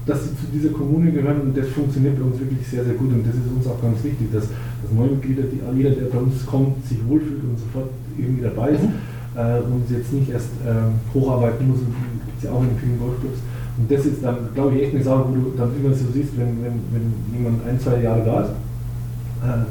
dass 0.07 0.25
sie 0.25 0.31
zu 0.31 0.47
dieser 0.53 0.71
Kommune 0.71 1.13
gehören 1.13 1.41
und 1.43 1.57
das 1.57 1.69
funktioniert 1.69 2.19
bei 2.19 2.25
uns 2.25 2.39
wirklich 2.41 2.67
sehr, 2.67 2.85
sehr 2.85 2.95
gut 2.95 3.13
und 3.13 3.25
das 3.25 3.35
ist 3.35 3.47
uns 3.55 3.67
auch 3.67 3.81
ganz 3.81 4.03
wichtig, 4.03 4.33
dass, 4.33 4.49
dass 4.49 4.91
neue 4.93 5.11
Mitglieder, 5.11 5.45
die, 5.45 5.61
jeder, 5.77 5.91
der 5.91 6.07
bei 6.07 6.19
uns 6.19 6.45
kommt, 6.45 6.85
sich 6.87 6.99
wohlfühlt 7.07 7.43
und 7.45 7.59
sofort 7.59 7.91
irgendwie 8.19 8.43
dabei 8.43 8.71
ist 8.71 8.83
mhm. 8.83 9.39
äh, 9.39 9.61
und 9.63 9.89
jetzt 9.91 10.13
nicht 10.13 10.31
erst 10.31 10.51
äh, 10.67 10.91
hocharbeiten 11.15 11.69
muss, 11.69 11.79
gibt 11.79 12.39
es 12.39 12.45
ja 12.45 12.51
auch 12.51 12.63
in 12.63 12.77
vielen 12.81 12.99
Golfclubs. 12.99 13.39
Und 13.79 13.91
das 13.91 14.05
ist 14.05 14.23
dann, 14.23 14.37
glaube 14.55 14.77
ich, 14.77 14.83
echt 14.83 14.95
eine 14.95 15.05
Sache, 15.05 15.25
wo 15.29 15.35
du 15.35 15.53
dann 15.57 15.71
immer 15.77 15.95
so 15.95 16.05
siehst, 16.13 16.37
wenn, 16.37 16.61
wenn, 16.63 16.77
wenn 16.93 17.07
jemand 17.33 17.67
ein, 17.67 17.79
zwei 17.81 18.03
Jahre 18.03 18.25
da 18.25 18.41
ist. 18.43 18.51
Äh, 18.51 19.65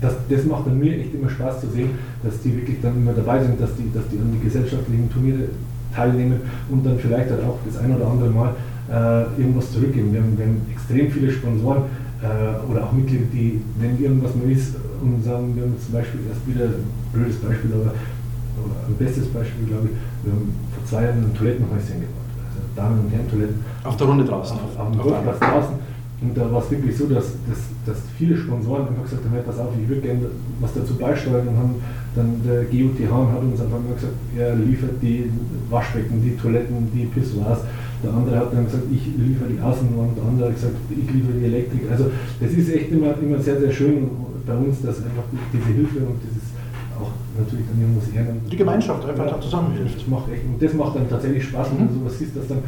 das, 0.00 0.14
das 0.28 0.44
macht 0.44 0.66
dann 0.66 0.78
mir 0.78 0.96
echt 0.96 1.14
immer 1.14 1.28
Spaß 1.28 1.60
zu 1.60 1.68
sehen, 1.68 1.90
dass 2.22 2.40
die 2.40 2.56
wirklich 2.56 2.80
dann 2.80 2.96
immer 2.96 3.12
dabei 3.12 3.42
sind, 3.42 3.60
dass 3.60 3.74
die, 3.76 3.90
dass 3.92 4.06
die 4.08 4.18
an 4.18 4.32
die 4.32 4.44
gesellschaftlichen 4.44 5.10
Turniere 5.10 5.48
teilnehmen 5.94 6.40
und 6.70 6.84
dann 6.84 6.98
vielleicht 6.98 7.30
auch 7.32 7.58
das 7.64 7.78
ein 7.78 7.94
oder 7.94 8.06
andere 8.06 8.30
Mal 8.30 8.54
äh, 8.90 9.40
irgendwas 9.40 9.72
zurückgeben. 9.72 10.12
Wir 10.12 10.20
haben, 10.20 10.36
wir 10.36 10.46
haben, 10.46 10.66
extrem 10.70 11.10
viele 11.10 11.30
Sponsoren 11.30 11.82
äh, 12.22 12.70
oder 12.70 12.84
auch 12.84 12.92
Mitglieder, 12.92 13.26
die, 13.32 13.60
wenn 13.78 14.00
irgendwas 14.02 14.34
mal 14.34 14.50
ist, 14.50 14.74
und 15.00 15.24
sagen, 15.24 15.56
wir 15.56 15.62
haben 15.62 15.74
zum 15.80 15.94
Beispiel 15.94 16.20
erst 16.28 16.46
wieder 16.46 16.66
ein 16.66 16.84
blödes 17.12 17.36
Beispiel, 17.36 17.70
aber, 17.72 17.92
aber 17.92 18.74
ein 18.88 18.96
bestes 18.98 19.26
Beispiel, 19.28 19.66
glaube 19.66 19.88
ich, 19.88 19.94
wir 20.24 20.32
haben 20.32 20.52
vor 20.74 20.84
zwei 20.84 21.04
Jahren 21.04 21.24
ein 21.24 21.34
Toilettenhäuschen 21.34 22.04
gebaut. 22.04 22.28
Also 22.36 22.60
Damen- 22.76 23.00
und 23.00 23.10
Herren-Toiletten. 23.10 23.64
Auf 23.84 23.96
der 23.96 24.06
Runde 24.06 24.24
draußen. 24.24 24.56
Auf, 24.56 24.76
auf, 24.76 25.00
auf 25.00 25.14
dem 25.14 25.22
Platz 25.22 25.40
draußen. 25.40 25.74
Und 26.22 26.36
da 26.36 26.50
war 26.52 26.62
es 26.62 26.70
wirklich 26.70 26.96
so, 26.96 27.06
dass, 27.06 27.32
dass, 27.48 27.60
dass 27.86 27.96
viele 28.18 28.36
Sponsoren 28.36 28.88
einfach 28.88 29.04
gesagt 29.04 29.24
haben, 29.24 29.32
hey, 29.32 29.42
pass 29.44 29.58
auf, 29.58 29.70
ich 29.80 29.88
würde 29.88 30.02
gerne 30.02 30.26
was 30.60 30.74
dazu 30.74 30.94
beisteuern 30.94 31.48
und 31.48 31.56
haben 31.56 31.74
dann 32.14 32.42
der 32.44 32.64
GUTH 32.64 33.06
hat 33.06 33.42
uns 33.42 33.60
einfach 33.60 33.78
mal 33.78 33.94
gesagt, 33.94 34.14
er 34.36 34.56
liefert 34.56 35.00
die 35.00 35.30
Waschbecken, 35.70 36.20
die 36.22 36.36
Toiletten, 36.36 36.90
die 36.92 37.06
Pissoirs. 37.06 37.60
Der 38.02 38.12
andere 38.12 38.36
hat 38.36 38.52
dann 38.52 38.64
gesagt, 38.64 38.84
ich 38.90 39.06
liefere 39.16 39.48
die 39.48 39.60
Außenwand, 39.60 40.16
der 40.16 40.24
andere 40.24 40.48
hat 40.48 40.54
gesagt, 40.54 40.74
ich 40.90 41.14
liefere 41.14 41.38
die 41.38 41.44
Elektrik. 41.44 41.82
Also 41.90 42.10
das 42.40 42.50
ist 42.52 42.72
echt 42.72 42.90
immer, 42.90 43.14
immer 43.22 43.38
sehr, 43.38 43.60
sehr 43.60 43.70
schön 43.70 44.10
bei 44.44 44.54
uns, 44.54 44.82
dass 44.82 44.96
einfach 44.98 45.24
diese 45.52 45.66
Hilfe 45.66 46.00
und 46.00 46.18
dieses 46.20 46.50
auch 46.98 47.12
natürlich 47.38 47.66
dann 47.70 47.80
irgendwas 47.80 48.08
Ehren. 48.10 48.40
Die 48.50 48.56
Gemeinschaft 48.56 49.08
einfach 49.08 49.26
ja, 49.26 49.32
da 49.32 49.40
zusammenhilft. 49.40 50.00
Das 50.00 50.06
macht 50.08 50.32
echt, 50.32 50.44
und 50.44 50.60
das 50.60 50.74
macht 50.74 50.96
dann 50.96 51.08
tatsächlich 51.08 51.44
Spaß, 51.44 51.68
wenn 51.72 51.84
mhm. 51.84 51.88
du 51.88 51.94
sowas 52.00 52.18
siehst, 52.18 52.36
dass 52.36 52.48
dann 52.48 52.58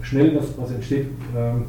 schnell 0.00 0.36
was, 0.36 0.46
was 0.56 0.70
entsteht. 0.70 1.06
Ähm, 1.36 1.64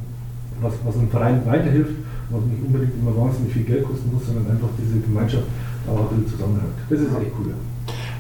was, 0.64 0.74
was 0.86 0.98
einem 0.98 1.10
Verein 1.10 1.42
weiterhilft, 1.46 1.96
was 2.30 2.42
nicht 2.46 2.64
unbedingt 2.66 2.94
immer 3.00 3.16
wahnsinnig 3.16 3.54
viel 3.54 3.64
Geld 3.64 3.84
kosten 3.84 4.10
muss, 4.14 4.26
sondern 4.26 4.50
einfach 4.50 4.70
diese 4.78 5.00
Gemeinschaft 5.00 5.44
ein 5.88 6.28
zusammenhält. 6.28 6.74
Das 6.90 7.00
ist 7.00 7.08
echt 7.08 7.32
cool. 7.40 7.54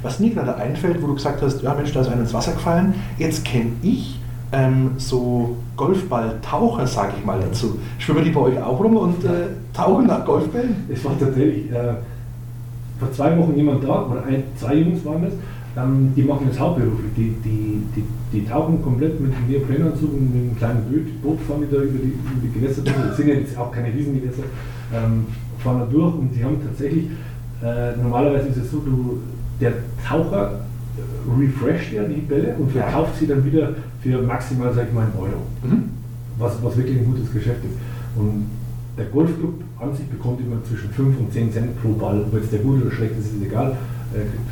Was 0.01 0.19
mir 0.19 0.31
gerade 0.31 0.55
einfällt, 0.55 1.01
wo 1.01 1.07
du 1.07 1.15
gesagt 1.15 1.41
hast, 1.41 1.61
ja 1.61 1.73
Mensch, 1.73 1.93
da 1.93 2.01
ist 2.01 2.09
einer 2.09 2.21
ins 2.21 2.33
Wasser 2.33 2.51
gefallen, 2.51 2.93
jetzt 3.17 3.45
kenne 3.45 3.71
ich 3.81 4.19
ähm, 4.51 4.91
so 4.97 5.57
Golfball-Taucher, 5.77 6.85
sage 6.87 7.13
ich 7.17 7.25
mal 7.25 7.39
dazu. 7.39 7.79
Schwimmen 7.97 8.23
die 8.23 8.31
bei 8.31 8.41
euch 8.41 8.61
auch 8.61 8.79
rum 8.79 8.97
und 8.97 9.23
äh, 9.23 9.47
tauchen 9.73 10.07
nach 10.07 10.25
Golfbällen? 10.25 10.75
Es 10.91 11.03
war 11.05 11.17
tatsächlich 11.17 11.71
äh, 11.71 11.93
vor 12.99 13.11
zwei 13.13 13.37
Wochen 13.37 13.55
jemand 13.55 13.83
da, 13.83 14.05
oder 14.05 14.25
ein, 14.25 14.43
zwei 14.57 14.75
Jungs 14.75 15.03
waren 15.05 15.23
das, 15.23 15.33
die 15.75 16.21
machen 16.23 16.47
das 16.49 16.59
hauptberuflich. 16.59 17.13
Die, 17.17 17.35
die, 17.43 17.81
die, 17.95 18.03
die 18.31 18.47
tauchen 18.47 18.81
komplett 18.83 19.19
mit 19.19 19.31
dem 19.33 19.47
Neoprenanzug 19.47 20.13
und 20.13 20.33
mit 20.33 20.43
einem 20.43 20.57
kleinen 20.57 20.83
Boot, 20.83 21.21
Boot 21.23 21.41
fahren 21.47 21.63
die 21.67 21.75
da 21.75 21.81
über 21.81 21.97
die, 21.97 22.13
über 22.13 22.41
die 22.43 22.59
Gewässer. 22.59 22.81
Das 22.83 23.17
sind 23.17 23.27
ja 23.27 23.35
jetzt 23.35 23.57
auch 23.57 23.71
keine 23.71 23.91
Riesengewässer, 23.91 24.43
ähm, 24.93 25.25
fahren 25.59 25.79
da 25.79 25.85
durch 25.85 26.13
und 26.13 26.29
die 26.35 26.43
haben 26.43 26.57
tatsächlich, 26.63 27.05
äh, 27.63 27.97
normalerweise 27.97 28.49
ist 28.49 28.57
es 28.57 28.71
so, 28.71 28.79
du, 28.79 29.21
der 29.59 29.73
Taucher 30.07 30.59
refresht 31.39 31.93
ja 31.93 32.03
die 32.03 32.21
Bälle 32.21 32.55
und 32.59 32.71
verkauft 32.71 33.17
sie 33.19 33.25
dann 33.25 33.43
wieder 33.43 33.69
für 34.01 34.21
maximal, 34.21 34.71
sag 34.73 34.87
ich 34.87 34.93
mal, 34.93 35.05
einen 35.05 35.15
Euro. 35.17 35.41
Mhm. 35.63 35.89
Was, 36.37 36.61
was 36.61 36.77
wirklich 36.77 36.99
ein 36.99 37.05
gutes 37.05 37.31
Geschäft 37.31 37.63
ist. 37.63 37.77
Und 38.15 38.45
der 38.97 39.05
Golfclub 39.05 39.55
an 39.79 39.95
sich 39.95 40.05
bekommt 40.05 40.39
immer 40.39 40.63
zwischen 40.63 40.89
5 40.91 41.19
und 41.19 41.33
10 41.33 41.51
Cent 41.51 41.81
pro 41.81 41.93
Ball. 41.93 42.21
Ob 42.21 42.33
jetzt 42.35 42.51
der 42.51 42.59
gut 42.59 42.81
oder 42.81 42.91
schlecht 42.91 43.13
ist, 43.17 43.33
ist 43.33 43.43
egal 43.43 43.71
äh, 43.71 43.75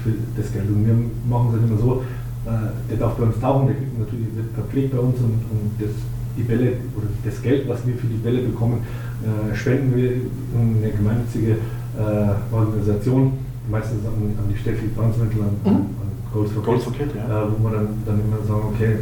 für 0.03 0.13
das 0.35 0.51
Geld. 0.51 0.69
Und 0.69 0.85
wir 0.85 0.95
machen 1.29 1.47
es 1.49 1.61
halt 1.61 1.69
immer 1.69 1.79
so, 1.79 2.03
äh, 2.45 2.89
der 2.89 2.97
darf 2.97 3.15
bei 3.15 3.23
uns 3.23 3.39
tauchen, 3.39 3.67
der 3.67 3.75
kriegt 3.75 3.99
natürlich, 3.99 4.35
wird 4.35 4.49
verpflegt 4.53 4.91
bei 4.91 4.99
uns 4.99 5.17
und, 5.19 5.37
und 5.45 5.71
das, 5.77 5.93
die 6.35 6.43
Bälle 6.43 6.81
oder 6.97 7.07
das 7.23 7.41
Geld, 7.41 7.67
was 7.69 7.85
wir 7.85 7.93
für 7.95 8.07
die 8.07 8.17
Bälle 8.17 8.41
bekommen, 8.41 8.81
äh, 9.21 9.55
spenden 9.55 9.95
wir 9.95 10.11
in 10.13 10.77
eine 10.81 10.91
gemeinnützige 10.91 11.51
äh, 11.97 12.55
Organisation, 12.55 13.33
meistens 13.69 14.05
an, 14.05 14.33
an 14.37 14.49
die 14.49 14.57
Steffi 14.57 14.87
Brandmittel, 14.87 15.41
an, 15.41 15.55
mhm. 15.61 15.79
an 16.01 16.11
Goals 16.33 16.51
for 16.51 16.63
Kids, 16.63 16.85
Kid, 16.97 17.13
ja. 17.15 17.43
äh, 17.43 17.47
wo 17.51 17.63
wir 17.63 17.77
dann, 17.77 17.87
dann 18.05 18.19
immer 18.21 18.41
sagen, 18.47 18.73
okay, 18.73 18.95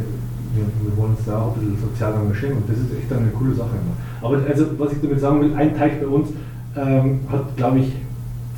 wir, 0.52 0.64
wir, 0.82 0.96
wollen 0.96 1.12
uns 1.12 1.24
da 1.24 1.40
auch 1.40 1.56
ein 1.56 1.60
bisschen 1.60 1.78
sozial 1.80 2.12
engagieren 2.14 2.56
und 2.58 2.68
das 2.68 2.76
ist 2.76 2.92
echt 2.92 3.12
eine 3.12 3.30
coole 3.30 3.54
Sache 3.54 3.70
immer. 3.72 3.96
Aber 4.20 4.44
also, 4.46 4.66
was 4.76 4.92
ich 4.92 5.00
damit 5.00 5.20
sagen 5.20 5.40
will, 5.40 5.54
ein 5.54 5.76
Teich 5.76 6.00
bei 6.00 6.06
uns 6.06 6.28
ähm, 6.76 7.20
hat, 7.30 7.56
glaube 7.56 7.78
ich, 7.78 7.92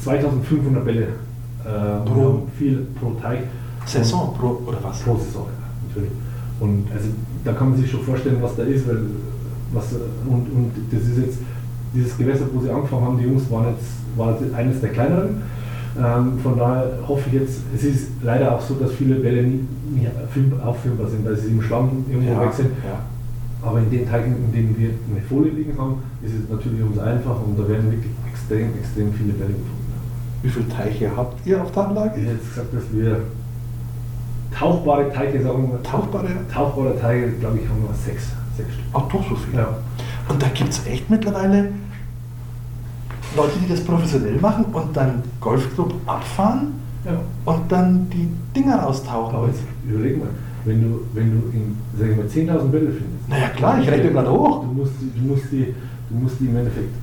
2500 0.00 0.84
Bälle 0.84 1.08
äh, 1.64 2.08
pro 2.08 2.46
viel 2.58 2.86
pro 2.98 3.10
Teich. 3.20 3.40
Saison 3.84 4.34
pro, 4.38 4.62
oder 4.66 4.78
was? 4.82 5.00
Pro 5.00 5.16
Saison, 5.16 5.46
ja, 5.46 5.88
natürlich. 5.88 6.12
Und 6.60 6.86
also 6.94 7.08
da 7.44 7.52
kann 7.52 7.70
man 7.70 7.78
sich 7.78 7.90
schon 7.90 8.02
vorstellen, 8.02 8.38
was 8.40 8.54
da 8.56 8.62
ist, 8.62 8.86
weil 8.88 8.98
was 9.72 9.92
und, 10.26 10.46
und 10.52 10.72
das 10.90 11.02
ist 11.02 11.18
jetzt 11.18 11.38
dieses 11.94 12.16
Gewässer, 12.16 12.44
wo 12.52 12.60
sie 12.60 12.70
angefangen 12.70 13.04
haben, 13.04 13.18
die 13.18 13.24
Jungs 13.24 13.50
waren 13.50 13.66
jetzt 13.74 14.02
war 14.16 14.36
eines 14.56 14.80
der 14.80 14.90
kleineren. 14.90 15.42
Ähm, 15.98 16.38
von 16.42 16.58
daher 16.58 16.98
hoffe 17.06 17.24
ich 17.28 17.40
jetzt, 17.40 17.60
es 17.74 17.84
ist 17.84 18.08
leider 18.22 18.54
auch 18.54 18.60
so, 18.60 18.74
dass 18.74 18.92
viele 18.92 19.16
Bälle 19.16 19.42
nie, 19.42 19.64
nie 19.94 20.08
auffilmbar 20.64 21.08
sind, 21.08 21.24
weil 21.24 21.36
sie 21.36 21.48
im 21.48 21.60
Schlamm 21.60 22.04
irgendwo 22.10 22.32
ja, 22.32 22.40
weg 22.40 22.52
sind. 22.54 22.70
Ja. 22.84 23.00
Aber 23.62 23.78
in 23.78 23.90
den 23.90 24.08
Teichen, 24.08 24.36
in 24.36 24.52
denen 24.52 24.76
wir 24.78 24.88
eine 24.88 25.22
Folie 25.28 25.52
liegen 25.52 25.76
haben, 25.78 26.02
ist 26.22 26.32
es 26.34 26.50
natürlich 26.50 26.82
umso 26.82 27.00
einfacher 27.00 27.44
und 27.46 27.58
da 27.58 27.68
werden 27.68 27.92
wirklich 27.92 28.12
extrem, 28.30 28.70
extrem 28.78 29.12
viele 29.12 29.34
Bälle 29.34 29.52
gefunden. 29.52 29.81
Wie 30.42 30.48
viele 30.48 30.68
Teiche 30.68 31.10
habt 31.16 31.46
ihr 31.46 31.62
auf 31.62 31.70
der 31.72 31.88
Anlage? 31.88 32.20
Ich 32.20 32.26
hätte 32.26 32.38
gesagt, 32.38 32.74
dass 32.74 32.92
wir 32.92 33.20
tauchbare 34.52 35.12
Teiche, 35.12 35.42
sagen 35.42 35.70
wir. 35.70 35.82
Tauchbare? 35.82 36.28
Tauchbare 36.52 36.98
Teiche, 36.98 37.30
glaube 37.32 37.58
ich, 37.58 37.68
haben 37.68 37.82
wir 37.82 37.94
sechs, 37.94 38.30
sechs 38.56 38.72
Stück. 38.72 38.84
Ach, 38.92 39.02
doch 39.08 39.28
so 39.28 39.36
viel? 39.36 39.58
Ja. 39.58 39.68
Und 40.28 40.42
da 40.42 40.48
gibt 40.48 40.70
es 40.70 40.86
echt 40.86 41.08
mittlerweile 41.08 41.70
Leute, 43.36 43.52
die 43.62 43.68
das 43.68 43.84
professionell 43.84 44.36
machen 44.40 44.64
und 44.72 44.96
dann 44.96 45.22
Golfclub 45.40 45.94
abfahren 46.06 46.74
ja. 47.04 47.20
und 47.44 47.70
dann 47.70 48.10
die 48.10 48.28
Dinger 48.54 48.80
raustauchen. 48.80 49.36
Aber 49.36 49.46
jetzt 49.46 49.62
überleg 49.88 50.18
mal, 50.18 50.28
wenn 50.64 50.82
du, 50.82 51.00
wenn 51.14 51.30
du 51.30 51.56
in, 51.56 51.76
sag 51.98 52.10
ich 52.10 52.16
mal, 52.16 52.26
10.000 52.26 52.68
Bälle 52.68 52.86
findest. 52.86 53.28
Naja 53.28 53.48
klar, 53.48 53.80
ich 53.80 53.88
rechne 53.88 54.10
gerade 54.10 54.30
hoch. 54.30 54.64
Du 54.64 54.72
musst, 54.72 54.92
du, 55.00 55.22
musst 55.22 55.50
die, 55.52 55.74
du 56.10 56.16
musst 56.16 56.40
die 56.40 56.46
im 56.46 56.56
Endeffekt 56.56 56.94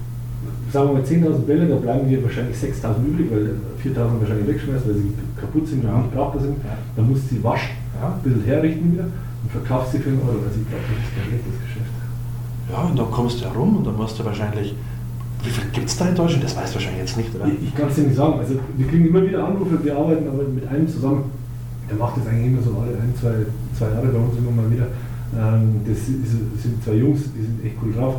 sagen 0.71 0.89
wir 0.89 0.93
mal 0.93 1.03
10.000 1.03 1.39
Bälle, 1.45 1.67
da 1.67 1.75
bleiben 1.75 2.07
dir 2.07 2.23
wahrscheinlich 2.23 2.57
6.000 2.57 3.05
übrig, 3.05 3.27
weil 3.31 3.55
4.000 3.83 4.19
wahrscheinlich 4.19 4.47
wegschmeißt, 4.47 4.87
weil 4.87 4.95
sie 4.95 5.13
kaputt 5.39 5.67
sind 5.67 5.83
und 5.83 5.97
nicht 5.97 6.13
brauchbar 6.13 6.41
sind. 6.41 6.57
Ja. 6.63 6.77
Dann 6.95 7.09
musst 7.09 7.23
du 7.29 7.35
sie 7.35 7.43
waschen, 7.43 7.75
ja. 7.99 8.13
ein 8.13 8.21
bisschen 8.23 8.43
herrichten 8.43 8.93
wieder 8.93 9.05
und 9.05 9.51
verkaufst 9.51 9.91
sie 9.93 9.99
für 9.99 10.09
einen 10.09 10.21
Euro. 10.21 10.39
Also 10.45 10.59
ich 10.59 10.69
glaube, 10.69 10.83
das 10.87 10.97
ist 10.99 11.15
kein 11.15 11.25
schlechtes 11.27 11.55
Geschäft. 11.63 11.93
Ja, 12.71 12.81
und 12.83 12.99
dann 12.99 13.11
kommst 13.11 13.41
du 13.41 13.45
herum 13.45 13.77
und 13.77 13.87
dann 13.87 13.97
musst 13.97 14.19
du 14.19 14.25
wahrscheinlich 14.25 14.75
wie 15.43 15.49
viel 15.49 15.63
gibt 15.71 15.87
es 15.87 15.97
da 15.97 16.09
in 16.09 16.15
Deutschland? 16.15 16.43
Das 16.43 16.55
weißt 16.55 16.71
du 16.71 16.75
wahrscheinlich 16.75 17.01
jetzt 17.01 17.17
nicht, 17.17 17.33
oder? 17.33 17.47
Ich, 17.47 17.69
ich 17.69 17.75
kann 17.75 17.87
es 17.87 17.95
dir 17.95 18.03
nicht 18.03 18.15
sagen. 18.15 18.39
Also 18.39 18.55
wir 18.75 18.87
kriegen 18.87 19.07
immer 19.07 19.23
wieder 19.23 19.45
Anrufe, 19.45 19.79
wir 19.81 19.95
arbeiten 19.95 20.27
aber 20.27 20.43
mit 20.43 20.67
einem 20.67 20.87
zusammen. 20.87 21.31
Der 21.89 21.97
macht 21.97 22.17
das 22.17 22.27
eigentlich 22.27 22.47
immer 22.47 22.61
so 22.61 22.75
alle 22.77 22.91
ein, 22.91 23.13
zwei, 23.19 23.47
zwei 23.77 23.89
Jahre 23.89 24.07
bei 24.07 24.19
uns 24.19 24.37
immer 24.37 24.51
mal 24.51 24.69
wieder. 24.69 24.87
Ähm, 25.37 25.81
das, 25.87 26.05
sind 26.05 26.83
zwei 26.83 26.95
Jungs, 26.95 27.21
die 27.33 27.41
sind 27.41 27.65
echt 27.65 27.75
cool 27.81 27.93
drauf. 27.93 28.15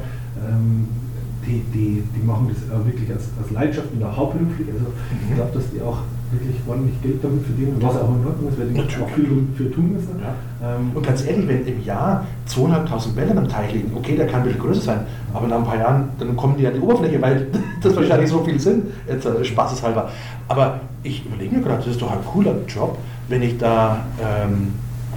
Die, 1.46 1.62
die, 1.72 2.02
die 2.14 2.26
machen 2.26 2.48
das 2.52 2.84
wirklich 2.84 3.10
als, 3.10 3.28
als 3.40 3.50
Leidenschaft 3.50 3.88
und 3.92 4.04
auch 4.04 4.16
hauptberuflich. 4.16 4.68
Also 4.72 4.86
ich 5.28 5.34
glaube, 5.34 5.50
dass 5.54 5.70
die 5.70 5.80
auch 5.80 5.98
wirklich 6.32 6.56
ordentlich 6.68 7.00
Geld 7.02 7.24
damit 7.24 7.44
verdienen, 7.44 7.76
was 7.80 7.96
auch 7.96 8.08
in 8.08 8.26
Ordnung 8.26 8.48
ist, 8.48 8.58
weil 8.58 8.68
die 8.68 8.76
Natürlich. 8.78 9.02
auch 9.02 9.10
viel 9.10 9.48
für 9.56 9.70
tun 9.70 9.92
müssen. 9.92 10.20
Ja. 10.20 10.76
Ähm, 10.76 10.92
Und 10.94 11.04
ganz 11.04 11.26
ehrlich, 11.26 11.48
wenn 11.48 11.66
im 11.66 11.84
Jahr 11.84 12.26
200.000 12.48 13.14
Bälle 13.14 13.36
am 13.36 13.48
Teich 13.48 13.72
liegen, 13.72 13.92
okay, 13.96 14.16
der 14.16 14.26
kann 14.26 14.40
ein 14.40 14.46
bisschen 14.46 14.60
größer 14.60 14.80
sein, 14.80 15.00
aber 15.34 15.48
nach 15.48 15.58
ein 15.58 15.64
paar 15.64 15.78
Jahren, 15.78 16.10
dann 16.18 16.36
kommen 16.36 16.56
die 16.56 16.66
an 16.66 16.74
die 16.74 16.80
Oberfläche, 16.80 17.20
weil 17.20 17.48
das 17.82 17.96
wahrscheinlich 17.96 18.30
so 18.30 18.44
viel 18.44 18.60
sind, 18.60 18.86
jetzt 19.08 19.26
äh, 19.26 19.44
spaßeshalber. 19.44 20.10
Aber 20.48 20.80
ich 21.02 21.24
überlege 21.24 21.56
mir 21.56 21.62
gerade, 21.62 21.78
das 21.78 21.88
ist 21.88 22.02
doch 22.02 22.12
ein 22.12 22.24
cooler 22.24 22.54
Job, 22.68 22.98
wenn 23.28 23.42
ich 23.42 23.58
da, 23.58 24.04
ähm, 24.22 24.68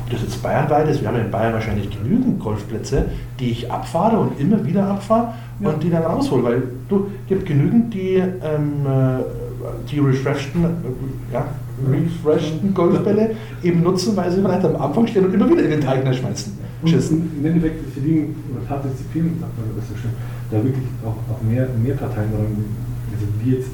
ob 0.04 0.12
das 0.12 0.22
jetzt 0.22 0.42
bayernweit 0.44 0.90
ist, 0.90 1.02
wir 1.02 1.08
haben 1.08 1.18
ja 1.18 1.24
in 1.24 1.32
Bayern 1.32 1.54
wahrscheinlich 1.54 1.90
genügend 1.90 2.40
Golfplätze, 2.40 3.06
die 3.40 3.52
ich 3.52 3.72
abfahre 3.72 4.20
und 4.20 4.40
immer 4.40 4.64
wieder 4.66 4.86
abfahre 4.88 5.34
Ja. 5.60 5.70
und 5.70 5.84
die 5.84 5.90
dann 5.90 6.04
raushole, 6.04 6.44
weil 6.44 6.64
du 6.90 7.08
gibt 7.28 7.46
genügend, 7.46 7.94
die 7.94 8.16
ähm, 8.16 8.86
äh, 8.86 9.24
die 9.90 10.00
refreshten, 10.00 10.64
äh, 10.64 11.34
ja, 11.34 11.46
refreshten 11.90 12.74
Golfbälle 12.74 13.32
eben 13.64 13.82
nutzen, 13.82 14.16
weil 14.16 14.30
sie 14.32 14.42
vielleicht 14.42 14.66
am 14.66 14.76
Anfang 14.76 15.08
stehen 15.08 15.26
und 15.26 15.34
immer 15.34 15.50
wieder 15.50 15.64
in 15.64 15.72
den 15.72 15.82
Teig 15.82 16.02
schmeißen. 16.16 16.54
Schießen. 16.86 17.32
im 17.40 17.46
Endeffekt 17.46 17.94
verdienen 17.94 18.36
oder 18.52 18.66
partizipieren, 18.66 19.38
sagt 19.40 19.58
man 19.58 19.68
das 19.78 19.88
so 19.88 19.96
schön, 19.96 20.12
da 20.52 20.58
wirklich 20.58 20.84
auch, 21.06 21.16
auch 21.32 21.42
mehr, 21.42 21.66
mehr 21.82 21.96
Parteien 21.96 22.30
daran. 22.30 22.48
Also 23.14 23.26
wir 23.42 23.58
jetzt 23.58 23.70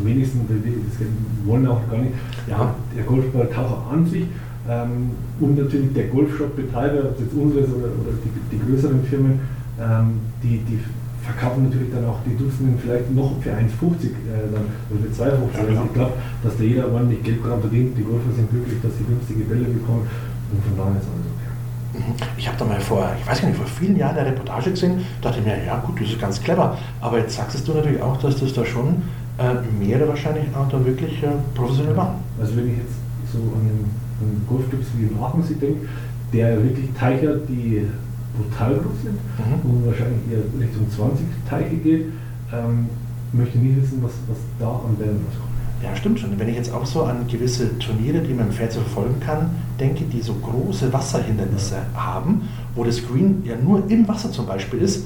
am 0.00 0.06
wenigsten, 0.06 0.40
weil 0.48 0.64
wir 0.64 0.72
das 0.88 1.06
wollen 1.44 1.66
auch 1.66 1.80
gar 1.90 1.98
nicht. 1.98 2.14
Ja. 2.48 2.74
Der 2.96 3.04
Golfball 3.04 3.48
Taucher 3.48 3.84
an 3.92 4.06
sich 4.06 4.24
ähm, 4.68 5.10
und 5.40 5.58
natürlich 5.58 5.92
der 5.92 6.06
Golfshop-Betreiber, 6.08 7.10
ob 7.10 7.14
es 7.16 7.20
jetzt 7.20 7.34
unsere 7.34 7.64
ist 7.64 7.72
oder, 7.72 7.92
oder 8.00 8.12
die, 8.24 8.56
die 8.56 8.60
größeren 8.64 9.04
Firmen, 9.04 9.40
ähm, 9.80 10.20
die, 10.42 10.58
die 10.64 10.78
verkaufen 11.24 11.64
natürlich 11.64 11.88
dann 11.92 12.04
auch 12.04 12.20
die 12.24 12.36
Dutzenden 12.36 12.78
vielleicht 12.78 13.10
noch 13.14 13.32
für 13.40 13.50
1,50 13.50 13.56
äh, 13.56 14.48
dann, 14.52 14.68
oder 14.92 15.08
für 15.08 15.12
2,50. 15.12 15.24
Ja, 15.24 15.60
also 15.60 15.66
genau. 15.66 15.84
ich 15.84 15.92
glaube, 15.92 16.12
dass 16.42 16.56
da 16.56 16.62
jeder 16.62 16.92
ordentlich 16.92 17.22
Geld 17.22 17.44
dran 17.44 17.60
verdient. 17.60 17.96
Die 17.96 18.04
Golfer 18.04 18.32
sind 18.36 18.50
glücklich, 18.50 18.78
dass 18.82 18.92
sie 18.96 19.04
günstige 19.04 19.44
Bälle 19.44 19.64
bekommen 19.64 20.08
und 20.52 20.60
von 20.64 20.76
daher 20.76 21.00
ist 21.00 21.08
alles 21.08 21.28
okay. 21.32 21.50
Mhm. 21.96 22.14
Ich 22.36 22.46
habe 22.46 22.58
da 22.58 22.64
mal 22.64 22.80
vor, 22.80 23.08
ich 23.18 23.26
weiß 23.26 23.40
gar 23.40 23.48
nicht, 23.48 23.56
vor 23.56 23.66
vielen 23.66 23.96
Jahren 23.96 24.16
eine 24.16 24.28
Reportage 24.30 24.70
gesehen, 24.70 25.00
dachte 25.22 25.40
mir, 25.40 25.64
ja 25.64 25.80
gut, 25.80 26.00
das 26.00 26.08
ist 26.08 26.20
ganz 26.20 26.42
clever. 26.42 26.76
Aber 27.00 27.18
jetzt 27.18 27.36
sagst 27.36 27.66
du 27.66 27.72
natürlich 27.72 28.00
auch, 28.02 28.16
dass 28.18 28.38
das 28.40 28.52
da 28.52 28.64
schon 28.64 29.02
äh, 29.38 29.54
mehrere 29.78 30.08
wahrscheinlich 30.08 30.44
auch 30.54 30.68
da 30.68 30.84
wirklich 30.84 31.22
äh, 31.22 31.28
professionell 31.54 31.94
machen. 31.94 32.16
Also 32.40 32.56
wenn 32.56 32.68
ich 32.68 32.78
jetzt 32.78 32.96
so 33.32 33.38
an 33.38 33.64
den, 33.64 34.03
den 34.20 34.46
Golfclubs 34.48 34.86
wie 34.96 35.04
in 35.06 35.18
Aachensee 35.18 35.54
denke, 35.54 35.86
der 36.32 36.62
wirklich 36.62 36.90
Teiche 36.98 37.30
hat, 37.30 37.48
die 37.48 37.82
brutal 38.36 38.74
groß 38.74 39.02
sind 39.02 39.14
Mhm. 39.38 39.70
und 39.70 39.86
wahrscheinlich 39.86 40.20
eher 40.30 40.42
Richtung 40.60 40.90
20 40.90 41.24
Teiche 41.48 41.76
geht, 41.76 42.06
ähm, 42.52 42.86
möchte 43.32 43.58
nie 43.58 43.76
wissen, 43.80 43.98
was, 44.02 44.12
was 44.28 44.38
da 44.58 44.68
an 44.68 44.96
Bällen 44.98 45.16
rauskommt. 45.26 45.50
Ja, 45.82 45.94
stimmt 45.94 46.18
schon. 46.18 46.38
Wenn 46.38 46.48
ich 46.48 46.56
jetzt 46.56 46.72
auch 46.72 46.86
so 46.86 47.02
an 47.02 47.26
gewisse 47.28 47.78
Turniere, 47.78 48.20
die 48.20 48.32
man 48.32 48.46
im 48.46 48.52
Fernsehen 48.52 48.82
verfolgen 48.84 49.20
kann, 49.20 49.50
denke, 49.78 50.04
die 50.04 50.20
so 50.22 50.34
große 50.34 50.92
Wasserhindernisse 50.92 51.76
haben, 51.94 52.42
wo 52.74 52.84
das 52.84 53.06
Green 53.06 53.42
ja 53.44 53.54
nur 53.62 53.82
im 53.90 54.06
Wasser 54.08 54.30
zum 54.32 54.46
Beispiel 54.46 54.78
ist, 54.80 55.04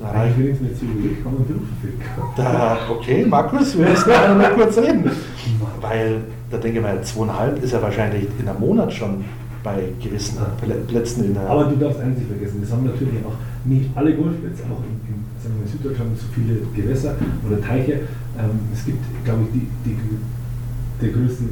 da 0.00 0.10
Eigentlich 0.10 0.22
reicht 0.22 0.38
wenigstens 0.38 0.68
nicht 0.68 0.80
so 0.80 0.86
überlegt, 0.86 1.22
kann 1.22 1.34
man 1.34 1.44
verfehlen. 1.44 2.00
da, 2.36 2.78
okay, 2.90 3.26
Markus, 3.26 3.78
wir 3.78 3.88
müssen 3.88 4.08
da 4.08 4.34
mal 4.34 4.50
kurz 4.54 4.78
reden. 4.78 5.10
Weil 5.80 6.20
da 6.50 6.56
denke 6.58 6.78
ich 6.78 6.84
mal, 6.84 7.00
zweieinhalb 7.02 7.62
ist 7.62 7.72
ja 7.72 7.82
wahrscheinlich 7.82 8.26
in 8.38 8.48
einem 8.48 8.60
Monat 8.60 8.92
schon 8.92 9.24
bei 9.62 9.84
gewissen 10.02 10.38
Plä- 10.60 10.84
Plätzen 10.86 11.24
in 11.24 11.34
der. 11.34 11.48
Aber 11.48 11.64
du 11.64 11.76
darfst 11.76 12.00
eines 12.00 12.18
nicht 12.18 12.28
vergessen, 12.28 12.60
es 12.62 12.70
haben 12.72 12.84
natürlich 12.84 13.14
auch 13.24 13.34
nicht 13.64 13.88
alle 13.94 14.14
Golfplätze, 14.14 14.62
auch 14.64 14.82
in, 14.84 14.94
in, 15.08 15.24
sagen 15.42 15.54
wir, 15.56 15.64
in 15.64 15.72
Süddeutschland 15.72 16.18
so 16.18 16.26
viele 16.34 16.58
Gewässer 16.76 17.14
oder 17.48 17.60
Teiche. 17.62 17.92
Ähm, 18.38 18.60
es 18.74 18.84
gibt, 18.84 19.02
glaube 19.24 19.40
ich, 19.44 19.60
die, 19.60 19.66
die, 19.88 19.96
der 21.00 21.10
größte, 21.10 21.44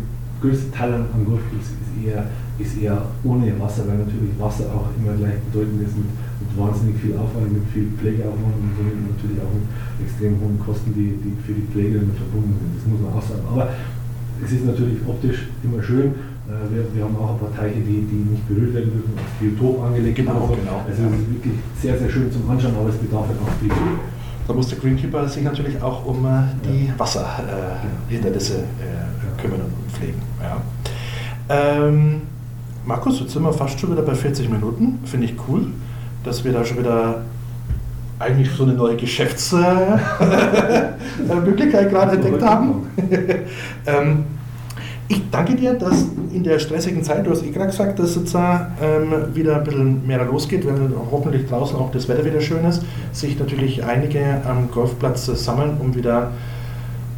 größte 0.42 0.70
Teil 0.72 0.92
an, 0.92 1.06
an 1.14 1.24
Golfplätzen 1.24 1.76
ist 1.80 2.04
eher, 2.06 2.26
ist 2.58 2.76
eher 2.82 3.00
ohne 3.24 3.58
Wasser, 3.60 3.84
weil 3.88 3.98
natürlich 3.98 4.32
Wasser 4.38 4.64
auch 4.74 4.88
immer 4.98 5.16
gleich 5.16 5.38
bedeutend 5.50 5.80
ist 5.82 5.96
mit, 5.96 6.06
mit 6.42 6.50
wahnsinnig 6.58 6.96
viel 6.98 7.14
Aufwand, 7.14 7.52
mit 7.52 7.66
viel 7.72 7.86
Pflegeaufwand 7.98 8.58
und 8.58 8.72
somit 8.74 8.98
natürlich 9.14 9.38
auch 9.38 9.54
mit 9.54 9.66
extrem 10.02 10.34
hohen 10.42 10.58
Kosten, 10.58 10.90
die, 10.92 11.14
die 11.22 11.32
für 11.46 11.54
die 11.54 11.66
Pflege 11.70 12.02
damit 12.02 12.18
verbunden 12.18 12.54
sind. 12.58 12.70
Das 12.76 12.84
muss 12.90 13.00
man 13.00 13.10
auch 13.14 13.22
sagen. 13.22 13.44
Aber 13.46 13.70
es 14.42 14.50
ist 14.50 14.66
natürlich 14.66 14.98
optisch 15.06 15.48
immer 15.62 15.82
schön. 15.82 16.18
Äh, 16.50 16.66
Wir, 16.74 16.82
wir 16.90 17.02
haben 17.06 17.16
auch 17.16 17.38
ein 17.38 17.40
paar 17.40 17.54
Teiche, 17.54 17.78
die, 17.80 18.02
die 18.02 18.20
nicht 18.34 18.44
berührt 18.50 18.74
werden 18.74 18.90
dürfen, 18.90 19.14
als 19.14 19.32
Biotop 19.38 19.86
angelegt. 19.86 20.16
Genau, 20.18 20.50
so. 20.50 20.58
genau. 20.58 20.82
Also 20.82 21.02
es 21.06 21.20
ist 21.22 21.30
wirklich 21.30 21.56
sehr, 21.78 21.94
sehr 21.98 22.10
schön 22.10 22.26
zum 22.32 22.42
Anschauen, 22.50 22.74
aber 22.74 22.90
es 22.90 22.98
bedarf 22.98 23.28
halt 23.30 23.38
auch 23.38 23.52
viel 23.62 23.70
Pflege. 23.70 24.02
Da 24.48 24.52
muss 24.54 24.66
der 24.68 24.78
Greenkeeper 24.78 25.28
sich 25.28 25.44
natürlich 25.44 25.80
auch 25.80 26.04
um 26.04 26.26
äh, 26.26 26.50
die 26.66 26.90
Wasserhindernisse 26.98 28.58
äh, 28.58 29.40
kümmern 29.40 29.60
und 29.62 29.92
pflegen. 29.92 30.20
Ja. 30.42 30.58
Ähm, 31.48 32.22
Markus, 32.84 33.20
jetzt 33.20 33.32
sind 33.32 33.42
wir 33.44 33.52
fast 33.52 33.78
schon 33.78 33.92
wieder 33.92 34.02
bei 34.02 34.14
40 34.14 34.50
Minuten. 34.50 34.98
Finde 35.04 35.26
ich 35.26 35.34
cool, 35.48 35.68
dass 36.24 36.44
wir 36.44 36.52
da 36.52 36.64
schon 36.64 36.78
wieder 36.78 37.22
eigentlich 38.18 38.50
so 38.50 38.64
eine 38.64 38.72
neue 38.74 38.96
Geschäftsmöglichkeit 38.96 41.90
gerade 41.90 42.12
entdeckt 42.12 42.42
haben. 42.42 42.88
ähm, 43.86 44.24
ich 45.08 45.30
danke 45.30 45.54
dir, 45.54 45.74
dass 45.74 46.06
in 46.32 46.42
der 46.42 46.58
stressigen 46.58 47.02
Zeit, 47.02 47.26
du 47.26 47.32
hast 47.32 47.44
eh 47.44 47.50
gerade 47.50 47.70
gesagt, 47.70 47.98
dass 47.98 48.16
jetzt 48.16 48.34
ähm, 48.34 49.34
wieder 49.34 49.56
ein 49.56 49.64
bisschen 49.64 50.06
mehr 50.06 50.24
losgeht, 50.24 50.66
wenn 50.66 50.94
hoffentlich 51.10 51.46
draußen 51.46 51.76
auch 51.76 51.90
das 51.90 52.08
Wetter 52.08 52.24
wieder 52.24 52.40
schön 52.40 52.64
ist, 52.64 52.82
sich 53.12 53.38
natürlich 53.38 53.84
einige 53.84 54.40
am 54.48 54.70
Golfplatz 54.70 55.26
sammeln, 55.26 55.76
um 55.80 55.94
wieder 55.94 56.30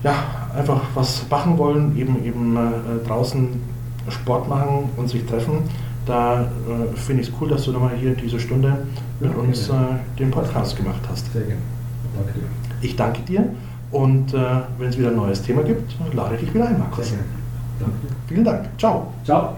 ja, 0.02 0.14
einfach 0.56 0.80
was 0.94 1.24
machen 1.30 1.56
wollen, 1.58 1.96
eben, 1.96 2.24
eben 2.24 2.56
äh, 2.56 3.06
draußen 3.06 3.48
Sport 4.08 4.48
machen 4.48 4.90
und 4.96 5.08
sich 5.08 5.24
treffen. 5.24 5.62
Da 6.06 6.42
äh, 6.42 6.96
finde 6.96 7.22
ich 7.22 7.28
es 7.28 7.34
cool, 7.40 7.48
dass 7.48 7.64
du 7.64 7.72
nochmal 7.72 7.96
hier 7.96 8.14
diese 8.14 8.38
Stunde 8.38 8.76
mit 9.20 9.30
Ja, 9.30 9.38
uns 9.38 9.68
äh, 9.68 9.72
den 10.18 10.30
Podcast 10.30 10.76
gemacht 10.76 11.00
hast. 11.08 11.32
Sehr 11.32 11.42
gerne. 11.42 11.60
Danke 12.14 12.32
dir. 12.38 12.46
Ich 12.82 12.96
danke 12.96 13.22
dir 13.22 13.48
und 13.90 14.34
äh, 14.34 14.38
wenn 14.78 14.88
es 14.88 14.98
wieder 14.98 15.08
ein 15.08 15.16
neues 15.16 15.42
Thema 15.42 15.62
gibt, 15.62 15.96
lade 16.12 16.34
ich 16.34 16.40
dich 16.42 16.54
wieder 16.54 16.68
ein, 16.68 16.78
Markus. 16.78 17.08
Sehr 17.08 17.18
gerne. 17.18 17.30
Danke. 17.80 18.14
Vielen 18.28 18.44
Dank. 18.44 18.68
Ciao. 18.78 19.12
Ciao. 19.24 19.56